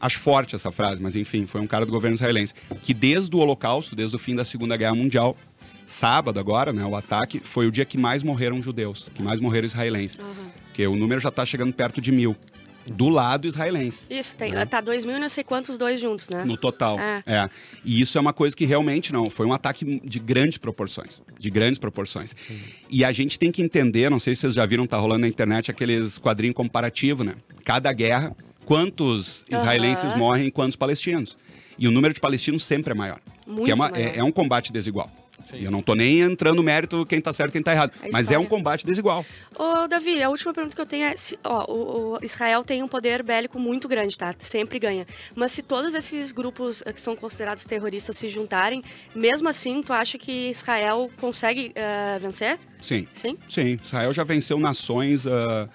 Acho 0.00 0.18
forte 0.18 0.54
essa 0.56 0.70
frase, 0.72 1.00
mas 1.00 1.14
enfim, 1.16 1.46
foi 1.46 1.60
um 1.60 1.66
cara 1.66 1.86
do 1.86 1.92
governo 1.92 2.16
israelense. 2.16 2.52
Que 2.82 2.92
desde 2.92 3.34
o 3.34 3.38
Holocausto, 3.38 3.94
desde 3.94 4.14
o 4.16 4.18
fim 4.18 4.34
da 4.34 4.44
Segunda 4.44 4.76
Guerra 4.76 4.94
Mundial, 4.96 5.36
sábado 5.92 6.40
agora, 6.40 6.72
né, 6.72 6.84
o 6.84 6.96
ataque, 6.96 7.40
foi 7.44 7.66
o 7.66 7.70
dia 7.70 7.84
que 7.84 7.98
mais 7.98 8.22
morreram 8.22 8.62
judeus, 8.62 9.08
que 9.14 9.22
mais 9.22 9.38
morreram 9.40 9.66
israelenses. 9.66 10.20
Porque 10.66 10.86
o 10.86 10.96
número 10.96 11.20
já 11.20 11.28
está 11.28 11.44
chegando 11.44 11.72
perto 11.72 12.00
de 12.00 12.10
mil. 12.10 12.34
Do 12.84 13.08
lado 13.08 13.46
israelense. 13.46 14.00
Isso, 14.10 14.34
tem. 14.34 14.50
Né? 14.50 14.66
Tá 14.66 14.80
dois 14.80 15.04
mil 15.04 15.16
e 15.16 15.20
não 15.20 15.28
sei 15.28 15.44
quantos 15.44 15.76
dois 15.78 16.00
juntos, 16.00 16.28
né? 16.28 16.44
No 16.44 16.56
total. 16.56 16.98
É. 16.98 17.22
É. 17.24 17.50
E 17.84 18.00
isso 18.00 18.18
é 18.18 18.20
uma 18.20 18.32
coisa 18.32 18.56
que 18.56 18.64
realmente 18.64 19.12
não. 19.12 19.30
Foi 19.30 19.46
um 19.46 19.52
ataque 19.52 20.00
de 20.04 20.18
grandes 20.18 20.58
proporções. 20.58 21.22
De 21.38 21.48
grandes 21.48 21.78
proporções. 21.78 22.34
E 22.90 23.04
a 23.04 23.12
gente 23.12 23.38
tem 23.38 23.52
que 23.52 23.62
entender, 23.62 24.10
não 24.10 24.18
sei 24.18 24.34
se 24.34 24.40
vocês 24.40 24.54
já 24.54 24.66
viram, 24.66 24.84
tá 24.84 24.96
rolando 24.96 25.20
na 25.20 25.28
internet 25.28 25.70
aqueles 25.70 26.18
quadrinhos 26.18 26.56
comparativos, 26.56 27.24
né? 27.24 27.34
Cada 27.64 27.92
guerra, 27.92 28.34
quantos 28.64 29.44
israelenses 29.48 30.02
Aham. 30.04 30.16
morrem 30.16 30.46
e 30.48 30.50
quantos 30.50 30.74
palestinos. 30.74 31.38
E 31.78 31.86
o 31.86 31.92
número 31.92 32.12
de 32.12 32.18
palestinos 32.18 32.64
sempre 32.64 32.90
é 32.90 32.94
maior. 32.94 33.20
Muito 33.46 33.62
que 33.64 33.70
é, 33.70 33.74
uma- 33.74 33.90
maior. 33.90 34.04
é- 34.08 34.18
é 34.18 34.24
um 34.24 34.32
combate 34.32 34.72
desigual. 34.72 35.08
E 35.52 35.64
eu 35.64 35.70
não 35.70 35.82
tô 35.82 35.94
nem 35.94 36.20
entrando 36.20 36.56
no 36.56 36.62
mérito 36.62 37.04
quem 37.06 37.20
tá 37.20 37.32
certo 37.32 37.50
e 37.50 37.52
quem 37.52 37.62
tá 37.62 37.72
errado. 37.72 37.92
Mas 38.12 38.30
é 38.30 38.38
um 38.38 38.46
combate 38.46 38.86
desigual. 38.86 39.24
Ô, 39.56 39.86
Davi, 39.86 40.22
a 40.22 40.28
última 40.28 40.52
pergunta 40.52 40.74
que 40.74 40.80
eu 40.80 40.86
tenho 40.86 41.04
é: 41.04 41.16
se, 41.16 41.38
ó, 41.44 41.64
o, 41.70 42.14
o 42.16 42.24
Israel 42.24 42.64
tem 42.64 42.82
um 42.82 42.88
poder 42.88 43.22
bélico 43.22 43.58
muito 43.58 43.88
grande, 43.88 44.16
tá? 44.16 44.34
Sempre 44.38 44.78
ganha. 44.78 45.06
Mas 45.34 45.52
se 45.52 45.62
todos 45.62 45.94
esses 45.94 46.32
grupos 46.32 46.82
eh, 46.86 46.92
que 46.92 47.00
são 47.00 47.14
considerados 47.14 47.64
terroristas 47.64 48.16
se 48.16 48.28
juntarem, 48.28 48.82
mesmo 49.14 49.48
assim, 49.48 49.82
tu 49.82 49.92
acha 49.92 50.18
que 50.18 50.50
Israel 50.50 51.10
consegue 51.20 51.72
eh, 51.74 52.18
vencer? 52.20 52.58
Sim. 52.80 53.06
Sim? 53.12 53.38
Sim, 53.48 53.78
Israel 53.82 54.12
já 54.12 54.24
venceu 54.24 54.58
nações, 54.58 55.26
ah, 55.26 55.68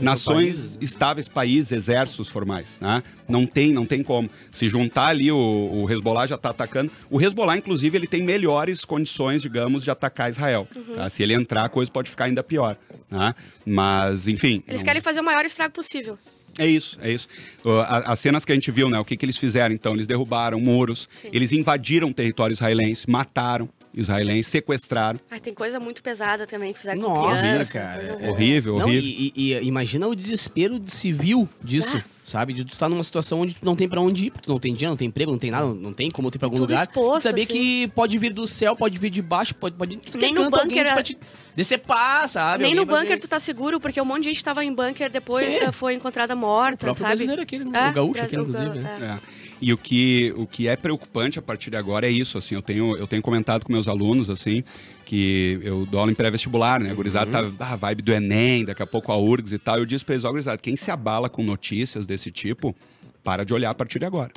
nações 0.00 0.56
países, 0.56 0.76
né? 0.76 0.78
estáveis, 0.82 1.28
países, 1.28 1.72
exércitos 1.72 2.28
formais, 2.28 2.66
né? 2.80 3.02
Não 3.28 3.46
tem, 3.46 3.72
não 3.72 3.84
tem 3.86 4.02
como. 4.02 4.30
Se 4.50 4.68
juntar 4.68 5.06
ali, 5.06 5.30
o, 5.30 5.36
o 5.36 5.90
Hezbollah 5.90 6.26
já 6.26 6.34
está 6.34 6.50
atacando. 6.50 6.90
O 7.10 7.20
Hezbollah, 7.20 7.56
inclusive, 7.56 7.96
ele 7.96 8.06
tem 8.06 8.22
melhores 8.22 8.84
condições, 8.84 9.42
digamos, 9.42 9.84
de 9.84 9.90
atacar 9.90 10.30
Israel. 10.30 10.68
Uhum. 10.76 10.94
tá? 10.96 11.10
Se 11.10 11.22
ele 11.22 11.34
entrar, 11.34 11.64
a 11.64 11.68
coisa 11.68 11.90
pode 11.90 12.10
ficar 12.10 12.24
ainda 12.26 12.42
pior, 12.42 12.76
né? 13.10 13.34
Mas, 13.64 14.28
enfim... 14.28 14.62
Eles 14.66 14.80
não- 14.82 14.86
querem 14.86 15.00
fazer 15.00 15.20
o 15.20 15.24
maior 15.24 15.44
estrago 15.44 15.72
possível. 15.72 16.18
é 16.58 16.66
isso, 16.66 16.98
é 17.00 17.10
isso. 17.10 17.28
Uh, 17.64 17.80
As 17.86 18.20
cenas 18.20 18.44
que 18.44 18.52
a 18.52 18.54
gente 18.54 18.70
viu, 18.70 18.90
né? 18.90 18.98
O 18.98 19.04
que, 19.04 19.16
que 19.16 19.24
eles 19.24 19.36
fizeram, 19.36 19.74
então? 19.74 19.94
Eles 19.94 20.06
derrubaram 20.06 20.60
muros, 20.60 21.08
Sim. 21.10 21.28
eles 21.32 21.52
invadiram 21.52 22.08
o 22.10 22.14
território 22.14 22.52
israelense, 22.52 23.08
mataram 23.08 23.68
israelenses, 23.94 24.46
sequestraram. 24.46 25.18
Ah, 25.30 25.38
tem 25.38 25.52
coisa 25.54 25.78
muito 25.80 26.02
pesada 26.02 26.46
também 26.46 26.72
que 26.72 26.78
fizeram 26.78 27.00
com 27.00 27.08
Nossa, 27.08 27.42
criança. 27.46 27.72
cara, 27.72 27.94
coisa 27.96 28.10
é- 28.10 28.14
horrível. 28.14 28.32
Horrível, 28.32 28.78
Não, 28.78 28.86
horrível. 28.86 29.32
e, 29.36 29.52
e- 29.52 29.62
imagina 29.66 30.06
o 30.08 30.14
desespero 30.14 30.78
de 30.78 30.90
civil 30.90 31.48
disso, 31.62 31.98
Ah. 31.98 32.04
sabe? 32.24 32.52
De 32.52 32.64
tu 32.64 32.72
estar 32.72 32.88
numa 32.88 33.04
situação 33.04 33.40
onde 33.40 33.54
tu 33.56 33.64
não 33.64 33.76
tem 33.76 33.88
pra 33.88 34.00
onde 34.00 34.26
ir, 34.26 34.30
porque 34.30 34.46
tu 34.46 34.50
não 34.52 34.58
tem 34.58 34.72
dinheiro, 34.74 34.90
não 34.92 34.96
tem 34.96 35.08
emprego, 35.08 35.30
não 35.30 35.38
tem 35.38 35.50
nada, 35.50 35.66
não 35.74 35.92
tem 35.92 36.10
como 36.10 36.28
ir 36.28 36.38
pra 36.38 36.46
algum 36.46 36.56
Tudo 36.56 36.70
lugar. 36.70 36.82
exposto, 36.86 37.22
saber 37.24 37.42
assim. 37.42 37.52
que 37.52 37.88
pode 37.88 38.16
vir 38.18 38.32
do 38.32 38.46
céu, 38.46 38.74
pode 38.74 38.98
vir 38.98 39.10
de 39.10 39.20
baixo, 39.22 39.54
pode, 39.54 39.76
pode 39.76 39.94
é 39.94 40.16
Nem 40.18 40.32
no 40.32 40.50
bunker, 40.50 40.92
pra 40.92 41.02
te 41.02 41.18
decepar, 41.54 42.28
sabe? 42.28 42.62
Nem 42.64 42.72
Alguém 42.72 42.86
no 42.86 42.90
bunker 42.90 43.16
te- 43.18 43.22
tu 43.22 43.28
tá 43.28 43.38
seguro, 43.38 43.78
porque 43.78 44.00
um 44.00 44.04
monte 44.04 44.22
de 44.24 44.28
gente 44.30 44.42
tava 44.42 44.64
em 44.64 44.72
bunker, 44.72 45.10
depois 45.10 45.52
Sim. 45.52 45.60
eh, 45.64 45.72
foi 45.72 45.94
encontrada 45.94 46.34
O 46.34 46.38
morta, 46.38 46.78
próprio 46.78 47.00
sabe? 47.04 47.10
brasileiro 47.16 47.42
aquele, 47.42 47.64
né? 47.64 47.86
É, 47.86 47.90
o 47.90 47.92
gaúcho 47.92 48.12
Brasil- 48.14 48.40
aquele, 48.40 48.42
inclusive. 48.42 48.78
né? 48.78 49.18
é. 49.28 49.41
É. 49.62 49.64
E 49.64 49.72
o 49.72 49.78
que, 49.78 50.34
o 50.36 50.46
que 50.46 50.66
é 50.66 50.76
preocupante 50.76 51.38
a 51.38 51.42
partir 51.42 51.70
de 51.70 51.76
agora 51.76 52.06
é 52.06 52.10
isso, 52.10 52.36
assim, 52.36 52.54
eu 52.54 52.62
tenho, 52.62 52.96
eu 52.96 53.06
tenho 53.06 53.22
comentado 53.22 53.64
com 53.64 53.72
meus 53.72 53.86
alunos, 53.88 54.28
assim, 54.28 54.64
que 55.04 55.60
eu 55.62 55.86
dou 55.86 56.00
aula 56.00 56.10
em 56.10 56.14
pré-vestibular, 56.14 56.80
né, 56.80 56.90
a 56.90 56.94
gurizada 56.94 57.30
tá, 57.30 57.52
ah, 57.60 57.76
vibe 57.76 58.02
do 58.02 58.12
Enem, 58.12 58.64
daqui 58.64 58.82
a 58.82 58.86
pouco 58.86 59.12
a 59.12 59.16
URGS 59.16 59.52
e 59.52 59.58
tal, 59.58 59.78
eu 59.78 59.86
disse 59.86 60.04
pra 60.04 60.14
eles, 60.14 60.24
ó, 60.24 60.30
gurizada, 60.30 60.58
quem 60.58 60.76
se 60.76 60.90
abala 60.90 61.28
com 61.28 61.42
notícias 61.42 62.06
desse 62.06 62.30
tipo, 62.30 62.74
para 63.22 63.44
de 63.44 63.54
olhar 63.54 63.70
a 63.70 63.74
partir 63.74 63.98
de 63.98 64.04
agora. 64.04 64.32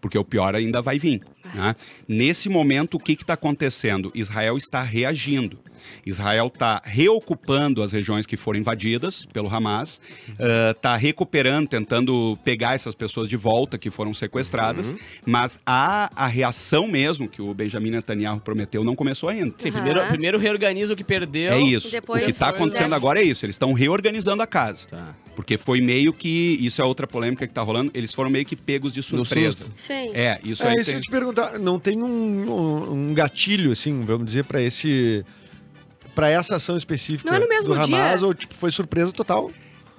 Porque 0.00 0.18
o 0.18 0.24
pior 0.24 0.54
ainda 0.54 0.80
vai 0.80 0.98
vir. 0.98 1.20
né? 1.54 1.74
Nesse 2.08 2.48
momento, 2.48 2.94
o 2.96 3.00
que 3.00 3.12
está 3.12 3.34
acontecendo? 3.34 4.10
Israel 4.14 4.56
está 4.56 4.80
reagindo. 4.80 5.58
Israel 6.04 6.48
está 6.48 6.80
reocupando 6.84 7.82
as 7.82 7.92
regiões 7.92 8.26
que 8.26 8.36
foram 8.36 8.60
invadidas 8.60 9.26
pelo 9.32 9.48
Hamas, 9.48 10.00
está 10.76 10.96
recuperando, 10.96 11.68
tentando 11.68 12.38
pegar 12.44 12.74
essas 12.74 12.94
pessoas 12.94 13.28
de 13.28 13.36
volta 13.36 13.78
que 13.78 13.90
foram 13.90 14.12
sequestradas, 14.12 14.94
mas 15.24 15.60
a, 15.64 16.10
a 16.14 16.26
reação 16.26 16.86
mesmo 16.86 17.28
que 17.28 17.40
o 17.40 17.52
Benjamin 17.54 17.90
Netanyahu 17.90 18.40
prometeu 18.40 18.84
não 18.84 18.94
começou 18.94 19.28
ainda. 19.28 19.54
Sim, 19.58 19.72
primeiro, 19.72 20.06
primeiro 20.06 20.38
reorganiza 20.38 20.92
o 20.92 20.96
que 20.96 21.04
perdeu. 21.04 21.52
É 21.52 21.60
isso. 21.60 21.90
Depois 21.90 22.22
o 22.22 22.24
que 22.26 22.30
está 22.30 22.50
acontecendo 22.50 22.94
agora 22.94 23.20
é 23.20 23.24
isso. 23.24 23.44
Eles 23.44 23.54
estão 23.54 23.72
reorganizando 23.72 24.42
a 24.42 24.46
casa. 24.46 24.86
Tá. 24.86 25.14
Porque 25.40 25.56
foi 25.56 25.80
meio 25.80 26.12
que. 26.12 26.58
Isso 26.60 26.82
é 26.82 26.84
outra 26.84 27.06
polêmica 27.06 27.46
que 27.46 27.50
está 27.50 27.62
rolando. 27.62 27.90
Eles 27.94 28.12
foram 28.12 28.28
meio 28.28 28.44
que 28.44 28.54
pegos 28.54 28.92
de 28.92 28.98
No 28.98 29.24
surpresa. 29.24 29.56
susto. 29.56 29.72
Sim. 29.76 30.10
É, 30.12 30.38
isso 30.44 30.62
É 30.62 30.68
aí. 30.68 30.76
isso 30.76 30.84
tem- 30.90 30.94
eu 30.96 31.00
te 31.00 31.10
perguntar, 31.10 31.58
não 31.58 31.78
tem 31.80 32.02
um, 32.02 32.06
um, 32.06 32.92
um 33.10 33.14
gatilho, 33.14 33.72
assim, 33.72 34.04
vamos 34.04 34.26
dizer, 34.26 34.44
pra 34.44 34.60
esse. 34.60 35.24
Pra 36.14 36.28
essa 36.28 36.56
ação 36.56 36.76
específica 36.76 37.30
Não 37.30 37.36
é 37.36 37.40
no 37.40 37.48
mesmo 37.48 37.72
do 37.74 37.80
Hamas, 37.80 38.18
dia? 38.18 38.26
ou 38.26 38.34
tipo, 38.34 38.54
foi 38.54 38.70
surpresa 38.70 39.12
total? 39.12 39.50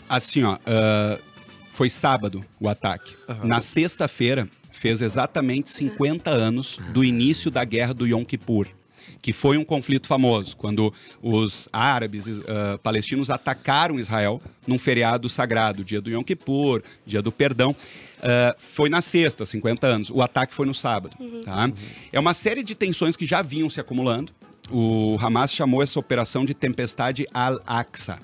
Assim, 0.07 0.43
ó. 0.43 0.57
ah, 0.65 1.17
foi 1.73 1.89
sábado 1.89 2.43
o 2.59 2.67
ataque. 2.69 3.15
Aham. 3.27 3.47
Na 3.47 3.61
sexta-feira, 3.61 4.47
fez 4.71 5.01
exatamente 5.01 5.69
50 5.71 6.29
anos 6.29 6.77
do 6.93 7.03
início 7.03 7.49
da 7.49 7.63
guerra 7.63 7.93
do 7.93 8.05
Yom 8.05 8.23
Kippur. 8.25 8.67
Que 9.21 9.31
foi 9.31 9.57
um 9.57 9.63
conflito 9.63 10.07
famoso, 10.07 10.57
quando 10.57 10.91
os 11.21 11.69
árabes 11.71 12.25
ah, 12.47 12.79
palestinos 12.81 13.29
atacaram 13.29 13.99
Israel 13.99 14.41
num 14.65 14.79
feriado 14.79 15.29
sagrado, 15.29 15.83
dia 15.83 16.01
do 16.01 16.09
Yom 16.09 16.23
Kippur, 16.23 16.81
dia 17.05 17.21
do 17.21 17.31
perdão. 17.31 17.75
Ah, 18.21 18.55
foi 18.57 18.89
na 18.89 19.01
sexta, 19.01 19.45
50 19.45 19.87
anos. 19.87 20.09
O 20.09 20.21
ataque 20.21 20.53
foi 20.53 20.65
no 20.65 20.73
sábado. 20.73 21.15
Tá? 21.43 21.71
É 22.11 22.19
uma 22.19 22.33
série 22.33 22.63
de 22.63 22.75
tensões 22.75 23.15
que 23.15 23.25
já 23.25 23.41
vinham 23.41 23.69
se 23.69 23.79
acumulando. 23.79 24.31
O 24.69 25.17
Hamas 25.19 25.53
chamou 25.53 25.83
essa 25.83 25.99
operação 25.99 26.45
de 26.45 26.53
Tempestade 26.53 27.27
Al-Aqsa. 27.33 28.19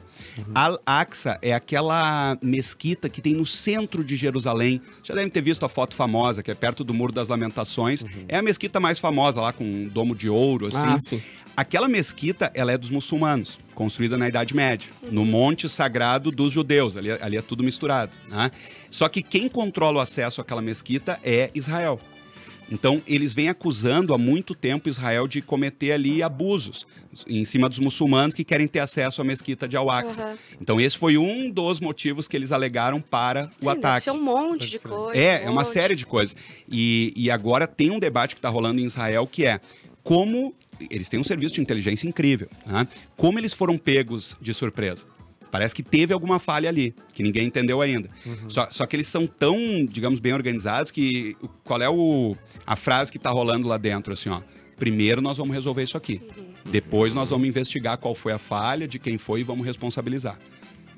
Al-Aqsa 0.54 1.38
é 1.42 1.54
aquela 1.54 2.38
mesquita 2.42 3.10
que 3.10 3.22
tem 3.22 3.34
no 3.34 3.46
centro 3.46 4.04
de 4.04 4.16
Jerusalém. 4.16 4.82
Já 5.04 5.14
devem 5.14 5.30
ter 5.30 5.42
visto 5.42 5.66
a 5.66 5.70
foto 5.70 5.96
famosa, 5.96 6.44
que 6.44 6.52
é 6.52 6.56
perto 6.56 6.84
do 6.84 6.94
Muro 6.94 7.12
das 7.12 7.28
Lamentações. 7.28 8.04
É 8.28 8.38
a 8.38 8.42
mesquita 8.42 8.80
mais 8.80 9.00
famosa 9.00 9.42
lá, 9.42 9.54
com 9.54 9.64
um 9.64 9.88
domo 9.88 10.16
de 10.16 10.30
ouro, 10.30 10.68
assim. 10.68 10.78
Ah, 10.86 11.00
sim. 11.00 11.22
Aquela 11.56 11.88
mesquita, 11.88 12.52
ela 12.54 12.72
é 12.72 12.78
dos 12.78 12.92
muçulmanos, 12.92 13.58
construída 13.74 14.16
na 14.16 14.30
Idade 14.30 14.56
Média, 14.56 14.90
no 15.10 15.26
Monte 15.26 15.68
Sagrado 15.68 16.30
dos 16.30 16.54
Judeus. 16.54 16.96
Ali, 16.96 17.12
ali 17.12 17.36
é 17.36 17.42
tudo 17.42 17.64
misturado. 17.64 18.12
Né? 18.30 18.52
Só 18.92 19.10
que 19.10 19.24
quem 19.24 19.50
controla 19.50 19.98
o 19.98 20.00
acesso 20.00 20.40
àquela 20.40 20.62
mesquita 20.62 21.20
é 21.24 21.50
Israel. 21.56 22.00
Então, 22.70 23.02
eles 23.08 23.34
vêm 23.34 23.50
acusando 23.50 24.14
há 24.14 24.18
muito 24.18 24.54
tempo 24.54 24.90
Israel 24.90 25.28
de 25.28 25.42
cometer 25.42 25.92
ali 25.92 26.22
abusos 26.22 26.86
em 27.28 27.46
cima 27.46 27.70
dos 27.70 27.80
muçulmanos 27.80 28.36
que 28.36 28.44
querem 28.44 28.68
ter 28.68 28.80
acesso 28.80 29.22
à 29.22 29.24
mesquita 29.24 29.68
de 29.68 29.78
Al-Aqsa. 29.78 30.22
Aham. 30.24 30.38
Então, 30.62 30.80
esse 30.80 30.98
foi 30.98 31.18
um 31.18 31.50
dos 31.50 31.80
motivos 31.80 32.28
que 32.28 32.36
eles 32.36 32.52
alegaram 32.52 33.02
para 33.02 33.50
o 33.62 33.66
Sim, 33.66 33.70
ataque. 33.70 34.04
ser 34.04 34.12
um 34.12 34.22
monte 34.22 34.70
de 34.70 34.80
coisa. 34.80 35.20
É, 35.20 35.40
um 35.40 35.42
é 35.42 35.50
uma 35.50 35.62
monte. 35.62 35.74
série 35.74 35.96
de 35.96 36.06
coisas. 36.06 36.36
E, 36.70 37.14
e 37.16 37.32
agora 37.32 37.66
tem 37.68 37.90
um 37.90 38.00
debate 38.00 38.36
que 38.36 38.40
está 38.40 38.50
rolando 38.50 38.82
em 38.82 38.86
Israel 38.86 39.26
que 39.26 39.46
é 39.46 39.60
como 40.04 40.54
eles 40.90 41.10
têm 41.10 41.20
um 41.20 41.24
serviço 41.24 41.56
de 41.56 41.62
inteligência 41.62 42.08
incrível, 42.08 42.48
né? 42.66 42.88
como 43.16 43.40
eles 43.40 43.54
foram 43.54 43.78
pegos 43.78 44.38
de 44.40 44.54
surpresa. 44.54 45.06
Parece 45.52 45.74
que 45.74 45.84
teve 45.84 46.14
alguma 46.14 46.40
falha 46.40 46.70
ali, 46.70 46.94
que 47.14 47.24
ninguém 47.24 47.48
entendeu 47.48 47.82
ainda. 47.82 48.10
Só, 48.48 48.68
só 48.70 48.86
que 48.86 48.96
eles 48.96 49.08
são 49.08 49.26
tão, 49.26 49.86
digamos, 49.86 50.20
bem 50.20 50.34
organizados 50.34 50.92
que 50.92 51.36
qual 51.64 51.82
é 51.82 51.90
o, 51.90 52.36
a 52.66 52.76
frase 52.76 53.12
que 53.12 53.18
está 53.18 53.30
rolando 53.30 53.68
lá 53.68 53.78
dentro, 53.78 54.14
assim, 54.14 54.30
ó. 54.30 54.42
Primeiro 54.78 55.22
nós 55.22 55.38
vamos 55.38 55.56
resolver 55.56 55.84
isso 55.84 55.98
aqui. 55.98 56.22
Depois 56.66 57.14
nós 57.14 57.30
vamos 57.30 57.48
investigar 57.48 57.98
qual 57.98 58.14
foi 58.14 58.32
a 58.32 58.38
falha, 58.38 58.88
de 58.88 59.00
quem 59.00 59.18
foi 59.18 59.40
e 59.40 59.44
vamos 59.44 59.66
responsabilizar. 59.66 60.38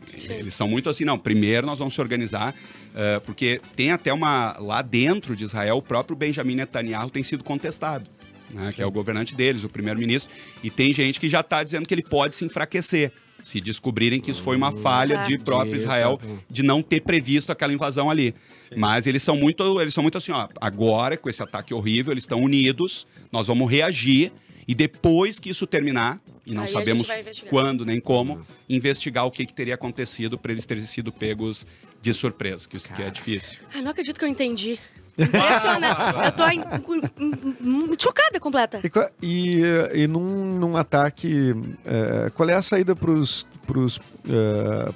Sim. 0.07 0.33
Eles 0.33 0.53
são 0.53 0.67
muito 0.67 0.89
assim, 0.89 1.05
não. 1.05 1.17
Primeiro 1.17 1.67
nós 1.67 1.79
vamos 1.79 1.93
se 1.93 2.01
organizar, 2.01 2.53
eh, 2.95 3.21
porque 3.25 3.61
tem 3.75 3.91
até 3.91 4.11
uma. 4.11 4.57
Lá 4.59 4.81
dentro 4.81 5.35
de 5.35 5.45
Israel, 5.45 5.77
o 5.77 5.81
próprio 5.81 6.15
Benjamin 6.15 6.55
Netanyahu 6.55 7.09
tem 7.09 7.21
sido 7.21 7.43
contestado, 7.43 8.09
né, 8.49 8.71
que 8.73 8.81
é 8.81 8.85
o 8.85 8.91
governante 8.91 9.35
deles, 9.35 9.63
o 9.63 9.69
primeiro-ministro. 9.69 10.33
E 10.63 10.69
tem 10.69 10.91
gente 10.93 11.19
que 11.19 11.29
já 11.29 11.41
está 11.41 11.63
dizendo 11.63 11.87
que 11.87 11.93
ele 11.93 12.03
pode 12.03 12.35
se 12.35 12.43
enfraquecer. 12.43 13.11
Se 13.41 13.59
descobrirem 13.61 14.19
que 14.19 14.31
isso 14.31 14.41
foi 14.41 14.55
uma 14.57 14.71
falha 14.71 15.21
Ah. 15.21 15.25
de 15.27 15.37
próprio 15.37 15.75
Israel 15.75 16.19
de 16.49 16.61
não 16.63 16.81
ter 16.81 17.01
previsto 17.01 17.51
aquela 17.51 17.73
invasão 17.73 18.09
ali. 18.09 18.33
Mas 18.75 19.07
eles 19.07 19.23
são 19.23 19.35
muito, 19.35 19.79
eles 19.81 19.93
são 19.93 20.01
muito 20.03 20.17
assim, 20.17 20.31
ó. 20.31 20.47
Agora, 20.61 21.17
com 21.17 21.29
esse 21.29 21.41
ataque 21.41 21.73
horrível, 21.73 22.13
eles 22.13 22.23
estão 22.23 22.41
unidos, 22.41 23.07
nós 23.31 23.47
vamos 23.47 23.69
reagir. 23.71 24.31
E 24.67 24.75
depois 24.75 25.39
que 25.39 25.49
isso 25.49 25.65
terminar, 25.65 26.21
e 26.45 26.53
não 26.53 26.61
Aí 26.63 26.67
sabemos 26.69 27.07
quando 27.49 27.83
nem 27.83 27.99
como, 27.99 28.45
investigar 28.69 29.25
o 29.25 29.31
que, 29.31 29.43
que 29.45 29.53
teria 29.53 29.73
acontecido 29.73 30.37
para 30.37 30.51
eles 30.51 30.63
terem 30.65 30.85
sido 30.85 31.11
pegos 31.11 31.65
de 32.01 32.13
surpresa, 32.13 32.67
que 32.69 32.77
isso 32.77 32.87
que 32.93 33.01
é 33.01 33.09
difícil. 33.09 33.57
Ai, 33.73 33.81
não 33.81 33.89
acredito 33.89 34.19
que 34.19 34.25
eu 34.25 34.29
entendi. 34.29 34.77
Impressionante. 35.20 36.26
eu 36.26 36.32
tô 36.32 36.47
em- 36.47 36.61
em- 37.20 37.91
em- 37.91 37.95
chocada 37.99 38.39
completa. 38.39 38.80
E, 39.22 39.61
e, 39.93 40.03
e 40.03 40.07
num, 40.07 40.57
num 40.59 40.78
ataque, 40.78 41.53
eh, 41.86 42.32
qual 42.34 42.49
é 42.49 42.53
a 42.53 42.61
saída 42.61 42.95
para 42.95 43.11
os 43.11 43.45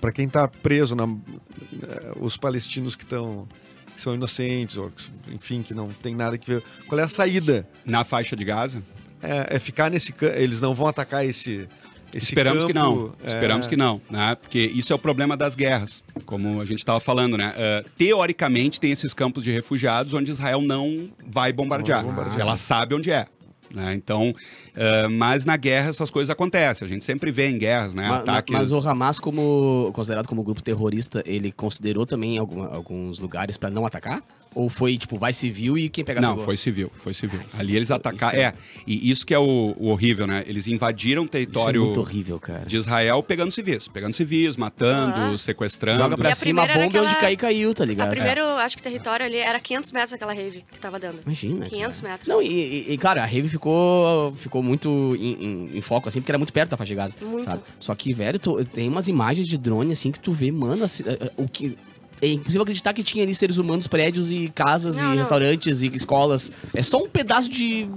para 0.02 0.12
quem 0.12 0.26
está 0.26 0.48
preso, 0.48 0.96
na, 0.96 1.04
eh, 1.06 2.12
os 2.20 2.38
palestinos 2.38 2.96
que 2.96 3.04
estão 3.04 3.48
que 3.96 4.02
são 4.02 4.16
inocentes 4.16 4.76
ou 4.78 4.90
que, 4.90 5.12
enfim 5.32 5.62
que 5.62 5.74
não 5.74 5.90
tem 5.90 6.16
nada 6.16 6.36
que 6.38 6.48
ver. 6.52 6.64
Qual 6.88 7.00
é 7.00 7.04
a 7.04 7.08
saída? 7.08 7.68
Na 7.86 8.04
faixa 8.04 8.36
de 8.36 8.44
Gaza, 8.44 8.82
É, 9.22 9.56
é 9.56 9.60
ficar 9.60 9.90
nesse 9.92 10.14
eles 10.36 10.60
não 10.60 10.74
vão 10.74 10.88
atacar 10.88 11.24
esse 11.26 11.68
esse 12.14 12.28
esperamos 12.28 12.64
que 12.66 12.74
campo, 12.74 12.90
não. 12.90 13.14
é, 13.24 13.34
Esperamos 13.34 13.68
que 13.68 13.76
não, 13.78 14.02
né? 14.10 14.36
Porque 14.36 14.60
isso 14.60 14.92
é 14.94 14.96
o 14.96 15.00
problema 15.00 15.36
das 15.36 15.56
guerras, 15.56 16.04
como 16.26 16.62
a 16.62 16.66
gente 16.66 16.80
estava 16.80 17.00
falando, 17.00 17.38
né? 17.38 17.54
Eh, 17.56 17.86
teoricamente 17.98 18.80
tem 18.80 18.92
esses 18.92 19.14
campos 19.14 19.44
de 19.44 19.52
refugiados 19.52 20.14
onde 20.14 20.32
Israel 20.32 20.62
não 20.62 21.10
vai 21.28 21.52
bombardear. 21.52 22.00
Não 22.04 22.10
vai 22.10 22.16
bombardear. 22.24 22.42
Ela 22.48 22.56
sabe 22.56 22.94
onde 22.96 23.12
é. 23.12 23.26
Né? 23.74 23.96
Então, 23.96 24.36
eh, 24.76 25.08
mas 25.08 25.46
na 25.46 25.58
guerra 25.58 25.90
essas 25.90 26.12
coisas 26.12 26.30
acontecem. 26.30 26.86
A 26.88 26.90
gente 26.92 27.04
sempre 27.04 27.32
vê 27.32 27.48
em 27.48 27.58
guerras, 27.58 27.96
né? 27.96 28.04
Ma- 28.04 28.10
ma- 28.10 28.18
Ataques. 28.20 28.54
Mas, 28.56 28.72
o 28.72 28.88
Hamas, 28.88 29.20
como 29.20 29.90
considerado 29.96 30.28
como 30.28 30.44
grupo 30.44 30.62
terrorista, 30.62 31.24
ele 31.26 31.52
considerou 31.52 32.06
também 32.06 32.38
alguma- 32.38 32.68
alguns 32.68 33.18
lugares 33.18 33.58
pra 33.58 33.72
não 33.72 33.84
atacar? 33.84 34.22
Ou 34.56 34.70
foi, 34.70 34.98
tipo, 34.98 35.18
vai 35.18 35.34
civil 35.34 35.78
e 35.78 35.90
quem 35.90 36.04
pegar 36.04 36.22
Não, 36.22 36.32
pegou? 36.32 36.46
foi 36.46 36.58
civil, 36.58 36.92
foi 36.96 37.14
civil. 37.14 37.40
Ah, 37.42 37.46
isso 37.48 37.60
Ali 37.62 37.76
eles 37.76 37.90
é- 37.90 37.94
atacaram. 37.94 38.34
isso 38.38 38.42
é- 38.42 38.50
É, 38.50 38.54
e 38.86 39.10
isso 39.12 39.26
que 39.26 39.34
é 39.34 39.40
o, 39.40 39.76
o 39.78 39.88
horrível, 39.88 40.28
né? 40.28 40.44
Eles 40.48 40.68
invadiram 40.68 41.24
o 41.24 41.26
é 41.26 41.30
território 41.30 41.84
muito 41.86 42.00
horrível, 42.00 42.40
cara. 42.40 42.66
de 42.66 42.78
Israel 42.78 43.22
pegando 43.24 43.52
civis. 43.52 43.88
Pegando 43.88 44.14
civis, 44.14 44.56
matando, 44.56 45.34
Ah. 45.34 45.38
sequestrando. 45.38 46.00
Joga 46.00 46.18
pra 46.18 46.30
E 46.30 46.32
a 46.32 46.36
cima 46.36 46.62
a 46.62 46.66
primeira 46.66 46.86
bomba 46.88 46.96
e 46.96 46.98
era 46.98 47.06
onde 47.06 47.16
aquela- 47.16 47.28
cair, 47.30 47.38
caiu, 47.38 47.74
tá 47.74 47.84
A 47.84 47.88
ligado? 47.88 48.10
primeiro, 48.12 48.42
acho 48.58 48.78
que 48.78 48.84
território 48.84 49.26
ali 49.26 49.38
era 49.38 49.60
500 49.60 49.92
metros 49.92 50.14
aquela 50.14 50.34
rave 50.34 50.64
que 50.72 50.80
tava 50.80 51.00
dando. 51.00 51.20
Imagina. 51.26 51.66
500 51.68 52.02
cara. 52.02 52.12
metros. 52.14 52.28
Não, 52.28 52.42
e, 52.42 52.48
e- 52.48 52.94
e, 52.94 52.98
claro, 52.98 53.20
a 53.22 53.26
Rave 53.26 53.50
ficou, 53.50 54.34
ficou 54.34 54.62
muito 54.62 55.16
em, 55.20 55.34
em- 55.46 55.78
em 55.78 55.82
foco, 55.82 56.08
assim, 56.10 56.20
porque 56.22 56.32
era 56.32 56.38
muito 56.38 56.54
perto 56.54 56.72
da 56.72 56.78
faixa 56.78 56.90
de 56.90 56.96
Gaza. 56.96 57.16
Muito. 57.22 57.44
Sabe? 57.46 57.62
Só 57.80 57.94
que, 57.96 58.14
velho, 58.14 58.38
tu- 58.40 58.64
tem 58.66 58.88
umas 58.90 59.08
imagens 59.08 59.48
de 59.48 59.58
drone, 59.58 59.92
assim, 59.94 60.12
que 60.12 60.20
tu 60.20 60.32
vê, 60.32 60.52
mano, 60.52 60.84
assim, 60.84 61.04
é, 61.06 61.26
é, 61.26 61.32
o 61.38 61.48
que. 61.48 61.78
É 62.24 62.28
impossível 62.28 62.62
acreditar 62.62 62.94
que 62.94 63.04
tinha 63.04 63.24
ali 63.24 63.36
seres 63.36 63.58
humanos, 63.58 63.86
prédios 63.86 64.32
e 64.32 64.50
casas 64.56 64.96
Não, 64.96 65.04
e 65.04 65.08
não. 65.10 65.18
restaurantes 65.18 65.82
e 65.82 65.88
escolas. 65.88 66.52
É 66.74 66.82
só 66.82 66.98
um 66.98 67.10
pedaço 67.10 67.50
de. 67.50 67.88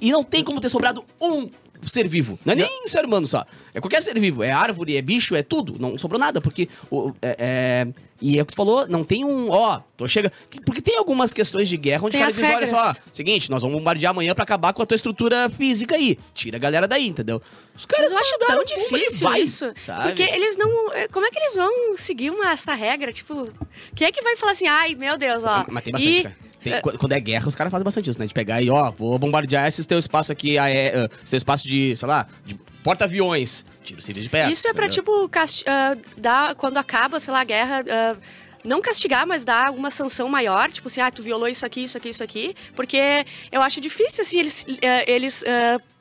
E 0.00 0.10
não 0.10 0.24
tem 0.24 0.42
como 0.42 0.60
ter 0.60 0.70
sobrado 0.70 1.04
um 1.20 1.48
ser 1.86 2.08
vivo. 2.08 2.38
Não 2.44 2.52
é 2.52 2.56
nem 2.56 2.86
ser 2.86 3.04
humano 3.04 3.26
só. 3.26 3.44
É 3.74 3.80
qualquer 3.80 4.02
ser 4.02 4.18
vivo. 4.18 4.42
É 4.42 4.50
árvore, 4.50 4.96
é 4.96 5.02
bicho, 5.02 5.34
é 5.34 5.42
tudo. 5.42 5.76
Não 5.78 5.98
sobrou 5.98 6.18
nada, 6.18 6.40
porque. 6.40 6.68
O, 6.90 7.12
é, 7.20 7.36
é- 7.38 8.09
E 8.20 8.38
é 8.38 8.42
o 8.42 8.46
que 8.46 8.52
tu 8.52 8.56
falou, 8.56 8.86
não 8.86 9.02
tem 9.02 9.24
um. 9.24 9.50
Ó, 9.50 9.80
tô 9.96 10.06
chega. 10.06 10.30
Porque 10.66 10.82
tem 10.82 10.96
algumas 10.98 11.32
questões 11.32 11.68
de 11.68 11.76
guerra 11.78 12.04
onde 12.04 12.12
Tem 12.12 12.22
as 12.22 12.34
diz: 12.34 12.44
olha 12.44 12.58
regras. 12.66 12.70
só, 12.70 12.92
seguinte, 13.12 13.50
nós 13.50 13.62
vamos 13.62 13.78
bombardear 13.78 14.10
amanhã 14.10 14.34
pra 14.34 14.44
acabar 14.44 14.72
com 14.74 14.82
a 14.82 14.86
tua 14.86 14.94
estrutura 14.94 15.48
física 15.48 15.94
aí. 15.94 16.18
Tira 16.34 16.56
a 16.58 16.60
galera 16.60 16.86
daí, 16.86 17.08
entendeu? 17.08 17.40
Os 17.74 17.86
caras 17.86 18.12
Mas 18.12 18.30
eu 18.30 18.36
acho 18.36 18.46
tão 18.46 18.64
difícil 18.64 19.28
vai, 19.28 19.40
isso. 19.40 19.72
sabe? 19.76 20.08
Porque 20.08 20.22
eles 20.22 20.56
não. 20.58 20.92
é, 20.92 21.08
Como 21.08 21.24
é 21.24 21.30
que 21.30 21.38
eles 21.38 21.56
vão 21.56 21.96
seguir 21.96 22.30
uma, 22.30 22.50
essa 22.52 22.74
regra? 22.74 23.10
Tipo, 23.12 23.48
quem 23.94 24.06
é 24.06 24.12
que 24.12 24.20
vai 24.22 24.36
falar 24.36 24.52
assim, 24.52 24.66
ai, 24.66 24.94
meu 24.94 25.16
Deus, 25.16 25.44
ó. 25.44 25.64
Mas 25.70 25.82
tem 25.84 25.92
bastante, 25.92 26.18
e, 26.18 26.22
cara. 26.22 26.36
Tem- 26.60 26.80
qu- 26.82 26.98
quando 26.98 27.12
é 27.12 27.20
guerra, 27.20 27.48
os 27.48 27.54
caras 27.54 27.70
fazem 27.70 27.84
bastante 27.84 28.10
isso, 28.10 28.18
né? 28.18 28.26
De 28.26 28.34
pegar 28.34 28.60
e, 28.60 28.68
ó, 28.68 28.90
vou 28.90 29.18
bombardear 29.18 29.66
esse 29.66 29.82
teu 29.86 29.98
espaço 29.98 30.30
aqui, 30.30 30.58
ah, 30.58 30.68
é, 30.68 31.08
esse 31.24 31.30
teu 31.30 31.38
espaço 31.38 31.66
de, 31.66 31.96
sei 31.96 32.06
lá, 32.06 32.26
de 32.44 32.60
porta-aviões. 32.82 33.64
Tira 33.82 34.00
o 34.00 34.02
civil 34.02 34.22
de 34.22 34.28
perto. 34.28 34.52
Isso 34.52 34.68
é 34.68 34.72
pra, 34.72 34.86
entendeu? 34.86 35.04
tipo, 35.04 35.30
ah, 35.66 35.96
dar, 36.16 36.54
quando 36.54 36.76
acaba, 36.76 37.18
sei 37.20 37.32
lá, 37.32 37.40
a 37.40 37.44
guerra, 37.44 37.84
ah, 37.88 38.16
não 38.64 38.80
castigar, 38.80 39.26
mas 39.26 39.44
dar 39.44 39.68
alguma 39.68 39.90
sanção 39.90 40.28
maior, 40.28 40.70
tipo 40.70 40.88
assim, 40.88 41.00
ah, 41.00 41.10
tu 41.10 41.22
violou 41.22 41.48
isso 41.48 41.64
aqui, 41.64 41.84
isso 41.84 41.96
aqui, 41.96 42.08
isso 42.10 42.22
aqui, 42.22 42.54
porque 42.76 43.24
eu 43.50 43.62
acho 43.62 43.80
difícil, 43.80 44.22
assim, 44.22 44.38
eles, 44.38 44.66
ah, 44.68 45.04
eles 45.06 45.44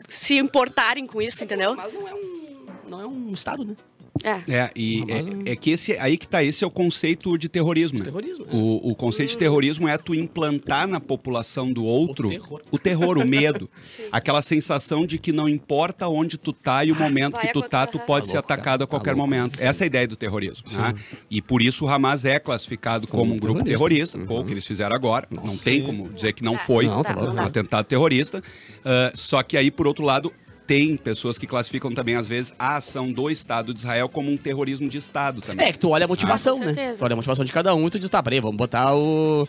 se 0.10 0.36
importarem 0.38 1.08
com 1.08 1.22
isso, 1.22 1.44
entendeu? 1.44 1.76
Mas 1.76 1.94
não 1.94 2.08
é 2.08 2.14
um, 2.14 2.66
não 2.90 3.02
é 3.02 3.06
um 3.06 3.32
estado, 3.32 3.64
né? 3.64 3.76
É. 4.24 4.54
É, 4.54 4.72
e 4.76 5.04
Ah, 5.10 5.50
é, 5.50 5.52
é 5.52 5.56
que 5.56 5.72
esse 5.72 5.94
aí 5.98 6.18
que 6.18 6.28
tá, 6.28 6.44
esse 6.44 6.64
é 6.64 6.68
o 6.68 6.72
conceito 6.72 7.38
de 7.38 7.48
terrorismo, 7.48 8.00
né? 8.00 8.06
Terrorismo. 8.06 8.46
é. 8.46 8.56
O, 8.56 8.92
o 8.92 8.96
conceito 8.96 9.30
de 9.30 9.38
terrorismo 9.38 9.88
é 9.88 9.98
tu 9.98 10.14
implantar 10.14 10.88
na 10.88 11.00
população 11.00 11.72
do 11.72 11.84
outro 11.86 12.28
O 12.28 12.32
terror. 12.32 12.62
o 12.72 12.78
terror, 12.80 13.18
o 13.18 13.28
medo. 13.28 13.70
Aquela 14.12 14.42
sensação 14.42 15.06
de 15.06 15.18
que 15.18 15.32
não 15.32 15.48
importa 15.48 16.08
onde 16.08 16.38
tu 16.38 16.52
tá 16.52 16.84
e 16.84 16.92
o 16.92 16.96
momento 16.96 17.36
vai 17.36 17.48
que 17.48 17.54
tu 17.54 17.62
tá, 17.62 17.86
tu 17.88 18.00
pode 18.00 18.26
Tá 18.26 18.32
ser 18.32 18.38
louco, 18.38 18.48
cara. 18.50 18.60
atacado 18.62 18.84
a 18.84 18.88
Tá 18.88 18.90
qualquer 18.92 19.12
louco. 19.16 19.30
momento. 19.30 19.60
Essa 19.62 19.84
é 19.84 19.86
a 19.86 19.88
ideia 19.88 20.08
do 20.08 20.16
terrorismo. 20.16 20.66
Né? 20.72 20.94
E 21.30 21.42
por 21.42 21.62
isso 21.62 21.86
o 21.86 21.90
Hamas 21.90 22.26
é 22.26 22.40
classificado 22.40 23.08
como, 23.08 23.22
Como 23.24 23.34
um 23.36 23.38
grupo 23.38 23.64
terrorista. 23.64 24.18
terrorista. 24.18 24.20
Pô, 24.34 24.42
o 24.42 24.46
que 24.46 24.52
eles 24.54 24.66
fizeram 24.66 24.96
agora. 24.96 25.28
não 25.32 25.56
tem 25.58 25.82
como 25.82 26.10
dizer 26.10 26.34
que 26.34 26.44
não 26.44 26.54
Tá, 26.54 26.60
foi 26.60 26.86
Não, 26.88 27.04
tá 27.04 27.16
um 27.20 27.40
atentado 27.42 27.86
terrorista. 27.86 28.44
Ah, 28.84 29.12
só 29.14 29.42
que 29.44 29.56
aí, 29.56 29.72
por 29.72 29.88
outro 29.88 30.04
lado, 30.04 30.32
tem 30.70 30.96
pessoas 30.96 31.36
que 31.36 31.48
classificam 31.48 31.92
também, 31.92 32.16
às 32.16 32.28
vezes, 32.28 32.54
a 32.60 32.76
ação 32.78 33.12
do 33.12 33.28
Estado 33.28 33.74
de 33.74 33.80
Israel 33.80 34.08
como 34.08 34.32
um 34.32 34.38
terrorismo 34.38 34.88
de 34.88 35.00
Estado 35.00 35.42
também. 35.42 35.66
É, 35.66 35.72
que 35.72 35.80
tu 35.80 35.90
olha 35.90 36.06
a 36.06 36.08
motivação, 36.08 36.60
Com 36.60 36.66
né? 36.66 36.94
Tu 36.96 37.04
olha 37.04 37.14
a 37.14 37.16
motivação 37.16 37.44
de 37.44 37.52
cada 37.52 37.74
um 37.74 37.88
e 37.88 37.90
tu 37.90 37.98
diz, 37.98 38.08
tá, 38.08 38.22
peraí, 38.22 38.40
vamos 38.40 38.56
botar 38.56 38.94
o... 38.96 39.48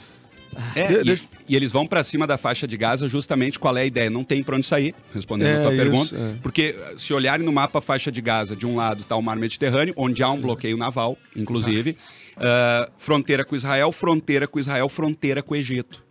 É, 0.75 0.93
e, 0.93 1.05
deixa- 1.05 1.25
e 1.47 1.55
eles 1.55 1.71
vão 1.71 1.87
pra 1.87 2.03
cima 2.03 2.27
da 2.27 2.39
faixa 2.39 2.67
de 2.67 2.75
Gaza 2.77 3.07
justamente 3.07 3.59
qual 3.59 3.77
é 3.77 3.83
a 3.83 3.85
ideia. 3.85 4.09
Não 4.09 4.25
tem 4.25 4.43
pra 4.43 4.57
onde 4.57 4.65
sair, 4.65 4.95
respondendo 5.15 5.49
É, 5.49 5.57
a 5.59 5.63
tua 5.63 5.75
isso, 5.75 5.83
pergunta. 5.83 6.17
é. 6.17 6.35
Porque 6.43 6.75
eh, 6.77 6.95
se 6.97 7.13
olharem 7.13 7.45
no 7.45 7.53
mapa 7.53 7.81
a 7.81 7.83
faixa 7.83 8.11
de 8.11 8.21
Gaza, 8.23 8.57
de 8.57 8.67
um 8.67 8.75
lado 8.75 9.05
tá 9.05 9.15
o 9.15 9.23
Mar 9.23 9.37
Mediterrâneo, 9.37 9.93
onde 9.97 10.23
há 10.23 10.31
um 10.31 10.41
bloqueio 10.41 10.77
naval, 10.79 11.19
inclusive. 11.37 11.97
Ah, 12.37 12.89
fronteira 12.97 13.45
com 13.45 13.55
Israel, 13.55 13.93
fronteira 13.93 14.49
com 14.49 14.59
Israel, 14.59 14.89
fronteira 14.89 15.43
com 15.43 15.53
o 15.53 15.57
Egito. 15.57 16.03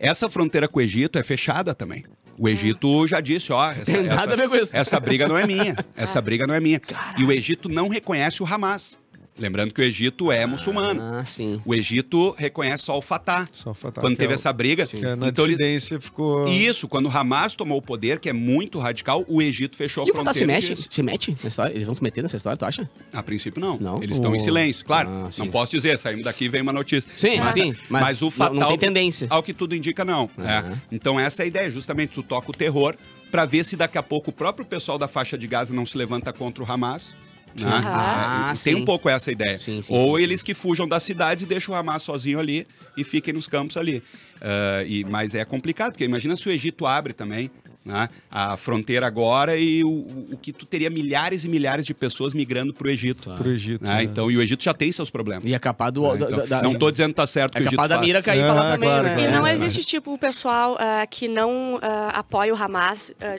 Essa 0.00 0.28
fronteira 0.28 0.66
com 0.68 0.78
o 0.80 0.82
Egito 0.82 1.18
é 1.18 1.22
fechada 1.22 1.72
também. 1.72 2.04
O 2.38 2.48
Egito 2.48 3.06
já 3.06 3.20
disse, 3.20 3.52
ó, 3.52 3.70
essa, 3.70 3.84
Tem 3.84 4.02
nada 4.02 4.22
essa- 4.22 4.32
a 4.32 4.36
ver 4.36 4.48
com 4.48 4.56
isso. 4.56 4.76
essa 4.76 5.00
briga 5.00 5.26
não 5.26 5.36
é 5.38 5.46
minha. 5.46 5.74
Essa 5.96 6.20
briga 6.20 6.46
não 6.46 6.54
é 6.54 6.60
minha. 6.60 6.80
E 7.18 7.24
o 7.24 7.32
Egito 7.32 7.68
não 7.68 7.88
reconhece 7.88 8.42
o 8.42 8.46
Hamas. 8.46 8.96
Lembrando 9.38 9.74
que 9.74 9.80
o 9.80 9.84
Egito 9.84 10.32
é 10.32 10.46
muçulmano. 10.46 11.00
Ah, 11.00 11.24
sim. 11.24 11.60
O 11.64 11.74
Egito 11.74 12.34
reconhece 12.38 12.84
só 12.84 12.96
o 12.96 13.02
Fatah. 13.02 13.46
Só 13.52 13.74
fatal, 13.74 14.02
Quando 14.02 14.14
que 14.14 14.18
teve 14.18 14.32
é 14.32 14.34
o- 14.34 14.38
essa 14.38 14.52
briga, 14.52 14.86
que 14.86 14.96
é 14.96 15.14
na 15.14 15.28
então 15.28 15.44
ele- 15.44 15.56
dissidência 15.56 16.00
ficou... 16.00 16.48
isso, 16.48 16.88
quando 16.88 17.06
o 17.06 17.10
Hamas 17.16 17.54
tomou 17.54 17.76
o 17.78 17.82
poder, 17.82 18.18
que 18.18 18.28
é 18.28 18.32
muito 18.32 18.78
radical, 18.78 19.24
o 19.28 19.42
Egito 19.42 19.76
fechou 19.76 20.06
E 20.06 20.10
a 20.10 20.12
o 20.12 20.16
Fatah 20.16 20.32
se 20.32 20.38
fronteira. 20.40 20.60
mexe? 20.62 20.74
disso. 20.74 20.88
Se 20.90 21.02
mete 21.02 21.30
nessa 21.32 21.48
história? 21.48 21.72
Eles 21.74 21.86
vão 21.86 21.94
se 21.94 22.02
meter 22.02 22.22
nessa 22.22 22.36
história, 22.36 22.56
tu 22.56 22.64
acha? 22.64 22.88
A 23.12 23.22
princípio, 23.22 23.60
não. 23.60 23.78
Não? 23.78 24.02
Eles 24.02 24.16
estão 24.16 24.34
em 24.34 24.38
O- 24.38 24.40
silêncio. 24.42 24.84
Claro, 24.86 25.08
Ah, 25.10 25.28
sim. 25.30 25.40
não 25.42 25.48
posso 25.50 25.72
dizer, 25.72 25.98
saímos 25.98 26.24
daqui 26.24 26.46
e 26.46 26.48
vem 26.48 26.62
uma 26.62 26.72
notícia. 26.72 27.10
Sim, 27.16 27.38
mas, 27.40 27.52
sim. 27.54 27.74
Mas, 27.90 28.02
mas 28.02 28.22
o 28.22 28.30
fatal, 28.30 28.54
não 28.54 28.68
tem 28.68 28.78
tendência. 28.78 29.26
Ao 29.28 29.42
que 29.42 29.52
tudo 29.52 29.74
indica, 29.74 30.04
não. 30.04 30.30
É. 30.38 30.76
Então, 30.90 31.20
essa 31.20 31.42
é 31.42 31.44
a 31.44 31.46
ideia. 31.46 31.70
Justamente, 31.70 32.14
tu 32.14 32.22
toca 32.22 32.50
o 32.50 32.54
terror 32.54 32.94
para 33.30 33.44
ver 33.44 33.64
se 33.64 33.76
daqui 33.76 33.98
a 33.98 34.02
pouco 34.02 34.30
o 34.30 34.32
próprio 34.32 34.64
pessoal 34.64 34.96
da 34.98 35.06
faixa 35.08 35.36
de 35.36 35.46
Gaza 35.46 35.74
não 35.74 35.84
se 35.84 35.98
levanta 35.98 36.32
contra 36.32 36.62
o 36.64 36.70
Hamas. 36.70 37.12
Né? 37.64 37.70
Ah, 37.84 38.48
É, 38.54 38.58
tem 38.62 38.74
sim. 38.74 38.80
um 38.80 38.84
pouco 38.84 39.08
essa 39.08 39.30
ideia. 39.32 39.58
Sim, 39.58 39.80
sim, 39.82 39.94
Ou 39.94 40.16
sim, 40.16 40.22
eles 40.22 40.42
que 40.42 40.54
fujam 40.54 40.86
das 40.86 41.02
cidades 41.02 41.42
e 41.44 41.46
deixam 41.46 41.74
o 41.74 41.78
Hamas 41.78 42.02
sozinho 42.02 42.38
ali 42.38 42.66
e 42.96 43.04
fiquem 43.04 43.32
nos 43.34 43.46
campos 43.46 43.76
ali. 43.76 44.02
Ah, 44.40 44.82
e, 44.86 45.04
mas 45.04 45.34
é 45.34 45.44
complicado, 45.44 45.92
porque 45.92 46.04
imagina 46.04 46.36
se 46.36 46.46
o 46.48 46.50
Egito 46.52 46.86
abre 46.86 47.12
também. 47.12 47.50
né? 47.84 48.08
A 48.28 48.56
fronteira 48.56 49.06
agora 49.06 49.56
e 49.56 49.84
o, 49.84 49.88
o- 49.88 50.28
o 50.32 50.36
que 50.36 50.52
tu 50.52 50.66
teria 50.66 50.90
milhares 50.90 51.44
e 51.44 51.48
milhares 51.48 51.86
de 51.86 51.94
pessoas 51.94 52.34
migrando 52.34 52.74
para 52.74 52.88
o 52.88 52.90
Egito. 52.90 53.30
Pro 53.38 53.48
Egito. 53.48 53.84
né? 53.84 53.98
né? 53.98 54.02
Então, 54.02 54.28
e 54.28 54.36
o 54.36 54.42
Egito 54.42 54.64
já 54.64 54.74
tem 54.74 54.90
seus 54.90 55.08
problemas. 55.08 55.44
E 55.44 55.54
é 55.54 55.58
capaz 55.60 55.92
do. 55.92 56.02
né? 56.02 56.18
da- 56.18 56.26
Então, 56.26 56.46
da- 56.48 56.62
não 56.62 56.74
tô 56.74 56.90
dizendo 56.90 57.10
que 57.10 57.14
tá 57.14 57.26
certo 57.28 57.52
que 57.52 57.58
É 57.58 57.60
o 57.60 57.62
Egito 57.62 57.76
capaz 57.76 57.88
da 57.90 58.00
mira 58.00 58.20
cair 58.20 58.40
pra 58.42 58.54
lá 58.54 58.60
Ah, 58.60 58.72
também, 58.72 58.88
claro, 58.88 59.04
né? 59.06 59.14
claro. 59.14 59.30
E 59.30 59.32
não 59.32 59.46
existe, 59.46 59.84
tipo, 59.84 60.12
o 60.12 60.18
pessoal 60.18 60.76
ah, 60.80 61.06
que 61.08 61.28
não 61.28 61.78
ah, 61.80 62.08
apoia 62.18 62.52
o 62.52 62.56
Hamas 62.60 63.12
ah, 63.20 63.36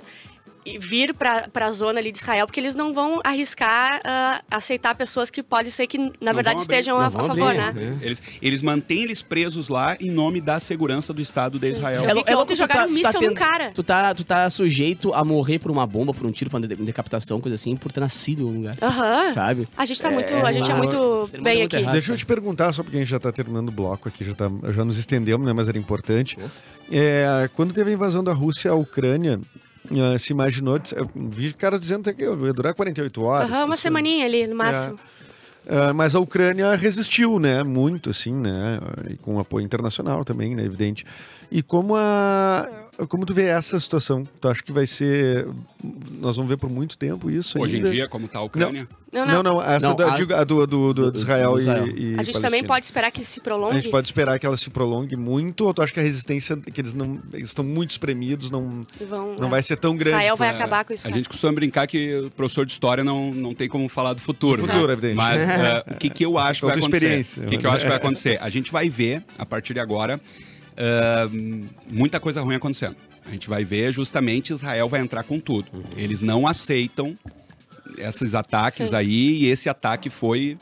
vir 0.80 1.14
pra, 1.14 1.48
pra 1.48 1.72
zona 1.72 2.00
ali 2.00 2.12
de 2.12 2.18
Israel, 2.18 2.46
porque 2.48 2.60
eles 2.60 2.76
não 2.76 2.94
vão 2.94 3.20
arriscar 3.24 4.02
ah, 4.04 4.42
aceitar 4.52 4.94
pessoas 4.96 5.30
que 5.30 5.42
pode 5.44 5.72
ser 5.72 5.88
que, 5.88 5.98
na 6.20 6.34
verdade, 6.34 6.56
vão 6.58 6.64
abrir. 6.64 6.76
estejam 6.80 6.98
a, 6.98 7.02
Não 7.02 7.08
a 7.08 7.12
favor, 7.12 7.60
abrir, 7.60 7.86
né? 7.86 7.98
Eles, 8.02 8.22
eles 8.42 8.62
mantêm 8.62 9.04
eles 9.04 9.22
presos 9.22 9.70
lá 9.70 9.96
em 10.00 10.10
nome 10.12 10.42
da 10.42 10.60
segurança 10.60 11.14
do 11.14 11.22
Estado 11.22 11.58
de 11.60 11.70
Israel. 11.70 12.04
Vi 12.16 12.24
que 12.24 12.36
ontem 12.36 12.56
tu 12.56 12.58
jogaram 12.58 12.88
um 12.90 12.94
míssil 12.94 13.14
num 13.22 13.28
tendo- 13.28 13.36
cara. 13.36 13.72
Tu 13.72 13.84
tá, 13.84 14.14
tu 14.14 14.24
tá 14.24 14.50
sujeito 14.50 15.14
a 15.14 15.24
morrer 15.24 15.60
por 15.60 15.72
uma 15.72 15.86
bomba, 15.86 16.14
por 16.14 16.26
um 16.26 16.32
tiro, 16.32 16.50
por 16.50 16.58
uma 16.60 16.68
de- 16.68 16.76
decapitação, 16.76 17.40
coisa 17.40 17.56
assim, 17.56 17.76
por 17.76 17.92
ter 17.92 18.00
nascido 18.00 18.42
em 18.42 18.46
um 18.46 18.54
lugar. 18.58 18.76
Aham. 18.82 19.32
Sabe? 19.32 19.68
A 19.78 19.86
gente 19.86 20.02
tá 20.02 20.10
muito, 20.10 20.34
É, 20.34 20.42
a 20.42 20.52
gente 20.52 20.72
é 20.72 20.74
muito 20.74 21.30
bem 21.42 21.60
muito 21.60 21.76
aqui. 21.76 21.84
errado. 21.84 21.94
Deixa 21.94 22.12
eu 22.14 22.18
te 22.18 22.26
perguntar, 22.26 22.74
só 22.74 22.82
porque 22.84 22.98
a 22.98 23.00
gente 23.00 23.10
já 23.10 23.18
está 23.18 23.32
terminando 23.32 23.70
o 23.70 23.72
bloco 23.72 24.08
aqui, 24.10 24.24
já, 24.26 24.34
tá, 24.34 24.50
já 24.74 24.84
nos 24.84 24.98
estendemos, 24.98 25.46
né? 25.46 25.54
Mas 25.54 25.68
era 25.70 25.78
importante. 25.78 26.38
É, 26.92 27.50
quando 27.54 27.74
teve 27.74 27.92
a 27.92 27.94
invasão 27.94 28.24
da 28.24 28.34
Rússia 28.34 28.72
à 28.72 28.76
Ucrânia, 28.76 29.40
eh, 29.92 30.18
se 30.18 30.32
imaginou, 30.34 30.80
eu 30.96 31.10
vi 31.16 31.54
caras 31.54 31.80
dizendo 31.82 32.02
até 32.02 32.14
que 32.14 32.24
ia 32.24 32.54
durar 32.54 32.74
48 32.74 33.24
horas. 33.24 33.50
Aham, 33.52 33.60
uma 33.60 33.68
que 33.68 33.74
isso- 33.76 33.82
semaninha 33.84 34.26
ali, 34.26 34.46
no 34.48 34.56
máximo. 34.56 34.96
Ah, 35.70 35.94
mas 35.94 36.16
a 36.16 36.20
Ucrânia 36.22 36.74
resistiu, 36.76 37.40
né? 37.40 37.62
Muito, 37.62 38.10
assim, 38.10 38.34
né? 38.34 38.80
E 39.10 39.18
com 39.18 39.38
apoio 39.38 39.66
internacional 39.66 40.24
também, 40.24 40.56
né? 40.56 40.64
Evidente. 40.64 41.06
E 41.50 41.62
como 41.64 41.96
a... 41.96 42.68
Como 43.10 43.26
tu 43.26 43.34
vê 43.34 43.44
essa 43.46 43.80
situação? 43.80 44.28
Tu 44.42 44.48
acha 44.50 44.62
que 44.62 44.72
vai 44.74 44.86
ser... 44.88 45.48
Nós 46.20 46.36
vamos 46.36 46.50
ver 46.50 46.58
por 46.58 46.70
muito 46.70 46.98
tempo 46.98 47.30
isso 47.30 47.60
Hoje 47.62 47.74
em 47.74 47.78
ainda? 47.78 47.92
dia, 47.92 48.08
como 48.10 48.28
tá 48.28 48.40
a 48.40 48.42
Ucrânia. 48.42 48.88
Não, 49.14 49.26
Não, 49.26 49.36
não. 49.44 49.54
não, 49.56 49.62
essa 49.62 49.88
Não, 49.88 49.96
da- 49.96 50.14
a- 50.14 50.16
digo, 50.18 50.34
a 50.34 50.44
do, 50.44 50.66
do, 50.68 50.94
do, 50.94 51.12
do- 51.12 51.18
Israel, 51.18 51.52
do 51.54 51.60
e- 51.60 51.62
Israel. 51.62 51.88
e, 51.88 52.16
A 52.20 52.24
gente 52.24 52.34
também 52.34 52.42
Palestina. 52.64 52.68
pode 52.68 52.86
esperar 52.86 53.12
que 53.12 53.24
se 53.24 53.40
A 53.40 53.44
prolongue. 53.44 53.76
gente 53.76 53.90
pode 53.90 54.08
esperar 54.08 54.40
que 54.40 54.46
ela 54.48 54.58
se 54.58 54.70
prolongue 54.72 55.16
muito, 55.16 55.64
ou 55.66 55.74
tu 55.74 55.82
acha 55.84 55.94
que 55.94 56.00
a 56.00 56.04
resistência, 56.04 56.58
que 56.58 56.82
eles 56.82 56.94
não 56.96 57.20
eles 57.32 57.50
estão 57.50 57.64
muito 57.64 57.92
espremidos, 57.92 58.50
não, 58.52 58.82
vão, 59.08 59.36
não 59.36 59.48
é. 59.48 59.52
vai 59.52 59.64
ser 59.64 59.78
tão 59.78 59.96
grande. 59.96 60.18
Israel 60.18 60.36
vai 60.36 60.50
pra- 60.50 60.58
acabar 60.58 60.84
com 60.84 60.92
isso. 60.94 61.08
A 61.08 61.12
né? 61.12 61.18
gente 61.18 61.30
costuma 61.30 61.54
brincar 61.54 61.86
que 61.88 62.16
o 62.20 62.32
professor 62.32 62.66
de 62.66 62.72
história 62.74 63.04
não, 63.04 63.32
não 63.34 63.54
tem 63.54 63.70
como 63.70 63.88
falar 63.88 64.14
do 64.14 64.22
futuro. 64.22 64.64
Do 64.64 64.68
né? 64.68 64.74
futuro, 64.74 64.92
evidente. 64.92 65.16
Mas 65.16 65.48
eh, 65.48 65.84
o 65.92 65.96
que, 65.96 66.10
que 66.10 66.26
eu 66.26 66.38
acho 66.38 66.62
que 66.62 66.66
vai 66.68 66.78
acontecer? 66.78 67.40
O 67.44 67.46
que, 67.46 67.58
que 67.60 67.66
eu 67.66 67.72
acho 67.72 67.82
que 67.84 67.88
vai 67.88 67.98
acontecer? 67.98 68.38
A 68.42 68.50
gente 68.50 68.72
vai 68.72 68.90
ver, 68.90 69.24
a 69.38 69.46
partir 69.46 69.74
de 69.76 69.80
agora, 69.80 70.20
ah, 70.78 71.28
muita 71.88 72.20
coisa 72.20 72.42
ruim 72.42 72.56
acontecendo. 72.56 72.96
A 73.26 73.32
gente 73.32 73.50
vai 73.50 73.66
ver 73.66 73.92
justamente 73.92 74.54
Israel 74.54 74.88
vai 74.88 75.02
entrar 75.02 75.24
com 75.24 75.40
tudo. 75.40 75.68
Eles 75.98 76.22
não 76.22 76.48
aceitam 76.48 77.18
esses 77.98 78.34
ataques 78.36 78.90
Sim. 78.90 78.96
aí 78.96 79.38
e 79.44 79.46
esse 79.48 79.68
ataque 79.68 80.10
foi 80.10 80.58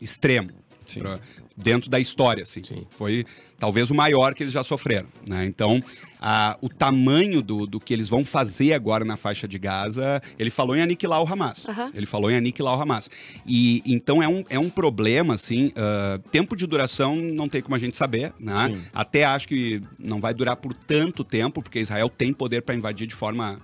extremo. 0.00 0.50
Pra- 0.98 1.18
dentro 1.56 1.88
da 1.88 2.00
história, 2.00 2.42
assim. 2.42 2.62
Sim. 2.64 2.86
Foi 2.90 3.24
talvez 3.58 3.90
o 3.90 3.94
maior 3.94 4.34
que 4.34 4.42
eles 4.42 4.52
já 4.52 4.62
sofreram, 4.64 5.06
né? 5.28 5.44
Então, 5.46 5.80
a- 6.20 6.56
o 6.60 6.68
tamanho 6.68 7.40
do, 7.40 7.66
do 7.66 7.78
que 7.80 7.94
eles 7.94 8.08
vão 8.08 8.24
fazer 8.24 8.72
agora 8.72 9.04
na 9.04 9.16
faixa 9.16 9.46
de 9.46 9.58
Gaza, 9.58 10.20
ele 10.38 10.50
falou 10.50 10.76
em 10.76 10.82
aniquilar 10.82 11.22
o 11.22 11.32
Hamas. 11.32 11.64
Ele 11.94 12.06
falou 12.06 12.30
em 12.30 12.36
aniquilar 12.36 12.76
o 12.76 12.82
Hamas. 12.82 13.08
E 13.46 13.82
então 13.86 14.22
é 14.22 14.28
um, 14.28 14.44
é 14.50 14.58
um 14.58 14.68
problema, 14.68 15.34
assim, 15.34 15.72
ah, 15.76 16.18
tempo 16.32 16.56
de 16.56 16.66
duração 16.66 17.16
não 17.16 17.48
tem 17.48 17.62
como 17.62 17.76
a 17.76 17.78
gente 17.78 17.96
saber, 17.96 18.32
né? 18.38 18.70
Sim. 18.74 18.82
Até 18.92 19.24
acho 19.24 19.46
que 19.48 19.80
não 19.98 20.18
vai 20.20 20.34
durar 20.34 20.56
por 20.56 20.74
tanto 20.74 21.22
tempo, 21.22 21.62
porque 21.62 21.78
Israel 21.78 22.08
tem 22.08 22.32
poder 22.32 22.62
para 22.62 22.74
invadir 22.74 23.06
de 23.06 23.14
forma 23.14 23.58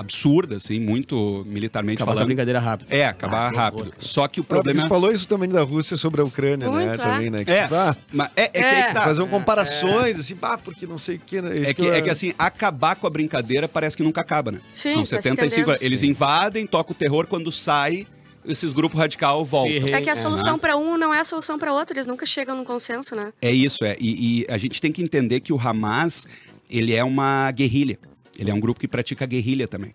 absurda, 0.00 0.56
assim, 0.56 0.80
muito 0.80 1.44
militarmente 1.46 1.96
Acabar 1.98 2.06
com 2.06 2.10
a 2.10 2.14
falando. 2.14 2.26
brincadeira 2.26 2.58
rápida. 2.58 2.94
É, 2.96 3.06
acabar 3.06 3.46
Ah, 3.46 3.50
que 3.50 3.56
rápido. 3.56 3.80
horror. 3.82 3.92
Só 3.98 4.26
que 4.26 4.40
o 4.40 4.44
problema 4.44 4.80
Você 4.80 4.88
falou 4.88 5.12
isso 5.12 5.28
também 5.28 5.48
da 5.48 5.62
Rússia 5.62 5.96
sobre 5.96 6.20
a 6.20 6.24
Ucrânia, 6.24 6.68
né? 6.68 6.72
Muito, 6.86 7.00
é. 7.00 7.04
Também, 7.04 7.30
né? 7.30 7.44
Que, 7.44 7.50
É. 7.50 7.62
tipo, 7.62 7.74
ah, 7.74 7.96
Mas 8.12 8.30
é, 8.36 8.42
é 8.44 8.48
que 8.48 8.58
É. 8.58 8.82
aí 8.88 8.94
tá. 8.94 9.02
fazer 9.02 9.26
comparações, 9.28 10.18
assim, 10.18 10.36
ah, 10.42 10.58
porque 10.58 10.86
não 10.86 10.98
sei 10.98 11.16
o 11.16 11.20
que. 11.20 11.40
Né? 11.40 11.62
É 11.70 11.74
que, 11.74 11.82
eu- 11.84 11.92
é 11.94 12.00
que 12.00 12.10
assim, 12.10 12.32
acabar 12.38 12.96
com 12.96 13.06
a 13.06 13.10
brincadeira 13.10 13.68
parece 13.68 13.96
que 13.96 14.02
nunca 14.02 14.20
acaba, 14.20 14.50
né? 14.52 14.60
Sim, 14.72 14.90
São 14.92 15.00
tá 15.00 15.06
se 15.06 15.10
75 15.10 15.60
estendendo. 15.72 15.84
Eles 15.84 16.02
invadem, 16.02 16.66
tocam 16.66 16.92
o 16.92 16.94
terror, 16.94 17.26
quando 17.26 17.52
sai, 17.52 18.06
esses 18.44 18.72
grupos 18.72 18.98
radical 18.98 19.44
voltam. 19.44 19.88
É 19.94 20.00
que 20.00 20.08
a 20.08 20.12
É, 20.12 20.16
solução 20.16 20.54
né? 20.54 20.58
pra 20.58 20.76
um 20.76 20.96
não 20.96 21.12
é 21.12 21.20
a 21.20 21.24
solução 21.24 21.58
pra 21.58 21.72
outro, 21.72 21.94
eles 21.94 22.06
nunca 22.06 22.24
chegam 22.24 22.56
num 22.56 22.64
consenso, 22.64 23.14
né? 23.14 23.32
É 23.42 23.50
isso, 23.50 23.84
é. 23.84 23.96
E, 24.00 24.40
e 24.40 24.46
a 24.48 24.56
gente 24.56 24.80
tem 24.80 24.90
que 24.90 25.02
entender 25.02 25.40
que 25.40 25.52
o 25.52 25.60
Hamas, 25.60 26.26
ele 26.70 26.94
é 26.94 27.04
uma 27.04 27.50
guerrilha. 27.52 27.98
Ele 28.40 28.50
é 28.50 28.54
um 28.54 28.58
grupo 28.58 28.80
que 28.80 28.88
pratica 28.88 29.26
guerrilha 29.26 29.68
também. 29.68 29.92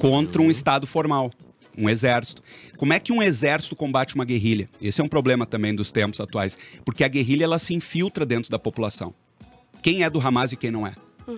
Contra 0.00 0.42
um 0.42 0.50
Estado 0.50 0.84
formal. 0.86 1.30
Um 1.76 1.88
exército. 1.88 2.42
Como 2.76 2.92
é 2.92 2.98
que 2.98 3.12
um 3.12 3.22
exército 3.22 3.76
combate 3.76 4.16
uma 4.16 4.24
guerrilha? 4.24 4.68
Esse 4.82 5.00
é 5.00 5.04
um 5.04 5.08
problema 5.08 5.46
também 5.46 5.72
dos 5.72 5.92
tempos 5.92 6.18
atuais. 6.18 6.58
Porque 6.84 7.04
a 7.04 7.08
guerrilha, 7.08 7.44
ela 7.44 7.56
se 7.60 7.72
infiltra 7.72 8.26
dentro 8.26 8.50
da 8.50 8.58
população. 8.58 9.14
Quem 9.80 10.02
é 10.02 10.10
do 10.10 10.18
Hamas 10.20 10.50
e 10.50 10.56
quem 10.56 10.72
não 10.72 10.84
é? 10.84 10.94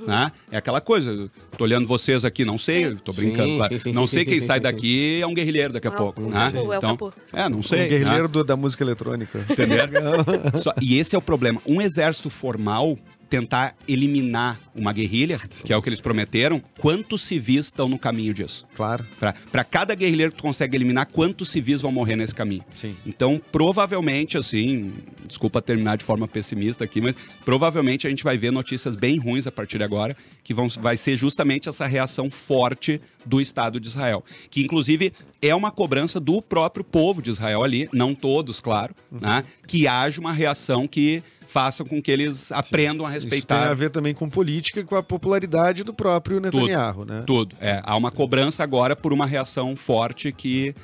Né? 0.07 0.31
É 0.53 0.57
aquela 0.57 0.81
coisa, 0.81 1.29
tô 1.59 1.65
olhando 1.65 1.87
vocês 1.87 2.25
aqui, 2.25 2.45
não 2.45 2.57
sei, 2.57 2.91
Sim. 2.93 2.97
tô 3.05 3.13
brincando. 3.13 3.63
Sim, 3.65 3.69
sim, 3.71 3.79
sim, 3.81 3.93
não 3.93 4.07
sim, 4.07 4.15
sei 4.15 4.25
sim, 4.25 4.31
quem 4.31 4.41
sim, 4.41 4.47
sai 4.47 4.59
sim, 4.59 4.63
daqui 4.63 5.21
é 5.21 5.27
um 5.27 5.35
guerrilheiro 5.35 5.73
daqui 5.75 5.89
a 5.89 5.91
É 5.91 5.95
o- 5.95 5.97
pouco. 5.97 6.21
né? 6.23 6.31
capu, 6.31 6.57
é 6.57 6.61
o 6.63 6.75
então, 6.79 6.97
capu. 6.97 7.13
é, 7.33 7.49
não 7.49 7.59
Um 7.59 7.63
sei. 7.63 7.81
né? 7.81 7.89
guerrilheiro 7.89 8.29
do- 8.29 8.45
da 8.45 8.57
música 8.57 8.85
eletrônica. 8.85 9.45
Entendeu? 9.51 9.79
Só- 10.63 10.73
e 10.81 10.97
esse 10.97 11.17
é 11.17 11.19
o 11.19 11.21
problema. 11.21 11.61
Um 11.67 11.83
exército 11.83 12.31
formal 12.31 12.97
tentar 13.31 13.77
eliminar 13.87 14.61
uma 14.75 14.93
guerrilha, 14.93 15.39
que 15.39 15.73
é 15.73 15.77
o 15.77 15.81
que 15.81 15.89
eles 15.89 16.01
prometeram, 16.01 16.61
quantos 16.79 17.23
civis 17.23 17.67
estão 17.67 17.89
no 17.89 17.97
caminho 17.99 18.35
disso? 18.35 18.67
Claro, 18.75 19.05
Para 19.53 19.63
cada 19.65 19.95
guerrilheiro 19.95 20.33
que 20.33 20.39
tu 20.39 20.43
consegue 20.43 20.77
eliminar, 20.77 21.07
quantos 21.07 21.49
civis 21.49 21.81
vão 21.81 21.93
morrer 21.93 22.17
nesse 22.17 22.35
caminho? 22.35 22.65
sim. 22.75 22.97
Então, 23.07 23.41
provavelmente, 23.53 24.37
assim, 24.37 24.93
desculpa 25.27 25.63
terminar 25.63 25.97
de 25.97 26.05
forma 26.05 26.27
pessimista 26.27 26.83
aqui, 26.85 27.01
mas 27.01 27.15
provavelmente 27.45 28.07
a 28.07 28.11
gente 28.11 28.25
vai 28.25 28.37
ver 28.37 28.51
notícias 28.51 28.97
bem 28.97 29.17
ruins 29.19 29.47
a 29.47 29.53
partir 29.53 29.79
de 29.79 29.85
agora, 29.85 30.17
que 30.43 30.53
vão, 30.53 30.69
vai 30.69 30.97
ser 30.97 31.15
justamente 31.15 31.69
essa 31.69 31.87
reação 31.87 32.29
forte 32.29 33.01
do 33.25 33.41
Estado 33.41 33.79
de 33.79 33.87
Israel. 33.87 34.25
Que, 34.51 34.63
inclusive, 34.63 35.13
é 35.41 35.55
uma 35.55 35.71
cobrança 35.71 36.19
do 36.19 36.43
próprio 36.43 36.83
povo 36.85 37.23
de 37.23 37.31
Israel 37.31 37.63
ali, 37.63 37.89
não 37.93 38.13
todos, 38.13 38.59
claro, 38.59 38.93
né? 39.11 39.45
Que 39.69 39.87
haja 39.87 40.21
uma 40.21 40.33
reação 40.33 40.89
que 40.89 41.23
faça 41.51 41.85
com 41.85 42.01
que 42.01 42.11
eles 42.11 42.53
aprendam 42.53 43.07
a 43.07 43.11
Isso 43.11 43.27
tem 43.27 43.39
a 43.39 43.41
respeitar 43.41 43.75
ver 43.75 43.91
também 43.91 44.15
com 44.15 44.29
política 44.29 44.81
e 44.81 44.85
com 44.85 44.95
a 44.95 45.03
popularidade 45.03 45.83
do 45.83 45.93
próprio 45.93 46.41
Netanyahu, 46.41 47.05
né? 47.05 47.25
tudo. 47.27 47.57
É, 47.61 47.83
há 47.85 47.97
uma 47.97 48.11
cobrança 48.11 48.63
agora 48.63 48.95
por 48.95 49.13
uma 49.13 49.27
reação 49.27 49.75
forte 49.75 50.33
que 50.33 50.75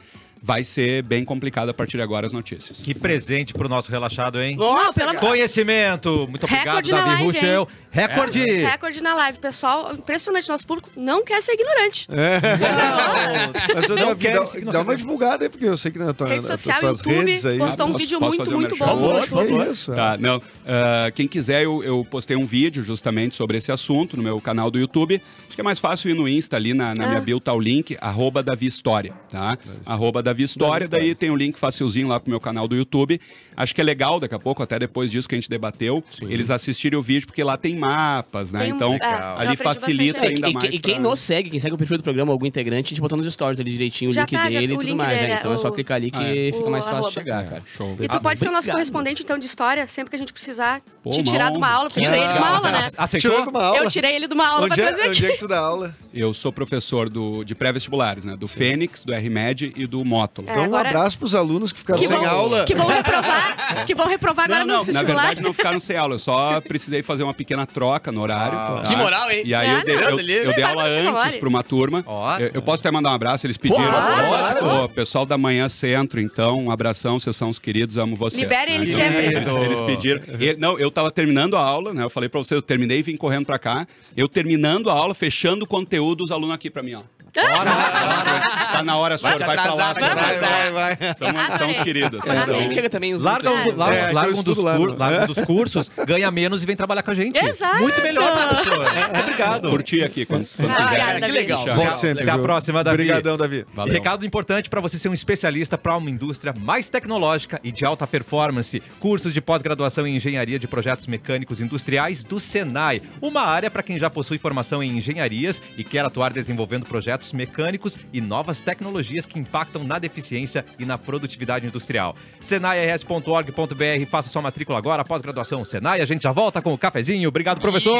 vai 0.46 0.62
ser 0.62 1.02
bem 1.02 1.24
complicada 1.24 1.72
a 1.72 1.74
partir 1.74 1.96
de 1.96 2.02
agora 2.04 2.24
as 2.24 2.32
notícias. 2.32 2.78
Que 2.78 2.94
presente 2.94 3.52
pro 3.52 3.68
nosso 3.68 3.90
relaxado, 3.90 4.40
hein? 4.40 4.54
Nossa, 4.54 5.00
cara. 5.00 5.18
Conhecimento! 5.18 6.26
Muito 6.30 6.44
obrigado, 6.44 6.88
Davi 6.88 7.02
live, 7.08 7.24
Ruschel. 7.24 7.68
Recorde! 7.90 8.44
Recorde 8.44 9.00
na 9.02 9.14
live, 9.14 9.38
pessoal. 9.38 9.92
Impressionante, 9.92 10.48
nosso 10.48 10.64
público 10.64 10.88
não 10.96 11.24
quer 11.24 11.42
ser 11.42 11.54
ignorante. 11.54 12.06
É. 12.12 13.74
Mas, 13.74 13.90
ô, 13.90 13.94
Não 13.96 14.06
Davi, 14.14 14.24
dá, 14.64 14.72
dá 14.72 14.82
uma 14.82 14.96
divulgada 14.96 15.44
aí, 15.44 15.48
porque 15.48 15.64
eu 15.64 15.76
sei 15.76 15.90
que 15.90 15.98
na 15.98 16.12
tua, 16.12 16.28
Rede 16.28 16.46
social, 16.46 16.78
tuas 16.78 16.98
YouTube, 16.98 17.24
redes 17.24 17.44
aí... 17.46 17.58
postou 17.58 17.86
um 17.86 17.92
Posso- 17.92 17.98
vídeo 18.04 18.18
posso 18.20 18.36
muito, 18.36 18.52
muito 18.52 18.76
bom. 18.76 18.84
Por 18.84 18.92
favor, 18.92 19.18
por 19.20 19.28
favor. 19.28 19.64
Que 19.64 19.70
isso? 19.72 19.92
Tá, 19.92 20.16
não. 20.18 20.40
ah, 20.66 21.10
quem 21.14 21.26
quiser, 21.26 21.64
eu, 21.64 21.82
eu 21.82 22.06
postei 22.08 22.36
um 22.36 22.46
vídeo 22.46 22.82
justamente 22.82 23.34
sobre 23.34 23.58
esse 23.58 23.72
assunto 23.72 24.16
no 24.16 24.22
meu 24.22 24.40
canal 24.40 24.70
do 24.70 24.78
YouTube. 24.78 25.20
Acho 25.46 25.54
que 25.54 25.60
é 25.60 25.64
mais 25.64 25.78
fácil 25.78 26.10
ir 26.10 26.14
no 26.14 26.28
Insta 26.28 26.54
ali, 26.56 26.72
na, 26.74 26.94
na 26.94 27.04
Ah. 27.04 27.08
minha 27.08 27.20
bio 27.20 27.40
tá 27.40 27.52
o 27.52 27.58
link, 27.60 27.96
arroba 28.00 28.42
Davi 28.42 28.66
História, 28.66 29.12
tá? 29.30 29.56
Arroba 29.86 30.22
Davi 30.22 30.35
História, 30.42 30.88
daí 30.88 31.14
tem 31.14 31.30
o 31.30 31.36
link 31.36 31.58
facilzinho 31.58 32.08
lá 32.08 32.18
pro 32.20 32.30
meu 32.30 32.40
canal 32.40 32.66
do 32.68 32.74
YouTube. 32.76 33.20
Acho 33.56 33.74
que 33.74 33.80
é 33.80 33.84
legal 33.84 34.20
daqui 34.20 34.34
a 34.34 34.38
pouco, 34.38 34.62
até 34.62 34.78
depois 34.78 35.10
disso 35.10 35.28
que 35.28 35.34
a 35.34 35.38
gente 35.38 35.48
debateu, 35.48 36.04
eles 36.22 36.50
assistirem 36.50 36.98
o 36.98 37.02
vídeo, 37.02 37.26
porque 37.26 37.42
lá 37.42 37.56
tem 37.56 37.76
mapas, 37.76 38.52
né? 38.52 38.60
Tem 38.60 38.72
um- 38.72 38.76
então, 38.76 38.94
é, 38.94 38.96
eu 38.96 39.00
ali 39.00 39.34
aprendi 39.54 39.56
facilita 39.56 40.18
bastante 40.20 40.34
ainda 40.36 40.48
e, 40.48 40.52
mais. 40.54 40.74
e 40.74 40.78
quem 40.78 40.94
pra- 40.94 41.02
nos 41.02 41.20
segue, 41.20 41.50
quem 41.50 41.58
segue 41.58 41.74
o 41.74 41.78
perfil 41.78 41.96
do 41.96 42.02
programa, 42.02 42.32
algum 42.32 42.46
integrante, 42.46 42.86
a 42.86 42.88
gente 42.90 43.00
botou 43.00 43.16
nos 43.16 43.32
stories 43.32 43.58
ali 43.60 43.70
direitinho 43.70 44.10
o 44.10 44.14
Já 44.14 44.22
link 44.22 44.30
tá, 44.32 44.50
já- 44.50 44.60
dele 44.60 44.72
e 44.74 44.76
tudo 44.76 44.86
link 44.86 44.96
mais. 44.96 45.18
dele 45.20 45.28
né? 45.32 45.34
é 45.36 45.38
Então 45.40 45.52
é 45.52 45.56
só 45.56 45.68
o- 45.68 45.72
clicar 45.72 45.96
ali 45.96 46.10
que 46.10 46.18
Ah, 46.18 46.36
é. 46.36 46.52
fica 46.52 46.64
O 46.66 46.70
mais 46.70 46.84
fácil 46.84 47.00
de 47.00 47.06
arroba. 47.06 47.12
chegar, 47.12 47.44
cara. 47.48 47.62
Show. 47.76 47.96
E 48.00 48.08
tu 48.08 48.16
Ah, 48.16 48.20
pode 48.20 48.38
ser 48.38 48.48
o 48.48 48.52
nosso 48.52 48.58
obrigado. 48.58 48.74
correspondente, 48.76 49.22
então, 49.22 49.38
de 49.38 49.46
história, 49.46 49.86
sempre 49.86 50.10
que 50.10 50.16
a 50.16 50.18
gente 50.18 50.32
precisar 50.32 50.80
Pô, 51.02 51.10
te 51.10 51.22
tirar 51.22 51.50
de 51.50 51.56
uma 51.56 51.68
aula, 51.70 51.88
porque 51.88 52.00
eu 52.00 52.04
tirei 52.12 52.22
ele 52.24 52.32
de 52.32 52.38
uma 52.38 52.48
aula, 52.56 52.70
né? 52.70 52.88
Aceitou? 52.96 53.48
Uma 53.48 53.62
aula. 53.64 53.78
Eu 53.78 53.90
tirei 53.90 54.14
ele 54.16 54.28
de 54.28 54.34
uma 54.34 54.46
aula 54.48 54.66
onde, 54.66 54.74
pra 54.74 54.84
é, 54.84 54.86
trazer 54.92 55.08
onde 55.08 55.18
aqui. 55.24 55.32
é 55.32 55.34
que 55.34 55.38
tu 55.38 55.48
dá 55.48 55.58
aula? 55.58 55.96
Eu 56.12 56.32
sou 56.34 56.52
professor 56.52 57.08
do, 57.08 57.44
de 57.44 57.54
pré-vestibulares, 57.54 58.24
né? 58.24 58.36
Do 58.36 58.46
Fênix, 58.46 59.04
do 59.04 59.12
RMED 59.14 59.72
e 59.76 59.86
do. 59.86 60.04
Rótulo. 60.26 60.48
É, 60.48 60.52
Então, 60.52 60.62
um 60.62 60.66
agora- 60.66 60.88
abraço 60.88 61.18
pros 61.18 61.34
alunos 61.34 61.72
que 61.72 61.78
ficaram 61.78 62.00
Que 62.00 62.06
sem 62.08 62.16
vão, 62.16 62.26
aula. 62.28 62.64
que 62.64 62.74
vão 62.74 62.86
reprovar, 62.86 63.84
que 63.86 63.94
vão 63.94 64.06
reprovar 64.08 64.44
agora 64.46 64.60
Não, 64.60 64.66
não, 64.66 64.74
no 64.74 64.80
na 64.80 64.84
vestibular. 64.92 65.20
verdade 65.22 65.42
não 65.42 65.52
ficaram 65.52 65.80
sem 65.80 65.96
aula. 65.96 66.14
Eu 66.14 66.18
só 66.18 66.60
precisei 66.60 67.02
fazer 67.02 67.22
uma 67.22 67.34
pequena 67.34 67.66
troca 67.66 68.10
no 68.12 68.20
horário. 68.20 68.58
Ah. 68.58 68.80
tá? 68.82 68.88
Que 68.88 68.96
moral, 68.96 69.30
hein? 69.30 69.42
E 69.44 69.54
aí 69.54 69.68
Ah, 69.68 69.78
eu 69.78 69.84
dei, 69.84 69.94
eu, 69.96 70.00
eu 70.00 70.54
dei 70.54 70.62
aula 70.64 70.84
antes 70.84 71.36
para 71.38 71.48
uma 71.48 71.62
turma. 71.62 72.04
Eu, 72.38 72.50
eu 72.54 72.62
posso 72.62 72.80
até 72.82 72.90
mandar 72.90 73.10
um 73.10 73.14
abraço, 73.14 73.46
eles 73.46 73.56
pediram. 73.56 73.84
Claro, 73.86 74.88
pessoal 74.90 75.24
da 75.26 75.38
Manhã 75.38 75.68
Centro, 75.68 76.20
então, 76.20 76.58
um 76.58 76.70
abração, 76.70 77.18
vocês 77.18 77.36
são 77.36 77.50
os 77.50 77.58
queridos, 77.58 77.96
amo 77.98 78.16
vocês. 78.16 78.40
Liberem 78.42 78.74
eles 78.76 78.90
E 78.90 78.94
sempre. 78.94 79.26
Eles, 79.26 79.48
eles 79.48 79.80
pediram. 79.80 80.20
E- 80.40 80.56
não, 80.58 80.78
eu 80.78 80.90
tava 80.90 81.10
terminando 81.10 81.56
a 81.56 81.60
aula, 81.60 81.92
né? 81.92 82.02
Eu 82.02 82.10
falei 82.10 82.28
pra 82.28 82.38
vocês, 82.38 82.56
eu 82.56 82.62
terminei 82.62 82.98
e 82.98 83.02
vim 83.02 83.16
correndo 83.16 83.46
pra 83.46 83.58
cá. 83.58 83.86
Eu 84.16 84.28
terminando 84.28 84.90
a 84.90 84.92
aula, 84.92 85.14
fechando 85.14 85.64
o 85.64 85.68
conteúdo, 85.68 86.24
os 86.24 86.30
alunos 86.30 86.54
aqui 86.54 86.70
pra 86.70 86.82
mim, 86.82 86.94
ó. 86.94 87.02
Tá 88.72 88.82
na 88.82 88.96
hora, 88.96 89.16
senhor, 89.18 89.36
te 89.36 89.44
vai, 89.44 89.56
pra 89.56 89.74
lá, 89.74 89.92
vai 89.92 90.14
vai, 90.14 90.38
Vai, 90.38 90.72
vai, 90.72 90.96
vai. 90.96 91.14
São, 91.14 91.58
são 91.58 91.70
os 91.70 91.80
queridos. 91.80 92.20
Mas 92.26 92.38
Então, 92.42 92.56
sempre 92.58 92.74
chega 92.74 92.90
também 92.90 93.14
os 93.14 93.22
Larga, 93.22 93.50
um, 93.50 93.64
do- 93.64 93.76
larga, 93.76 93.96
É, 93.96 94.12
larga 94.12 94.30
um 94.30 94.42
dos 94.42 94.58
estudo 94.58 94.62
lá, 94.62 94.76
cur- 94.76 94.90
né? 94.90 94.96
larga 94.98 95.24
um 95.24 95.26
dos 95.26 95.40
cursos, 95.44 95.90
ganha 96.06 96.30
menos 96.30 96.62
e 96.62 96.66
vem 96.66 96.76
trabalhar 96.76 97.02
com 97.02 97.10
a 97.10 97.14
gente. 97.14 97.38
Exato. 97.44 97.78
Muito 97.78 98.00
melhor, 98.02 98.30
professor. 98.48 98.86
Obrigado. 99.20 99.70
curti 99.70 100.02
aqui 100.02 100.24
quando, 100.26 100.46
quando 100.56 100.70
Ah, 100.70 100.74
quiser. 100.74 100.86
obrigada, 100.86 101.20
que 101.26 101.32
legal. 101.32 101.64
Volte 101.74 101.98
sempre. 102.00 102.22
Até 102.22 102.32
a 102.32 102.38
próxima, 102.38 102.84
Davi. 102.84 102.94
Obrigadão, 102.94 103.36
Davi. 103.36 103.66
Valeu. 103.74 103.94
Recado 103.94 104.24
importante 104.26 104.68
para 104.68 104.80
você 104.80 104.98
ser 104.98 105.08
um 105.08 105.14
especialista 105.14 105.78
para 105.78 105.96
uma 105.96 106.10
indústria 106.10 106.54
mais 106.58 106.88
tecnológica 106.88 107.60
e 107.64 107.72
de 107.72 107.84
alta 107.84 108.06
performance. 108.06 108.82
Cursos 109.00 109.32
de 109.32 109.40
pós-graduação 109.40 110.06
em 110.06 110.16
engenharia 110.16 110.58
de 110.58 110.66
projetos 110.66 111.06
mecânicos 111.06 111.60
industriais 111.60 112.22
do 112.24 112.38
Senai. 112.38 113.02
Uma 113.20 113.42
área 113.42 113.70
para 113.70 113.82
quem 113.82 113.98
já 113.98 114.10
possui 114.10 114.38
formação 114.38 114.82
em 114.82 114.98
engenharias 114.98 115.60
e 115.76 115.84
quer 115.84 116.04
atuar 116.04 116.32
desenvolvendo 116.32 116.84
projetos 116.86 117.25
mecânicos 117.32 117.96
e 118.12 118.20
novas 118.20 118.60
tecnologias 118.60 119.26
que 119.26 119.38
impactam 119.38 119.84
na 119.84 119.98
deficiência 119.98 120.64
e 120.78 120.84
na 120.84 120.98
produtividade 120.98 121.66
industrial. 121.66 122.16
senairs.org.br. 122.40 124.06
Faça 124.10 124.28
sua 124.28 124.42
matrícula 124.42 124.78
agora, 124.78 125.04
pós-graduação 125.04 125.64
Senai. 125.64 126.00
A 126.00 126.06
gente 126.06 126.22
já 126.22 126.32
volta 126.32 126.62
com 126.62 126.72
o 126.72 126.78
cafezinho. 126.78 127.28
Obrigado, 127.28 127.60
professor. 127.60 127.96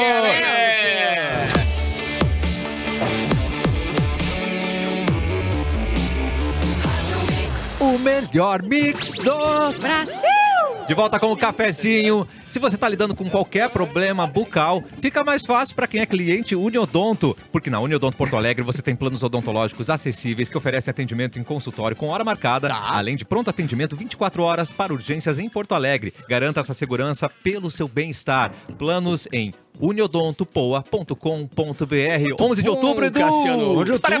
O 7.79 7.99
melhor 7.99 8.63
mix 8.63 9.17
do 9.19 9.71
Brasil! 9.79 10.66
De 10.87 10.93
volta 10.93 11.19
com 11.19 11.29
o 11.33 11.35
cafezinho. 11.35 12.25
Se 12.47 12.59
você 12.59 12.75
está 12.75 12.87
lidando 12.87 13.13
com 13.13 13.29
qualquer 13.29 13.69
problema 13.69 14.25
bucal, 14.25 14.81
fica 15.01 15.21
mais 15.21 15.45
fácil 15.45 15.75
para 15.75 15.85
quem 15.85 15.99
é 15.99 16.05
cliente 16.05 16.55
Uniodonto, 16.55 17.35
porque 17.51 17.69
na 17.69 17.77
Uniodonto 17.81 18.15
Porto 18.15 18.37
Alegre 18.37 18.63
você 18.63 18.81
tem 18.81 18.95
planos 18.95 19.21
odontológicos 19.21 19.89
acessíveis 19.89 20.47
que 20.47 20.57
oferecem 20.57 20.89
atendimento 20.89 21.37
em 21.37 21.43
consultório 21.43 21.97
com 21.97 22.07
hora 22.07 22.23
marcada, 22.23 22.73
além 22.73 23.17
de 23.17 23.25
pronto 23.25 23.49
atendimento 23.49 23.97
24 23.97 24.41
horas 24.41 24.71
para 24.71 24.93
urgências 24.93 25.37
em 25.37 25.49
Porto 25.49 25.75
Alegre. 25.75 26.13
Garanta 26.29 26.61
essa 26.61 26.73
segurança 26.73 27.27
pelo 27.27 27.69
seu 27.69 27.89
bem-estar. 27.89 28.53
Planos 28.77 29.27
em 29.33 29.53
uniodontopoa.com.br. 29.79 32.43
11 32.43 32.63
de 32.63 32.69
outubro, 32.69 33.05
Edu. 33.05 33.19
Cassiano. 33.19 33.77
11 33.79 33.85
de 33.85 33.91
outubro. 33.91 34.17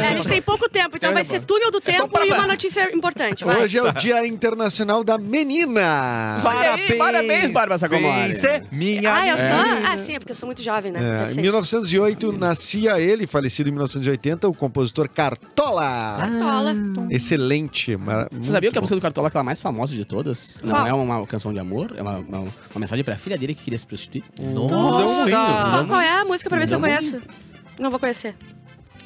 É, 0.00 0.08
a 0.08 0.16
gente 0.16 0.28
tem 0.28 0.42
pouco 0.42 0.68
tempo, 0.68 0.96
então 0.96 1.12
vai 1.12 1.24
ser 1.24 1.42
túnel 1.42 1.70
do 1.70 1.78
É 1.78 1.80
tempo 1.80 2.24
e 2.24 2.32
uma 2.32 2.46
notícia 2.46 2.92
importante. 2.94 3.44
Vai. 3.44 3.64
Hoje 3.64 3.78
é 3.78 3.82
o 3.82 3.92
Dia 3.92 4.26
Internacional 4.26 5.04
da 5.04 5.18
Menina. 5.18 6.40
Parabéns, 6.42 6.98
parabéns, 6.98 7.50
Bárbara 7.50 7.78
Sacomori. 7.78 8.28
Vence, 8.28 8.62
minha 8.70 9.14
Ah, 9.14 9.28
eu 9.28 9.36
sou? 9.36 9.90
Ah, 9.90 9.98
sim, 9.98 10.14
é 10.14 10.18
porque 10.18 10.32
eu 10.32 10.36
sou 10.36 10.46
muito 10.46 10.62
jovem, 10.62 10.92
né? 10.92 11.22
É, 11.22 11.26
em 11.26 11.28
ser 11.30 11.42
1908 11.42 12.32
nascia 12.32 13.00
ele, 13.00 13.26
falecido 13.26 13.68
em 13.68 13.72
1980, 13.72 14.48
o 14.48 14.54
compositor 14.54 15.08
Cartola. 15.08 16.28
isso. 16.30 16.38
Tola. 16.40 16.74
Excelente. 17.10 17.96
Você 18.32 18.50
sabia 18.50 18.70
que 18.70 18.78
a 18.78 18.80
música 18.80 18.96
do 18.96 19.02
Cartola 19.02 19.26
é 19.26 19.28
aquela 19.28 19.44
mais 19.44 19.60
famosa 19.60 19.94
de 19.94 20.04
todas? 20.04 20.60
Não 20.62 20.86
é 20.86 20.92
uma 20.92 21.26
canção 21.26 21.52
de 21.52 21.58
amor, 21.58 21.94
é 21.96 22.02
uma, 22.02 22.18
uma, 22.18 22.38
uma 22.40 22.50
mensagem 22.76 23.04
pra 23.04 23.16
filha 23.16 23.36
dele 23.36 23.54
que 23.54 23.64
queria 23.64 23.78
se 23.78 23.86
prostituir. 24.08 24.24
Nossa! 24.40 25.30
Qual, 25.70 25.86
qual 25.86 26.00
é 26.00 26.20
a 26.20 26.24
música 26.24 26.48
pra 26.48 26.58
ver 26.58 26.68
se 26.68 26.74
eu 26.74 26.80
conheço? 26.80 27.20
Não 27.78 27.90
vou 27.90 27.98
conhecer. 28.00 28.34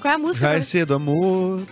Qual 0.00 0.12
é 0.12 0.14
a 0.14 0.18
música? 0.18 0.46
Já 0.46 0.54
é 0.54 0.62
cedo, 0.62 0.94
amor. 0.94 1.62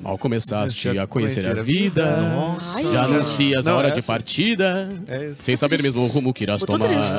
Mal 0.00 0.18
começaste 0.18 0.88
a 0.98 1.06
conhecer 1.06 1.46
a 1.58 1.62
vida, 1.62 2.16
Nossa. 2.20 2.82
Já 2.92 3.04
anuncias 3.04 3.66
a 3.66 3.74
hora 3.74 3.88
é 3.88 3.90
de 3.92 3.98
essa. 4.00 4.06
partida, 4.06 4.92
É 5.08 5.28
isso. 5.30 5.42
sem 5.42 5.56
saber 5.56 5.82
mesmo 5.82 6.02
o 6.02 6.06
rumo 6.06 6.34
que 6.34 6.44
irás 6.44 6.60
tô 6.62 6.66
tomar. 6.78 6.88
triste. 6.88 7.12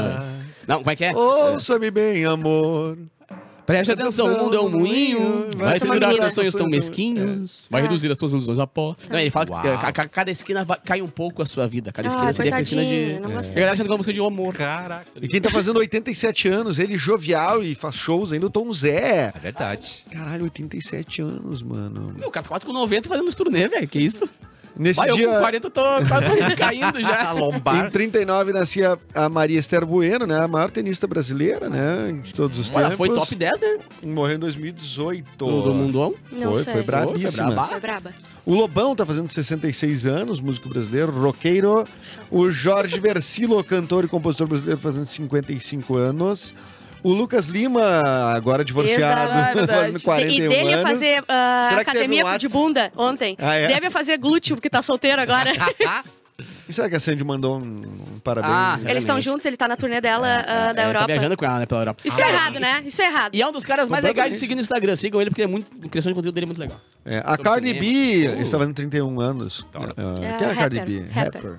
Não, 0.68 0.78
como 0.80 0.92
é 0.92 0.96
que 0.96 1.06
é? 1.06 1.16
Ouça-me 1.16 1.90
bem, 1.90 2.24
amor. 2.26 2.98
Preste 3.68 3.92
atenção, 3.92 4.34
o 4.34 4.46
mundo 4.46 4.56
é 4.56 4.62
um 4.62 4.70
moinho, 4.70 5.48
vai 5.58 5.78
é 5.78 5.84
mina. 5.84 6.18
teus 6.20 6.34
sonhos 6.36 6.56
tão 6.56 6.66
mesquinhos, 6.68 7.68
vai 7.70 7.82
Ah. 7.82 7.84
reduzir 7.84 8.10
as 8.10 8.18
tuas 8.18 8.32
ilusões 8.32 8.58
a 8.58 8.66
pó. 8.66 8.96
Não, 9.10 9.20
ele 9.20 9.30
fala 9.30 9.46
que 9.46 9.52
ca- 9.52 9.92
ca- 9.92 10.08
cada 10.08 10.32
esquina 10.32 10.64
vai- 10.64 10.80
cai 10.84 11.02
um 11.02 11.08
pouco 11.08 11.42
a 11.42 11.46
sua 11.46 11.68
vida. 11.68 11.92
Cada 11.92 12.08
esquina 12.08 12.30
Ah, 12.30 12.34
seria 12.34 12.56
a 12.56 12.62
esquina 12.62 12.84
de... 12.84 12.90
E 12.90 13.16
a 13.18 13.20
galera 13.20 13.72
achando 13.74 13.86
que 13.86 13.92
é 13.92 13.94
uma 13.94 13.98
música 13.98 14.14
de 14.14 14.20
amor. 14.22 14.54
Caraca. 14.54 15.06
E 15.22 15.28
quem 15.28 15.42
tá 15.42 15.50
fazendo 15.50 15.78
87 15.80 16.48
anos, 16.48 16.80
ele 16.80 16.98
jovial 16.98 17.62
e 17.62 17.76
faz 17.76 17.96
shows 17.96 18.32
ainda, 18.32 18.46
o 18.46 18.50
Tom 18.50 18.72
Zé. 18.72 19.34
É 19.36 19.40
verdade. 19.40 20.06
Caralho, 20.10 20.44
87 20.46 21.22
anos, 21.22 21.62
mano. 21.62 22.16
Meu, 22.18 22.30
o 22.30 22.32
cara 22.32 22.44
tá 22.44 22.50
quase 22.50 22.66
com 22.66 22.72
90 22.72 23.10
fazendo 23.10 23.36
turnê, 23.36 23.68
velho. 23.68 23.88
Que 23.88 24.00
isso? 24.00 24.28
Nesse 24.78 25.00
Vai, 25.00 25.10
eu 25.10 25.16
dia, 25.16 25.28
com 25.28 25.40
40 25.40 25.70
tô 25.70 25.82
quase 26.08 26.56
caindo 26.56 26.98
A 26.98 27.02
já. 27.02 27.34
em 27.34 27.40
lombar. 27.40 27.92
39, 27.92 28.54
nascia 28.54 28.98
a 29.14 29.28
Maria 29.28 29.60
Esther 29.60 29.86
Bueno, 29.86 30.28
né? 30.28 30.40
A 30.40 30.48
maior 30.48 30.70
tenista 30.70 31.08
brasileira, 31.08 31.70
né? 31.70 32.20
De 32.24 32.34
todos 32.34 32.60
os 32.60 32.70
tempos. 32.70 32.96
foi 32.96 33.10
top 33.10 33.36
10, 33.36 33.60
né? 33.60 33.78
Morreu 34.04 34.36
em 34.36 34.40
2018. 34.40 35.26
Do, 35.38 35.62
do 35.62 35.74
mundão. 35.74 36.14
Não 36.32 36.54
Foi, 36.54 36.64
sei. 36.64 36.74
foi 36.74 36.84
brabíssima. 36.84 37.32
foi 37.32 37.46
braba. 37.56 37.68
Foi 37.68 37.80
braba. 37.80 38.14
O 38.46 38.54
Lobão 38.56 38.96
tá 38.96 39.06
fazendo 39.06 39.28
66 39.28 40.06
anos, 40.06 40.40
músico 40.40 40.70
brasileiro, 40.70 41.12
roqueiro. 41.12 41.86
O 42.32 42.50
Jorge 42.50 43.00
Versilo, 43.00 43.62
cantor 43.64 44.06
e 44.06 44.08
compositor 44.08 44.48
brasileiro, 44.48 44.80
fazendo 44.80 45.06
55 45.06 45.96
anos. 45.96 46.54
O 47.08 47.14
Lucas 47.14 47.46
Lima, 47.46 47.82
agora 48.36 48.66
divorciado, 48.66 49.32
fazendo 49.66 50.02
41 50.02 50.34
e 50.34 50.50
dele 50.50 50.70
ia 50.70 50.76
anos. 50.76 50.90
fazer 50.92 51.24
ah, 51.26 51.66
teve 51.70 51.82
academia 51.82 52.26
um 52.26 52.38
de 52.38 52.50
bunda 52.50 52.92
ontem. 52.98 53.38
Ah, 53.40 53.56
é? 53.56 53.68
Deve 53.68 53.90
fazer 53.90 54.18
glúteo, 54.18 54.58
porque 54.58 54.70
tá 54.70 54.82
solteiro 54.82 55.22
agora. 55.22 55.52
E 56.70 56.74
será 56.74 56.90
que 56.90 56.96
a 56.98 57.00
Sandy 57.00 57.24
mandou 57.24 57.58
um, 57.58 57.64
um 57.64 58.20
parabéns? 58.22 58.54
Ah, 58.54 58.78
Eles 58.92 59.04
estão 59.04 59.20
juntos, 59.22 59.46
ele 59.46 59.56
tá 59.56 59.70
na 59.70 59.78
turnê 59.78 60.02
dela 60.02 60.28
ah, 60.46 60.74
da 60.74 60.82
É, 60.84 60.86
Europa. 60.86 61.08
Tá 61.08 61.14
viajando 61.14 61.38
com 61.38 61.46
ela, 61.46 61.60
né, 61.60 61.66
pela 61.66 61.82
Europa. 61.82 62.02
Isso 62.04 62.22
é 62.22 62.28
errado, 62.30 62.60
né? 62.60 62.84
Isso 62.86 63.02
é 63.02 63.06
errado. 63.06 63.34
E 63.36 63.42
é 63.42 63.48
um 63.48 63.52
dos 63.54 63.64
caras 63.66 63.88
mais 63.88 64.04
legais 64.04 64.34
de 64.34 64.38
seguir 64.38 64.54
no 64.54 64.60
Instagram. 64.62 64.96
Sigam 64.98 65.22
ele 65.22 65.30
porque 65.30 65.44
é 65.44 65.48
muito, 65.48 65.66
a 65.84 65.88
criação 65.90 66.12
de 66.12 66.16
conteúdo 66.16 66.36
dele 66.36 66.44
é 66.46 66.48
muito 66.48 66.60
legal. 66.60 66.80
É, 67.06 67.20
a 67.20 67.32
Sobre 67.32 67.44
Cardi 67.44 67.68
cinema. 67.70 67.86
B 67.86 68.38
Uh. 68.38 68.42
está 68.42 68.58
fazendo 68.60 68.76
31 68.76 69.20
anos. 69.22 69.66
Tá. 69.72 69.80
Ah, 69.80 69.94
É, 70.22 70.38
quem 70.38 70.48
é 70.48 70.52
a 70.52 70.56
Cardi 70.56 70.78
rapper, 70.78 71.02
B? 71.04 71.10
rapper. 71.10 71.58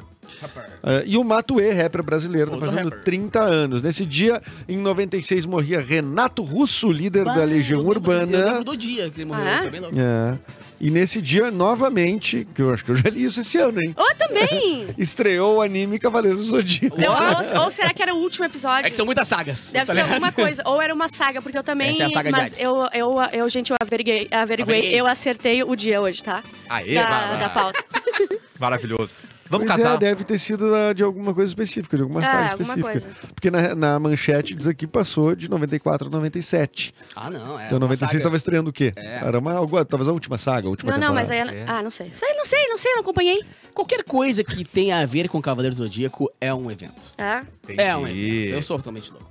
Ah, 0.82 1.02
e 1.04 1.16
o 1.16 1.24
Matuê, 1.24 1.70
rapper 1.72 2.02
brasileiro, 2.02 2.46
está 2.46 2.56
Outro 2.56 2.70
fazendo 2.70 2.88
rapper. 2.90 3.04
30 3.04 3.40
anos. 3.42 3.82
Nesse 3.82 4.04
dia, 4.06 4.42
em 4.68 4.76
96, 4.76 5.46
morria 5.46 5.80
Renato 5.80 6.42
Russo, 6.42 6.90
líder 6.92 7.24
da 7.24 7.44
Legião 7.44 7.80
Eu 7.80 7.84
Eu 7.84 7.90
Urbana. 7.90 8.44
lembro 8.46 8.64
do 8.64 8.76
dia 8.76 9.10
que 9.10 9.18
ele 9.20 9.24
morreu. 9.26 9.44
Ah, 9.44 9.64
é? 9.64 9.70
Bem 9.70 9.80
louco. 9.80 9.96
É. 9.98 10.38
E 10.80 10.92
nesse 10.92 11.20
dia, 11.20 11.50
novamente, 11.50 12.46
que 12.54 12.62
eu 12.62 12.72
acho 12.72 12.84
que 12.84 12.92
eu 12.92 12.94
já 12.94 13.10
li 13.10 13.24
isso 13.24 13.40
esse 13.40 13.58
ano, 13.58 13.82
hein? 13.82 13.92
Ou 13.96 14.14
também! 14.14 14.86
Estreou 14.96 15.56
o 15.56 15.60
anime 15.62 15.98
Cavaleiros 15.98 16.38
do 16.38 16.44
Zodíaco. 16.46 17.00
Não, 17.00 17.10
ou, 17.56 17.64
ou 17.64 17.70
será 17.72 17.92
que 17.92 18.00
era 18.00 18.14
o 18.14 18.18
último 18.18 18.44
episódio? 18.44 18.86
É 18.86 18.90
que 18.90 18.94
são 18.94 19.04
muitas 19.04 19.26
sagas. 19.26 19.72
Deve 19.72 19.86
tá 19.86 19.92
ser 19.92 19.98
ligado? 20.02 20.12
alguma 20.14 20.30
coisa. 20.30 20.62
Ou 20.64 20.80
era 20.80 20.94
uma 20.94 21.08
saga, 21.08 21.42
porque 21.42 21.58
eu 21.58 21.64
também. 21.64 21.90
Essa 21.90 22.04
é 22.04 22.06
a 22.06 22.10
saga 22.10 22.30
de 22.30 22.38
mas 22.38 22.46
Hades. 22.52 22.60
eu, 22.60 22.88
eu, 22.94 23.16
eu, 23.32 23.48
gente, 23.48 23.72
eu 23.72 23.76
averiguei, 23.82 24.28
averiguei, 24.30 24.76
Averiguei. 24.76 25.00
eu 25.00 25.06
acertei 25.08 25.64
o 25.64 25.74
dia 25.74 26.00
hoje, 26.00 26.22
tá? 26.22 26.44
Aê, 26.68 26.94
Da, 26.94 27.34
da 27.34 27.48
pauta. 27.48 27.84
Maravilhoso. 28.60 29.14
Vamos 29.50 29.66
Pois 29.66 29.78
casar. 29.82 29.94
É, 29.94 29.98
deve 29.98 30.24
ter 30.24 30.38
sido 30.38 30.70
da- 30.70 30.92
de 30.92 31.02
alguma 31.02 31.32
coisa 31.34 31.50
específica, 31.50 31.96
de 31.96 32.02
alguma 32.02 32.22
É, 32.22 32.26
saga 32.26 32.38
alguma 32.52 32.74
específica. 32.76 32.90
coisa. 32.90 33.06
Porque 33.34 33.50
na, 33.50 33.74
na 33.74 33.98
manchete 33.98 34.54
diz 34.54 34.66
aqui 34.66 34.86
passou 34.86 35.34
de 35.34 35.48
94 35.48 36.08
a 36.08 36.10
97. 36.10 36.94
Ah, 37.16 37.30
não. 37.30 37.58
É 37.58 37.66
então 37.66 37.78
uma 37.78 37.86
96 37.86 37.98
saga. 38.10 38.16
estava 38.18 38.36
estreando 38.36 38.70
o 38.70 38.72
quê? 38.72 38.92
É. 38.96 39.16
Era 39.26 39.38
uma, 39.38 39.52
algo- 39.54 39.84
talvez 39.84 40.08
a 40.08 40.12
última 40.12 40.38
saga, 40.38 40.66
a 40.66 40.70
última 40.70 40.92
Não, 40.92 40.98
não, 41.08 41.14
mas 41.14 41.28
temporada. 41.28 41.50
aí. 41.56 41.62
É. 41.62 41.64
Ah, 41.66 41.82
não 41.82 41.90
sei. 41.90 42.12
Sei, 42.14 42.34
não 42.34 42.44
sei, 42.44 42.66
não 42.68 42.78
sei, 42.78 42.92
não 42.94 43.00
acompanhei. 43.00 43.40
Qualquer 43.74 44.02
coisa 44.04 44.42
que 44.44 44.64
tenha 44.64 45.00
a 45.00 45.06
ver 45.06 45.28
com 45.28 45.40
Cavaleiros 45.40 45.78
do 45.78 45.84
Zodíaco 45.84 46.30
é 46.40 46.52
um 46.52 46.70
evento. 46.70 47.12
É. 47.16 47.42
É 47.76 47.96
um 47.96 48.02
Entendi. 48.06 48.38
evento. 48.40 48.54
Eu 48.56 48.62
sou 48.62 48.76
totalmente 48.78 49.10
louco. 49.10 49.28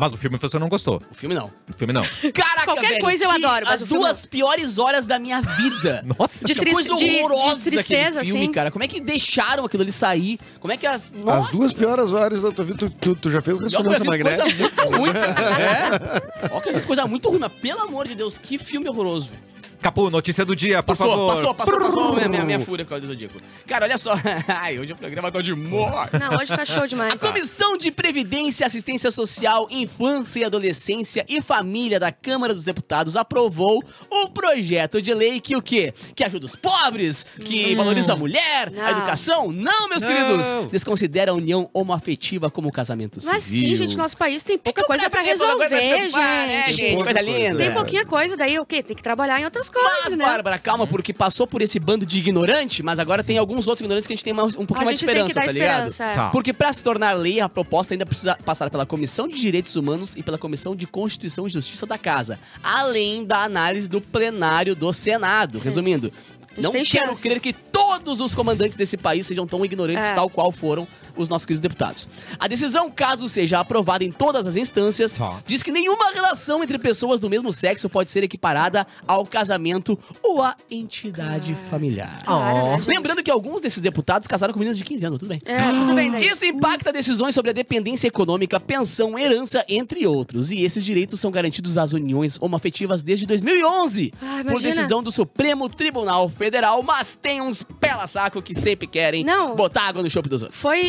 Mas 0.00 0.14
o 0.14 0.16
filme 0.16 0.38
você 0.38 0.58
não 0.58 0.68
gostou. 0.70 1.02
O 1.10 1.14
filme 1.14 1.34
não. 1.34 1.46
O 1.68 1.72
filme 1.76 1.92
não. 1.92 2.02
Caraca, 2.32 2.64
Qualquer 2.64 2.88
velho, 2.88 3.00
coisa 3.02 3.24
eu 3.24 3.28
que- 3.30 3.44
adoro, 3.44 3.66
mas 3.66 3.74
As 3.74 3.82
o 3.82 3.86
filme 3.86 4.02
duas 4.02 4.24
piores 4.24 4.78
horas 4.78 5.06
da 5.06 5.18
minha 5.18 5.42
vida. 5.42 6.02
Nossa. 6.18 6.46
De 6.46 6.54
Que 6.54 6.60
triste- 6.60 6.74
coisa 6.88 6.96
de- 6.96 7.04
de 7.10 7.18
horrorosa 7.22 7.70
tristeza, 7.70 8.24
filme, 8.24 8.40
assim. 8.44 8.52
cara. 8.52 8.70
Como 8.70 8.82
é 8.82 8.88
que 8.88 8.98
deixaram 8.98 9.64
aquilo 9.66 9.82
ali 9.82 9.92
sair? 9.92 10.40
Como 10.58 10.72
é 10.72 10.78
que 10.78 10.86
as... 10.86 11.02
As 11.04 11.10
Nossa, 11.12 11.52
duas 11.52 11.72
piores 11.74 12.12
horas 12.14 12.40
da 12.42 12.50
tua 12.50 12.64
vida, 12.64 12.78
tu, 12.78 12.90
tu, 12.90 13.14
tu 13.14 13.30
já 13.30 13.42
fez 13.42 13.60
ressonância 13.60 14.02
fiz 14.02 14.08
coisa 14.16 14.36
magnética? 14.38 14.58
muito 14.58 14.82
ruim. 14.96 15.10
é. 15.10 16.48
Ó, 16.50 16.60
que 16.60 16.68
eu 16.70 16.74
fiz 16.74 16.84
coisa 16.86 17.06
muito 17.06 17.28
ruim, 17.28 17.38
mas 17.38 17.52
pelo 17.52 17.80
amor 17.82 18.08
de 18.08 18.14
Deus, 18.14 18.38
que 18.38 18.56
filme 18.58 18.88
horroroso. 18.88 19.34
Capu, 19.80 20.10
notícia 20.10 20.44
do 20.44 20.54
dia, 20.54 20.82
por 20.82 20.94
Passou, 20.96 21.08
favor. 21.10 21.34
passou, 21.34 21.54
passou, 21.54 21.80
passou 21.80 22.14
minha, 22.14 22.28
minha, 22.28 22.44
minha 22.44 22.60
fúria 22.60 22.84
com 22.84 22.94
o 22.94 23.00
Zodíaco. 23.06 23.40
Cara, 23.66 23.86
olha 23.86 23.96
só. 23.96 24.12
Ai, 24.46 24.78
hoje 24.78 24.92
o 24.92 24.96
programa 24.96 25.32
tá 25.32 25.40
de 25.40 25.54
morte. 25.54 26.18
Não, 26.18 26.38
hoje 26.38 26.54
tá 26.54 26.66
show 26.66 26.86
demais. 26.86 27.14
A 27.14 27.16
Comissão 27.18 27.78
de 27.78 27.90
Previdência, 27.90 28.66
Assistência 28.66 29.10
Social, 29.10 29.66
Infância 29.70 30.40
e 30.40 30.44
Adolescência 30.44 31.24
e 31.26 31.40
Família 31.40 31.98
da 31.98 32.12
Câmara 32.12 32.52
dos 32.52 32.62
Deputados 32.64 33.16
aprovou 33.16 33.82
o 34.10 34.28
projeto 34.28 35.00
de 35.00 35.14
lei 35.14 35.40
que 35.40 35.56
o 35.56 35.62
quê? 35.62 35.94
Que 36.14 36.24
ajuda 36.24 36.44
os 36.44 36.54
pobres, 36.54 37.24
que 37.40 37.74
valoriza 37.74 38.12
a 38.12 38.16
mulher, 38.16 38.68
a 38.68 38.70
Não. 38.82 38.88
educação. 38.90 39.50
Não, 39.50 39.88
meus 39.88 40.02
Não. 40.02 40.10
queridos. 40.12 40.70
Desconsidera 40.70 41.30
a 41.30 41.34
união 41.34 41.70
homoafetiva 41.72 42.50
como 42.50 42.70
casamento 42.70 43.18
civil. 43.18 43.34
Mas 43.34 43.44
sim, 43.44 43.74
gente, 43.76 43.96
nosso 43.96 44.16
país 44.16 44.42
tem 44.42 44.58
pouca 44.58 44.82
O 44.82 44.84
coisa 44.84 45.08
Brasil 45.08 45.10
pra 45.10 45.22
tem 45.22 45.38
pouca 45.38 45.56
coisa 45.56 45.68
pra 45.68 45.78
resolver, 45.78 46.46
né, 46.46 46.64
gente. 46.66 46.76
gente? 46.76 46.94
Pouca 46.96 47.04
Coisa 47.14 47.20
linda. 47.22 47.56
Tem 47.56 47.68
É. 47.68 47.70
pouquinha 47.70 48.04
coisa, 48.04 48.36
daí 48.36 48.58
o 48.58 48.66
quê? 48.66 48.82
Tem 48.82 48.94
que 48.94 49.02
trabalhar 49.02 49.40
em 49.40 49.44
outras 49.44 49.69
coisas, 49.70 50.04
Mas, 50.06 50.16
né? 50.16 50.24
Bárbara, 50.24 50.58
calma, 50.58 50.86
porque 50.86 51.12
passou 51.12 51.46
por 51.46 51.62
esse 51.62 51.78
bando 51.78 52.04
de 52.04 52.18
ignorante, 52.18 52.82
mas 52.82 52.98
agora 52.98 53.22
tem 53.24 53.38
alguns 53.38 53.66
outros 53.66 53.80
ignorantes 53.80 54.06
que 54.06 54.12
a 54.12 54.16
gente 54.16 54.24
tem 54.24 54.32
mais- 54.32 54.56
um 54.56 54.66
pouquinho 54.66 54.86
mais 54.86 54.98
de 54.98 55.04
esperança, 55.04 55.28
que 55.28 55.34
dar 55.34 55.46
tá 55.46 55.52
ligado? 55.52 55.88
esperança. 55.88 56.04
é. 56.04 56.14
Tá. 56.14 56.30
Porque 56.30 56.52
para 56.52 56.72
se 56.72 56.82
tornar 56.82 57.12
lei, 57.12 57.40
a 57.40 57.48
proposta 57.48 57.94
ainda 57.94 58.04
precisa 58.06 58.36
passar 58.44 58.70
pela 58.70 58.84
Comissão 58.84 59.28
de 59.28 59.38
Direitos 59.40 59.76
Humanos 59.76 60.14
e 60.16 60.22
pela 60.22 60.36
Comissão 60.38 60.74
de 60.76 60.86
Constituição 60.86 61.46
e 61.46 61.50
Justiça 61.50 61.86
da 61.86 61.96
Casa, 61.98 62.38
além 62.62 63.24
da 63.24 63.42
análise 63.44 63.88
do 63.88 64.00
plenário 64.00 64.74
do 64.74 64.92
Senado. 64.92 65.58
Resumindo, 65.58 66.12
gente 66.56 66.62
não 66.62 66.72
quero 66.72 66.86
chance. 66.86 67.22
crer 67.22 67.40
que 67.40 67.52
todos 67.52 68.20
os 68.20 68.34
comandantes 68.34 68.76
desse 68.76 68.96
país 68.96 69.26
sejam 69.26 69.46
tão 69.46 69.64
ignorantes 69.64 70.08
É. 70.10 70.14
tal 70.14 70.28
qual 70.28 70.50
foram 70.52 70.86
os 71.22 71.28
nossos 71.28 71.46
queridos 71.46 71.60
deputados. 71.62 72.08
A 72.38 72.46
decisão, 72.48 72.90
caso 72.90 73.28
seja 73.28 73.60
aprovada 73.60 74.04
em 74.04 74.12
todas 74.12 74.46
as 74.46 74.56
instâncias, 74.56 75.14
Tá. 75.14 75.40
diz 75.46 75.62
que 75.62 75.70
nenhuma 75.70 76.10
relação 76.12 76.62
entre 76.62 76.78
pessoas 76.78 77.20
do 77.20 77.28
mesmo 77.30 77.52
sexo 77.52 77.88
pode 77.88 78.10
ser 78.10 78.22
equiparada 78.24 78.86
ao 79.06 79.24
casamento 79.26 79.98
ou 80.22 80.42
à 80.42 80.54
entidade 80.70 81.54
familiar. 81.70 82.22
Claro, 82.24 82.66
né, 82.70 82.76
gente? 82.78 82.88
Lembrando 82.88 83.22
que 83.22 83.30
alguns 83.30 83.60
desses 83.60 83.80
deputados 83.80 84.26
casaram 84.26 84.52
com 84.52 84.58
meninas 84.58 84.76
de 84.78 84.84
15 84.84 85.06
anos, 85.06 85.18
tudo 85.18 85.28
bem. 85.28 85.40
É, 85.44 85.58
tudo 85.72 85.94
bem 85.94 86.10
daí. 86.10 86.26
Isso 86.26 86.44
impacta 86.44 86.92
decisões 86.92 87.34
sobre 87.34 87.50
a 87.50 87.54
dependência 87.54 88.06
econômica, 88.08 88.58
pensão, 88.58 89.18
herança, 89.18 89.64
entre 89.68 90.06
outros. 90.06 90.50
E 90.50 90.62
esses 90.62 90.84
direitos 90.84 91.20
são 91.20 91.30
garantidos 91.30 91.78
às 91.78 91.92
uniões 91.92 92.38
homoafetivas 92.40 93.02
desde 93.02 93.26
2011, 93.26 94.12
Ah, 94.22 94.42
por 94.46 94.60
decisão 94.60 95.02
do 95.02 95.10
Supremo 95.12 95.68
Tribunal 95.68 96.28
Federal, 96.28 96.82
mas 96.82 97.14
tem 97.20 97.40
uns 97.40 97.62
pela-saco 97.80 98.40
que 98.42 98.54
sempre 98.54 98.86
querem 98.86 99.24
Não. 99.24 99.54
botar 99.54 99.82
água 99.88 100.02
no 100.02 100.10
chope 100.10 100.28
dos 100.28 100.42
outros. 100.42 100.60
Foi 100.60 100.80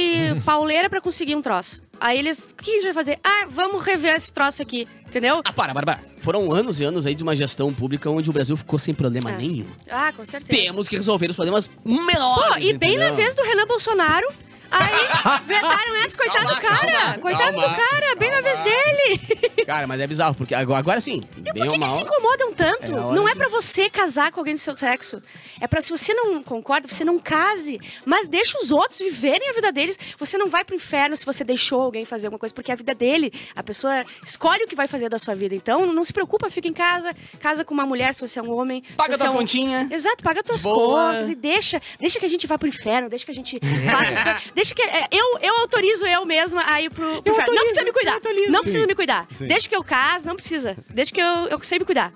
pauleira 0.46 0.90
pra 0.90 1.00
conseguir 1.02 1.36
um 1.36 1.42
troço. 1.42 1.82
Aí 2.00 2.18
eles, 2.18 2.50
o 2.52 2.56
que 2.64 2.72
a 2.72 2.74
gente 2.76 2.84
vai 2.86 2.94
fazer? 2.94 3.20
Ah, 3.24 3.46
vamos 3.50 3.84
rever 3.84 4.16
esse 4.16 4.32
troço 4.34 4.62
aqui, 4.62 4.88
entendeu? 5.08 5.42
Ah, 5.46 5.54
para, 5.54 5.74
Bárbara. 5.74 6.00
Foram 6.18 6.52
anos 6.52 6.80
e 6.80 6.84
anos 6.84 7.06
aí 7.06 7.14
de 7.14 7.22
uma 7.24 7.36
gestão 7.36 7.72
pública 7.74 8.10
onde 8.10 8.30
o 8.30 8.34
Brasil 8.34 8.58
ficou 8.58 8.80
sem 8.80 8.94
problema 8.94 9.32
É. 9.32 9.38
nenhum. 9.38 9.68
Ah, 9.90 10.12
com 10.12 10.26
certeza. 10.26 10.64
Temos 10.64 10.88
que 10.90 10.96
resolver 10.96 11.30
os 11.30 11.36
problemas 11.36 11.70
menores. 11.86 12.48
Pô, 12.54 12.58
e 12.60 12.74
bem 12.74 12.98
na 12.98 13.12
vez 13.12 13.36
do 13.36 13.44
Renan 13.44 13.68
Bolsonaro, 13.68 14.28
aí 14.72 15.40
vetaram 15.46 15.96
essa, 16.06 16.18
coitado 16.18 16.40
Calma, 16.46 16.56
do 16.56 16.62
cara. 16.62 16.92
calma, 16.92 17.18
coitado 17.20 17.58
calma, 17.58 17.68
do 17.70 17.76
cara, 17.76 18.16
bem 18.16 18.32
na 18.32 18.42
vez 18.42 18.60
calma. 18.60 18.72
dele. 18.72 19.42
Cara, 19.66 19.88
mas 19.88 20.00
é 20.02 20.08
bizarro, 20.08 20.36
porque 20.36 20.56
agora, 20.56 20.80
agora 20.80 21.02
sim, 21.02 21.22
bem 21.38 21.54
Por 21.54 21.62
ou 21.66 21.68
que, 21.68 21.72
que 21.74 21.78
mal. 21.80 21.90
se 21.90 22.02
incomodam 22.02 22.54
tanto? 22.54 22.92
É 22.92 22.96
a 22.96 23.06
hora 23.06 23.16
não 23.16 23.28
é 23.28 23.32
de- 23.34 23.38
pra 23.38 23.48
você 23.50 23.90
casar 23.90 24.32
com 24.32 24.40
alguém 24.40 24.54
do 24.56 24.60
seu 24.60 24.76
sexo. 24.78 25.22
É 25.60 25.68
pra 25.68 25.82
se 25.82 25.90
você 25.92 26.14
não 26.14 26.42
concorda, 26.42 26.88
você 26.88 27.04
não 27.04 27.20
case. 27.20 27.80
Mas 28.06 28.28
deixa 28.28 28.58
os 28.60 28.72
outros 28.72 29.00
viverem 29.00 29.50
a 29.50 29.54
vida 29.54 29.72
deles. 29.72 29.98
Você 30.18 30.38
não 30.38 30.48
vai 30.48 30.64
pro 30.64 30.76
inferno 30.76 31.16
se 31.16 31.26
você 31.26 31.44
deixou 31.44 31.82
alguém 31.82 32.06
fazer 32.06 32.28
alguma 32.28 32.40
coisa, 32.40 32.54
porque 32.56 32.72
é 32.72 32.74
a 32.74 32.78
vida 32.78 32.96
dele. 32.96 33.32
A 33.56 33.62
pessoa 33.64 34.04
escolhe 34.26 34.64
o 34.64 34.68
que 34.68 34.76
vai 34.76 34.88
fazer 34.88 35.10
da 35.10 35.20
sua 35.20 35.36
vida. 35.36 35.54
Então, 35.56 35.86
não 35.94 36.04
se 36.04 36.12
preocupa, 36.14 36.50
fica 36.50 36.68
em 36.68 36.74
casa, 36.74 37.14
casa 37.40 37.64
com 37.64 37.74
uma 37.74 37.86
mulher 37.86 38.14
se 38.14 38.22
você 38.22 38.40
é 38.40 38.44
um 38.44 38.52
homem. 38.52 38.84
Paga 38.98 39.14
você 39.14 39.20
tuas 39.20 39.32
é 39.32 39.34
um... 39.34 39.38
continhas. 39.38 39.92
Exato, 39.92 40.24
paga 40.24 40.42
tuas 40.44 40.64
Boa. 40.64 41.12
contas 41.12 41.30
e 41.30 41.36
deixa, 41.36 41.82
deixa 42.00 42.20
que 42.20 42.26
a 42.26 42.30
gente 42.30 42.48
vá 42.48 42.58
pro 42.58 42.68
inferno, 42.68 43.10
deixa 43.10 43.26
que 43.26 43.32
a 43.32 43.36
gente 43.36 43.60
faça 43.90 44.14
as 44.14 44.24
coisas. 44.24 44.42
Deixa 44.62 44.76
que 44.76 44.82
é, 44.84 45.08
eu, 45.12 45.40
eu 45.42 45.58
autorizo 45.62 46.06
eu 46.06 46.24
mesma 46.24 46.64
a 46.68 46.80
ir 46.80 46.92
pro, 46.92 47.20
pro 47.24 47.34
inferno. 47.34 47.54
Não 47.56 47.62
precisa 47.64 47.84
me 47.84 47.92
cuidar. 47.92 48.20
Não 48.50 48.62
precisa 48.62 48.82
Sim, 48.82 48.88
me 48.88 48.96
cuidar. 48.96 49.28
sim. 49.32 49.48
Deixa 49.48 49.68
que 49.68 49.76
eu 49.76 49.84
caso, 49.84 50.28
não 50.28 50.36
precisa. 50.36 50.78
Deixa 50.90 51.12
que 51.12 51.20
eu, 51.20 51.48
eu 51.50 51.60
sei 51.64 51.80
me 51.80 51.86
cuidar. 51.86 52.14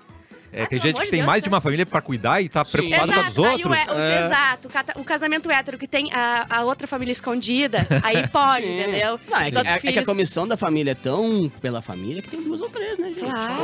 É, 0.52 0.62
Ah, 0.62 0.66
tem 0.68 0.78
gente 0.78 0.94
que 0.98 1.08
tem 1.10 1.18
Deus, 1.20 1.26
mais 1.26 1.42
de 1.42 1.48
uma 1.50 1.60
família 1.60 1.84
pra 1.84 2.00
cuidar 2.00 2.40
e 2.40 2.48
tá 2.48 2.64
preocupado 2.64 3.12
com 3.12 3.18
a 3.20 3.22
dos 3.24 3.36
Exato, 3.36 3.50
outros. 3.52 3.72
Aí 3.72 3.84
o, 3.88 3.90
é- 3.90 3.94
os- 3.98 4.04
É. 4.04 4.20
Exato, 4.24 4.68
o, 4.98 5.04
casamento 5.04 5.50
hétero 5.50 5.76
que 5.76 5.86
tem 5.88 6.10
a, 6.14 6.46
a 6.48 6.64
outra 6.64 6.86
família 6.86 7.12
escondida, 7.12 7.86
aí 8.02 8.26
pode, 8.30 8.64
Sim. 8.64 8.80
entendeu? 8.80 9.20
Não, 9.28 9.38
é, 9.38 9.48
Os 9.48 9.50
que, 9.50 9.58
é- 9.58 9.90
é 9.90 9.92
que 9.92 9.98
a 9.98 10.04
comissão 10.04 10.48
da 10.48 10.56
família 10.56 10.92
é 10.92 10.94
tão 10.94 11.52
pela 11.60 11.82
família 11.82 12.22
que 12.22 12.30
tem 12.30 12.40
duas 12.42 12.62
ou 12.62 12.70
três, 12.70 12.96
né, 12.96 13.08
gente? 13.08 13.20
Claro. 13.20 13.54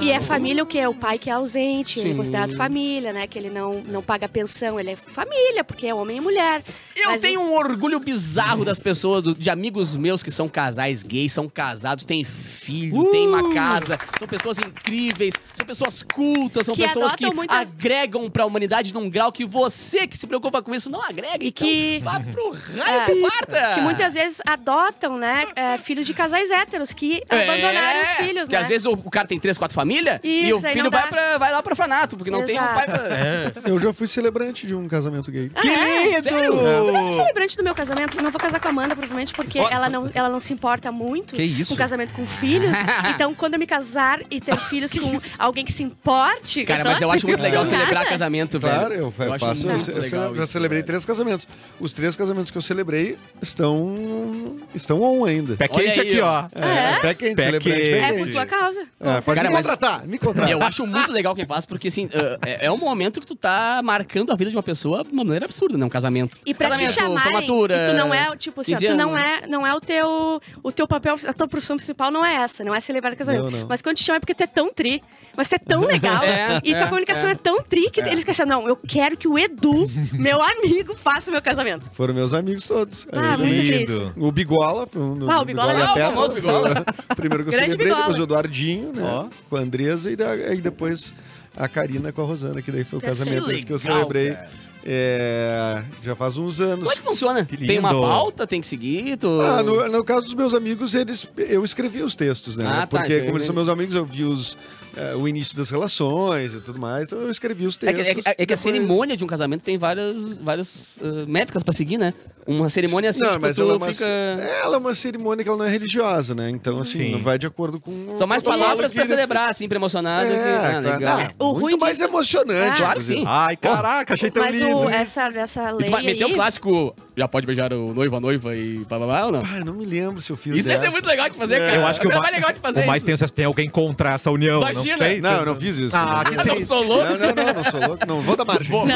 Oh. 0.00 0.02
E 0.02 0.10
é 0.10 0.20
família 0.20 0.62
o 0.62 0.66
quê? 0.66 0.86
O 0.86 0.92
pai 0.94 1.18
que 1.18 1.30
é 1.30 1.32
ausente, 1.32 2.00
ele 2.00 2.08
é 2.08 2.12
Sim. 2.12 2.16
considerado 2.18 2.56
família, 2.56 3.12
né? 3.12 3.26
Que 3.26 3.38
ele 3.38 3.48
não, 3.48 3.80
não 3.86 4.02
paga 4.02 4.28
pensão, 4.28 4.78
ele 4.78 4.90
é 4.90 4.96
família, 4.96 5.64
porque 5.64 5.86
é 5.86 5.94
homem 5.94 6.18
e 6.18 6.20
mulher. 6.20 6.62
Eu 6.96 7.10
Mas 7.10 7.22
tenho 7.22 7.40
um 7.40 7.52
orgulho 7.54 7.98
bizarro 7.98 8.64
das 8.64 8.78
pessoas, 8.78 9.22
do- 9.22 9.34
de 9.34 9.50
amigos 9.50 9.96
meus 9.96 10.22
que 10.22 10.30
são 10.30 10.48
casais 10.48 11.02
gays, 11.02 11.32
são 11.32 11.48
casados, 11.48 12.04
têm 12.04 12.22
filho, 12.24 13.10
têm 13.10 13.26
uma 13.28 13.52
casa, 13.52 13.98
são 14.18 14.28
pessoas 14.28 14.58
incríveis, 14.58 15.34
são 15.54 15.66
pessoas 15.66 16.02
cultas, 16.02 16.66
são 16.66 16.74
Que 16.74 16.82
pessoas 16.86 17.14
que 17.16 17.32
muitas- 17.34 17.58
agregam 17.68 18.30
pra 18.30 18.46
humanidade 18.46 18.94
num 18.94 19.10
grau 19.10 19.32
que 19.32 19.44
você 19.44 20.06
que 20.06 20.16
se 20.16 20.26
preocupa 20.26 20.62
com 20.62 20.74
isso 20.74 20.88
não 20.88 21.02
agrega. 21.02 21.42
E 21.44 21.48
então 21.48 21.66
que- 21.66 21.98
vá 22.02 22.20
pro 22.20 22.54
É, 22.54 22.80
raio, 22.80 23.22
parta! 23.22 23.74
Que 23.74 23.80
muitas 23.80 24.14
vezes 24.14 24.40
adotam, 24.46 25.18
né? 25.18 25.46
é, 25.56 25.78
filhos 25.78 26.06
de 26.06 26.14
casais 26.14 26.50
héteros 26.50 26.92
que 26.92 27.22
abandonaram 27.28 28.02
os 28.02 28.08
filhos, 28.10 28.48
que 28.48 28.54
né? 28.54 28.60
às 28.62 28.68
vezes 28.68 28.86
o, 28.86 28.92
o 28.92 29.10
cara 29.10 29.26
tem 29.26 29.38
três, 29.40 29.58
quatro 29.58 29.74
famílias 29.74 30.20
e 30.22 30.52
o 30.52 30.60
filho 30.60 30.90
vai, 30.90 31.08
pra, 31.08 31.38
vai 31.38 31.52
lá 31.52 31.62
pro 31.62 31.72
orfanato, 31.72 32.16
porque 32.16 32.30
não 32.30 32.44
tem 32.44 32.58
um 32.58 32.62
Exato. 32.62 32.74
pai 32.74 32.86
pra... 32.86 33.70
Eu 33.70 33.78
já 33.78 33.92
fui 33.92 34.06
celebrante 34.06 34.66
de 34.66 34.74
um 34.74 34.86
casamento 34.86 35.30
gay. 35.30 35.50
Ah, 35.54 35.60
Que 35.60 35.68
é? 35.68 36.04
lindo! 36.20 36.22
Sério? 36.22 36.83
Eu 36.88 36.92
vou 36.92 37.10
ser 37.10 37.16
celebrante 37.16 37.56
do 37.56 37.62
meu 37.64 37.74
casamento. 37.74 38.16
Eu 38.16 38.22
não 38.22 38.30
vou 38.30 38.40
casar 38.40 38.60
com 38.60 38.68
a 38.68 38.70
Amanda, 38.70 38.94
provavelmente, 38.94 39.32
porque 39.32 39.58
ela, 39.58 39.88
não, 39.88 40.10
ela 40.14 40.28
não 40.28 40.40
se 40.40 40.52
importa 40.52 40.90
muito 40.92 41.34
Que 41.34 41.42
isso? 41.42 41.72
com 41.72 41.76
casamento 41.78 42.12
com 42.14 42.26
filhos. 42.26 42.72
então, 43.14 43.34
quando 43.34 43.54
eu 43.54 43.58
me 43.60 43.66
casar 43.66 44.20
e 44.30 44.40
ter 44.40 44.56
filhos 44.56 44.92
com 44.92 45.18
alguém 45.38 45.64
que 45.64 45.72
se 45.72 45.82
importe. 45.82 46.64
Cara, 46.64 46.84
mas 46.84 47.00
eu 47.00 47.10
acho 47.10 47.26
muito 47.26 47.40
legal 47.42 47.64
celebrar 47.64 48.02
casa? 48.04 48.10
casamento, 48.10 48.58
velho. 48.58 48.74
Claro, 48.74 48.94
eu, 48.94 49.10
fa- 49.10 49.24
acho 49.34 49.38
faço. 49.38 49.66
Eu, 49.66 49.72
muito 49.72 49.90
eu 49.90 50.36
já 50.36 50.42
isso, 50.42 50.52
celebrei 50.52 50.78
velho. 50.78 50.86
três 50.86 51.04
casamentos. 51.04 51.48
Os 51.80 51.92
três 51.92 52.16
casamentos 52.16 52.50
que 52.50 52.58
eu 52.58 52.62
celebrei 52.62 53.16
estão. 53.42 54.56
estão 54.74 55.00
on 55.02 55.24
ainda. 55.24 55.56
Pé 55.56 55.68
quente 55.68 56.00
aí, 56.00 56.08
aqui, 56.10 56.20
ó. 56.20 56.44
É? 56.54 56.98
pé 57.00 57.14
quente, 57.14 57.36
Pé 57.36 57.42
celebrante 57.44 57.80
quente. 57.80 57.94
É 57.94 58.18
por 58.18 58.30
tua 58.32 58.46
causa. 58.46 58.80
É, 59.00 59.20
pode 59.20 59.36
Cara, 59.36 59.48
me 59.48 59.54
mas- 59.54 59.66
contratar, 59.66 60.06
me 60.06 60.18
contratar. 60.18 60.50
Eu 60.50 60.62
acho 60.62 60.86
muito 60.86 61.12
legal 61.12 61.34
quem 61.34 61.46
faz, 61.46 61.66
porque 61.66 61.88
assim, 61.88 62.08
é, 62.44 62.66
é 62.66 62.70
um 62.72 62.76
momento 62.78 63.20
que 63.20 63.26
tu 63.26 63.34
tá 63.34 63.80
marcando 63.82 64.32
a 64.32 64.36
vida 64.36 64.50
de 64.50 64.56
uma 64.56 64.62
pessoa 64.62 65.02
de 65.04 65.10
uma 65.10 65.24
maneira 65.24 65.44
absurda, 65.46 65.76
né? 65.76 65.84
Um 65.84 65.88
casamento. 65.88 66.38
E 66.44 66.54
pra 66.54 66.68
casamento, 66.78 66.92
te 66.92 67.00
chamarem, 67.00 67.22
formatura. 67.32 67.82
e 67.82 67.86
tu 67.90 67.92
não 67.96 68.14
é, 68.14 68.36
tipo 68.36 68.60
assim, 68.60 68.74
ó, 68.74 68.78
15 68.78 68.92
tu 68.92 68.96
não 68.98 69.18
é, 69.18 69.46
não 69.46 69.66
é 69.66 69.74
o 69.74 69.80
teu, 69.80 70.40
o 70.62 70.72
teu 70.72 70.86
papel, 70.86 71.16
a 71.26 71.32
tua 71.32 71.48
profissão 71.48 71.76
principal 71.76 72.10
não 72.10 72.24
é 72.24 72.34
essa, 72.36 72.62
não 72.64 72.74
é 72.74 72.80
celebrar 72.80 73.12
o 73.12 73.16
casamento. 73.16 73.50
Não, 73.50 73.60
não. 73.60 73.66
Mas 73.68 73.80
quando 73.82 73.96
te 73.96 74.04
chamam 74.04 74.16
é 74.16 74.20
porque 74.20 74.34
tu 74.34 74.42
é 74.42 74.46
tão 74.46 74.72
tri, 74.72 75.02
mas 75.36 75.48
tu 75.48 75.54
é 75.54 75.58
tão 75.58 75.82
legal, 75.84 76.22
É, 76.24 76.58
e 76.64 76.72
tua 76.72 76.82
é, 76.82 76.86
comunicação 76.86 77.28
é. 77.28 77.32
é, 77.32 77.34
tão 77.34 77.62
tri 77.62 77.90
que 77.90 78.00
É. 78.00 78.08
eles 78.12 78.24
querem 78.24 78.42
assim, 78.42 78.50
não, 78.50 78.68
eu 78.68 78.76
quero 78.76 79.16
que 79.16 79.26
o 79.28 79.38
Edu, 79.38 79.88
meu 80.12 80.40
amigo, 80.42 80.94
faça 80.94 81.30
o 81.30 81.32
meu 81.32 81.42
casamento. 81.42 81.90
Foram 81.94 82.14
meus 82.14 82.32
amigos 82.32 82.66
todos. 82.66 83.06
Ah, 83.12 83.32
Aí, 83.34 83.38
muito 83.38 83.94
Lindo. 83.94 84.12
O 84.16 84.30
Bigola, 84.32 84.86
foi 84.86 85.00
um, 85.02 85.30
Ah, 85.30 85.40
o 85.40 85.44
Bigola 85.44 85.72
é 85.72 85.78
e 85.78 85.82
a 85.82 85.92
legal, 85.94 86.10
o 86.10 86.14
famoso 86.14 86.34
Bigola. 86.34 86.84
primeiro 87.16 87.44
que 87.44 87.48
eu 87.50 87.52
Grande 87.52 87.64
celebrei, 87.66 87.86
Bigola. 87.86 88.02
depois 88.02 88.20
o 88.20 88.22
Eduardinho, 88.24 88.92
né? 88.92 89.02
Ó. 89.04 89.26
Com 89.48 89.56
a 89.56 89.60
Andresa 89.60 90.10
e, 90.10 90.16
da- 90.16 90.30
aí 90.32 90.60
depois 90.60 91.14
a 91.56 91.68
Karina 91.68 92.12
com 92.12 92.22
a 92.22 92.24
Rosana, 92.24 92.60
que 92.60 92.70
daí 92.72 92.82
foi 92.84 92.98
o 92.98 93.02
Perfeito. 93.02 93.24
casamento 93.30 93.48
Que 93.56 93.64
que 93.66 93.72
eu 93.72 93.78
celebrei. 93.78 94.32
cara. 94.32 94.50
É, 94.86 95.82
já 96.02 96.14
faz 96.14 96.36
uns 96.36 96.60
anos. 96.60 96.80
Como 96.80 96.92
é 96.92 96.94
que 96.94 97.02
funciona? 97.02 97.44
Que 97.44 97.56
Tem 97.56 97.78
uma 97.78 97.90
pauta, 97.90 98.46
tem 98.46 98.60
que 98.60 98.66
seguir? 98.66 99.16
Tu... 99.16 99.40
Ah, 99.40 99.62
no, 99.62 99.88
no 99.88 100.04
caso 100.04 100.26
dos 100.26 100.34
meus 100.34 100.52
amigos, 100.52 100.94
eles, 100.94 101.26
eu 101.36 101.64
escrevi 101.64 102.02
os 102.02 102.14
textos, 102.14 102.54
né? 102.56 102.66
Ah, 102.66 102.86
tá, 102.86 102.98
Porque 102.98 103.22
como 103.22 103.38
eles 103.38 103.46
são 103.46 103.54
meus 103.54 103.68
amigos, 103.68 103.94
eu 103.94 104.04
vi 104.04 104.24
os, 104.24 104.58
eh, 104.96 105.14
o 105.14 105.26
início 105.28 105.56
das 105.56 105.70
relações 105.70 106.54
e 106.54 106.60
tudo 106.60 106.80
mais, 106.80 107.04
então 107.08 107.20
eu 107.20 107.30
escrevi 107.30 107.66
os 107.66 107.76
É 107.82 107.92
que, 107.92 108.02
textos. 108.04 108.26
é 108.26 108.34
que- 108.34 108.42
é 108.42 108.46
que 108.46 108.52
a 108.54 108.56
cerimônia 108.56 109.16
de 109.16 109.24
um 109.24 109.26
casamento 109.26 109.62
tem 109.62 109.76
várias, 109.78 110.36
várias 110.38 110.96
ah, 111.02 111.24
métricas 111.26 111.62
pra 111.62 111.72
seguir, 111.72 111.98
né? 111.98 112.12
Uma 112.46 112.68
cerimônia 112.68 113.08
assim, 113.10 113.20
não, 113.22 113.30
tipo, 113.32 113.40
mas 113.42 113.56
tu 113.56 113.62
ela 113.62 113.72
é, 113.72 113.76
uma, 113.76 113.92
fica... 113.92 114.04
ela 114.06 114.74
é 114.74 114.78
uma 114.78 114.94
cerimônia 114.94 115.42
que 115.42 115.48
ela 115.48 115.56
não 115.58 115.64
é 115.64 115.70
religiosa, 115.70 116.34
né? 116.34 116.50
Então, 116.50 116.78
assim, 116.80 116.98
Sim. 116.98 117.12
não 117.12 117.18
vai 117.18 117.38
de 117.38 117.46
acordo 117.46 117.80
com... 117.80 118.14
São 118.16 118.26
mais 118.26 118.42
palavras 118.42 118.92
ele- 118.92 119.06
celebrar, 119.06 119.48
assim, 119.48 119.66
pra 119.66 119.76
emocionar. 119.76 120.24
do 120.26 120.30
que- 120.30 120.36
É, 120.36 120.54
ah, 120.56 120.70
claro. 120.82 120.84
legal. 120.98 121.18
Ah, 121.20 121.30
O 121.38 121.44
muito 121.52 121.60
ruim 121.62 121.76
mais 121.78 121.96
disso- 121.96 122.08
emocionante. 122.08 122.72
Ah, 122.82 122.84
Claro 122.84 122.98
que 123.00 123.04
sim. 123.06 123.24
Ai, 123.26 123.56
caraca, 123.56 124.12
achei 124.12 124.30
tão 124.30 124.42
Mas 124.44 124.56
lindo. 124.56 124.76
o, 124.76 124.90
essa, 124.90 125.30
dessa 125.30 125.70
E 125.70 125.72
lei 125.72 125.86
tu 125.86 125.90
vai 125.92 126.02
meter 126.02 126.24
aí, 126.24 126.32
o 126.32 126.34
clássico 126.34 126.94
já 127.16 127.28
pode 127.28 127.46
beijar 127.46 127.72
o 127.72 127.92
noivo, 127.94 128.16
a 128.16 128.20
noiva 128.20 128.54
e 128.56 128.78
blá 128.88 128.98
blá 128.98 129.06
blá 129.06 129.26
ou 129.26 129.32
não? 129.32 129.40
Ah, 129.40 129.64
não 129.64 129.74
me 129.74 129.84
lembro 129.84 130.20
se 130.20 130.30
eu 130.32 130.36
fiz 130.36 130.54
Isso 130.58 130.68
deve 130.68 130.80
ser 130.80 130.90
muito 130.90 131.06
legal 131.06 131.28
de 131.28 131.36
fazer, 131.36 131.58
cara. 131.60 131.74
Eu 131.76 131.86
acho 131.86 132.00
que 132.00 132.06
o, 132.06 132.10
é 132.10 132.14
ma- 132.14 132.20
mais 132.22 132.34
legal 132.34 132.52
de 132.52 132.60
fazer 132.60 132.82
o 132.82 132.86
mais 132.86 132.98
isso. 133.02 133.06
tenso 133.06 133.24
é 133.24 133.26
se 133.26 133.32
tem 133.32 133.44
alguém 133.44 133.68
contra 133.70 134.14
essa 134.14 134.30
união. 134.30 134.60
Imagina. 134.60 134.96
Não, 134.96 134.98
tem? 135.06 135.20
Não, 135.20 135.30
eu 135.32 135.46
não 135.46 135.56
fiz 135.56 135.78
isso. 135.78 135.96
Ah, 135.96 136.24
não, 136.24 136.42
que 136.44 136.48
não, 136.48 136.64
sou 136.66 136.82
louco. 136.82 137.04
não, 137.04 137.18
não, 137.18 137.34
não, 137.46 137.54
não 137.54 137.64
sou 137.64 137.80
louco. 137.88 138.06
Não 138.06 138.20
vou 138.22 138.36
dar 138.36 138.44
margem. 138.44 138.68
Vou, 138.70 138.86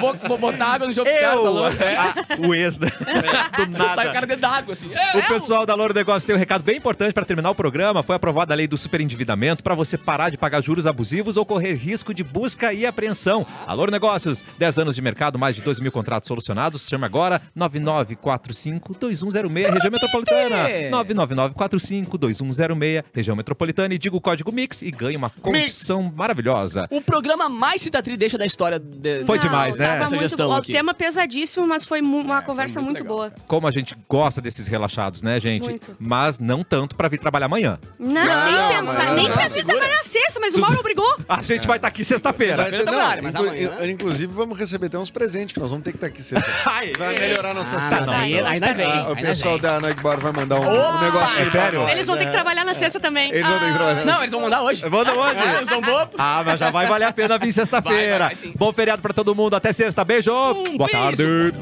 vou, 0.00 0.14
vou 0.28 0.38
botar 0.38 0.66
água 0.66 0.86
no 0.86 0.92
jogo 0.92 1.08
dos 1.08 1.18
caras, 1.18 1.42
tá 1.42 1.48
louco? 1.50 1.82
É. 1.82 1.96
ah, 1.96 2.14
o 2.46 2.54
ex 2.54 2.78
da- 2.78 2.86
do 2.88 2.92
Sai 2.94 3.66
o 3.66 3.70
nada. 3.78 4.12
cara 4.12 4.26
dentro 4.26 4.42
d'água, 4.42 4.72
assim. 4.72 4.90
É, 4.92 5.16
O 5.16 5.20
é, 5.20 5.22
pessoal 5.28 5.64
da 5.66 5.74
Louro 5.74 5.94
Negócio 5.94 6.26
tem 6.26 6.34
um 6.34 6.38
recado 6.38 6.62
bem 6.62 6.76
importante 6.76 7.12
para 7.12 7.24
terminar 7.24 7.50
o 7.50 7.54
programa. 7.54 8.02
Foi 8.02 8.16
aprovada 8.16 8.52
a 8.52 8.56
lei 8.56 8.66
do 8.66 8.76
superendividamento 8.76 9.62
para 9.62 9.74
você 9.74 9.96
parar 9.96 10.30
de 10.30 10.36
pagar 10.38 10.60
juros 10.62 10.86
abusivos 10.86 11.36
ou 11.36 11.44
correr 11.46 11.74
risco 11.74 12.12
de 12.14 12.24
busca 12.24 12.72
e 12.72 12.84
apreensão. 12.86 13.46
A 13.66 13.72
Louro 13.72 13.90
Negócios, 13.92 14.42
10 14.58 14.78
anos 14.78 14.94
de 14.94 15.02
mercado, 15.02 15.38
mais 15.38 15.54
de 15.56 15.62
2 15.62 15.80
mil 15.80 15.92
contratos 15.92 16.26
solucionados. 16.28 16.86
Chama 16.88 17.08
agora 17.12 17.40
9945-2106, 17.56 19.70
região 19.70 19.90
metropolitana. 19.90 20.68
99945-2106, 20.90 23.04
região 23.14 23.36
metropolitana. 23.36 23.92
E 23.94 23.98
diga 23.98 24.16
o 24.16 24.20
código 24.20 24.50
MIX 24.50 24.80
e 24.82 24.90
ganhe 24.90 25.16
uma 25.16 25.28
condição 25.30 26.10
maravilhosa. 26.14 26.86
O 26.90 27.00
programa 27.02 27.48
mais 27.50 27.82
citatriz 27.82 28.18
deixa 28.18 28.38
da 28.38 28.46
história. 28.46 28.78
de- 28.78 29.24
Foi 29.24 29.36
Não, 29.38 29.44
demais, 29.44 29.76
né? 29.76 29.86
Tava 29.86 30.02
Essa 30.04 30.10
muito 30.10 30.20
gestão 30.22 30.48
bom. 30.48 30.54
O 30.54 30.58
aqui. 30.58 30.72
tema 30.72 30.94
pesadíssimo, 30.94 31.66
mas 31.66 31.84
foi 31.84 32.00
uma 32.00 32.40
conversa 32.42 32.80
muito 32.80 32.92
muito, 32.92 33.02
legal, 33.02 33.16
boa. 33.30 33.32
Como 33.46 33.66
a 33.66 33.70
gente 33.70 33.94
gosta 34.08 34.40
desses 34.40 34.66
relaxados, 34.66 35.22
né, 35.22 35.38
gente? 35.40 35.62
Muito. 35.62 35.94
Mas 35.98 36.38
não 36.40 36.62
tanto 36.64 36.94
para 36.96 37.08
vir 37.08 37.18
trabalhar 37.20 37.46
amanhã. 37.46 37.78
Não, 37.98 38.12
Não, 38.12 38.22
nem 38.22 38.78
pensar, 38.80 39.06
não, 39.06 39.14
nem 39.14 39.28
não, 39.28 39.34
pra 39.34 39.48
segura. 39.50 39.78
trabalhar 39.78 40.02
sexta, 40.04 40.38
mas 40.40 40.54
o 40.54 40.60
Mauro 40.60 40.80
obrigou. 40.80 41.16
A 41.28 41.40
gente 41.42 41.66
vai 41.66 41.76
estar 41.78 41.88
aqui 41.88 42.04
sexta-feira. 42.04 42.56
Sexta-feira 42.64 42.84
não, 42.84 42.92
trabalha, 42.92 43.22
mas 43.22 43.34
inclu- 43.34 43.48
amanhã- 43.48 43.84
in- 43.86 43.90
Inclusive, 43.92 44.32
vamos 44.32 44.58
receber 44.58 44.86
até 44.86 44.98
uns 44.98 45.10
presentes, 45.10 45.52
que 45.52 45.60
nós 45.60 45.70
vamos 45.70 45.84
ter 45.84 45.90
que 45.92 45.96
estar 45.98 46.06
aqui 46.08 46.22
sexta. 46.22 46.50
Ai, 46.66 46.92
Vai 47.04 47.18
melhorar 47.18 47.50
a 47.50 47.54
nossa 47.54 47.76
Ah, 47.76 47.80
sexta. 47.88 48.10
aí, 48.16 48.40
aí 48.40 48.60
nós 48.60 48.76
vem. 48.76 48.86
Ah, 48.86 49.08
o 49.08 49.16
aí 49.16 49.22
nós 49.22 49.22
pessoal 49.22 49.52
vem. 49.54 49.62
da 49.62 49.80
Noigbor 49.80 50.20
vai 50.20 50.32
mandar 50.32 50.56
um, 50.60 50.96
um 50.96 51.00
negócio 51.00 51.40
É 51.42 51.44
sério? 51.46 51.88
Eles 51.88 52.06
vão 52.06 52.16
ter 52.16 52.22
que 52.24 52.26
né? 52.30 52.32
trabalhar 52.32 52.64
na 52.64 52.74
sexta 52.74 53.00
também. 53.00 53.30
Eles 53.30 53.42
vão 53.46 53.58
ter 53.58 53.64
que 53.66 53.70
Ah, 53.70 53.74
trabalhar. 53.74 54.04
Não, 54.04 54.18
eles 54.20 54.30
vão 54.32 54.40
mandar 54.40 54.62
hoje. 54.62 54.88
Manda 54.88 55.12
hoje. 55.12 55.36
Ah, 55.38 55.54
eles 55.56 55.68
vão 55.68 55.80
boa. 55.80 56.10
Ah, 56.18 56.42
mas 56.44 56.60
já 56.60 56.70
vai 56.70 56.86
valer 56.86 57.04
a 57.06 57.12
pena 57.12 57.38
vir 57.38 57.52
sexta-feira. 57.52 58.30
Bom 58.56 58.72
feriado 58.72 59.02
pra 59.02 59.12
todo 59.12 59.34
mundo. 59.34 59.54
Até 59.56 59.72
sexta. 59.72 60.04
Beijo. 60.04 60.32
Um 60.32 60.76
Boa 60.76 60.88
beijo. 60.90 60.92
tarde. 60.92 61.52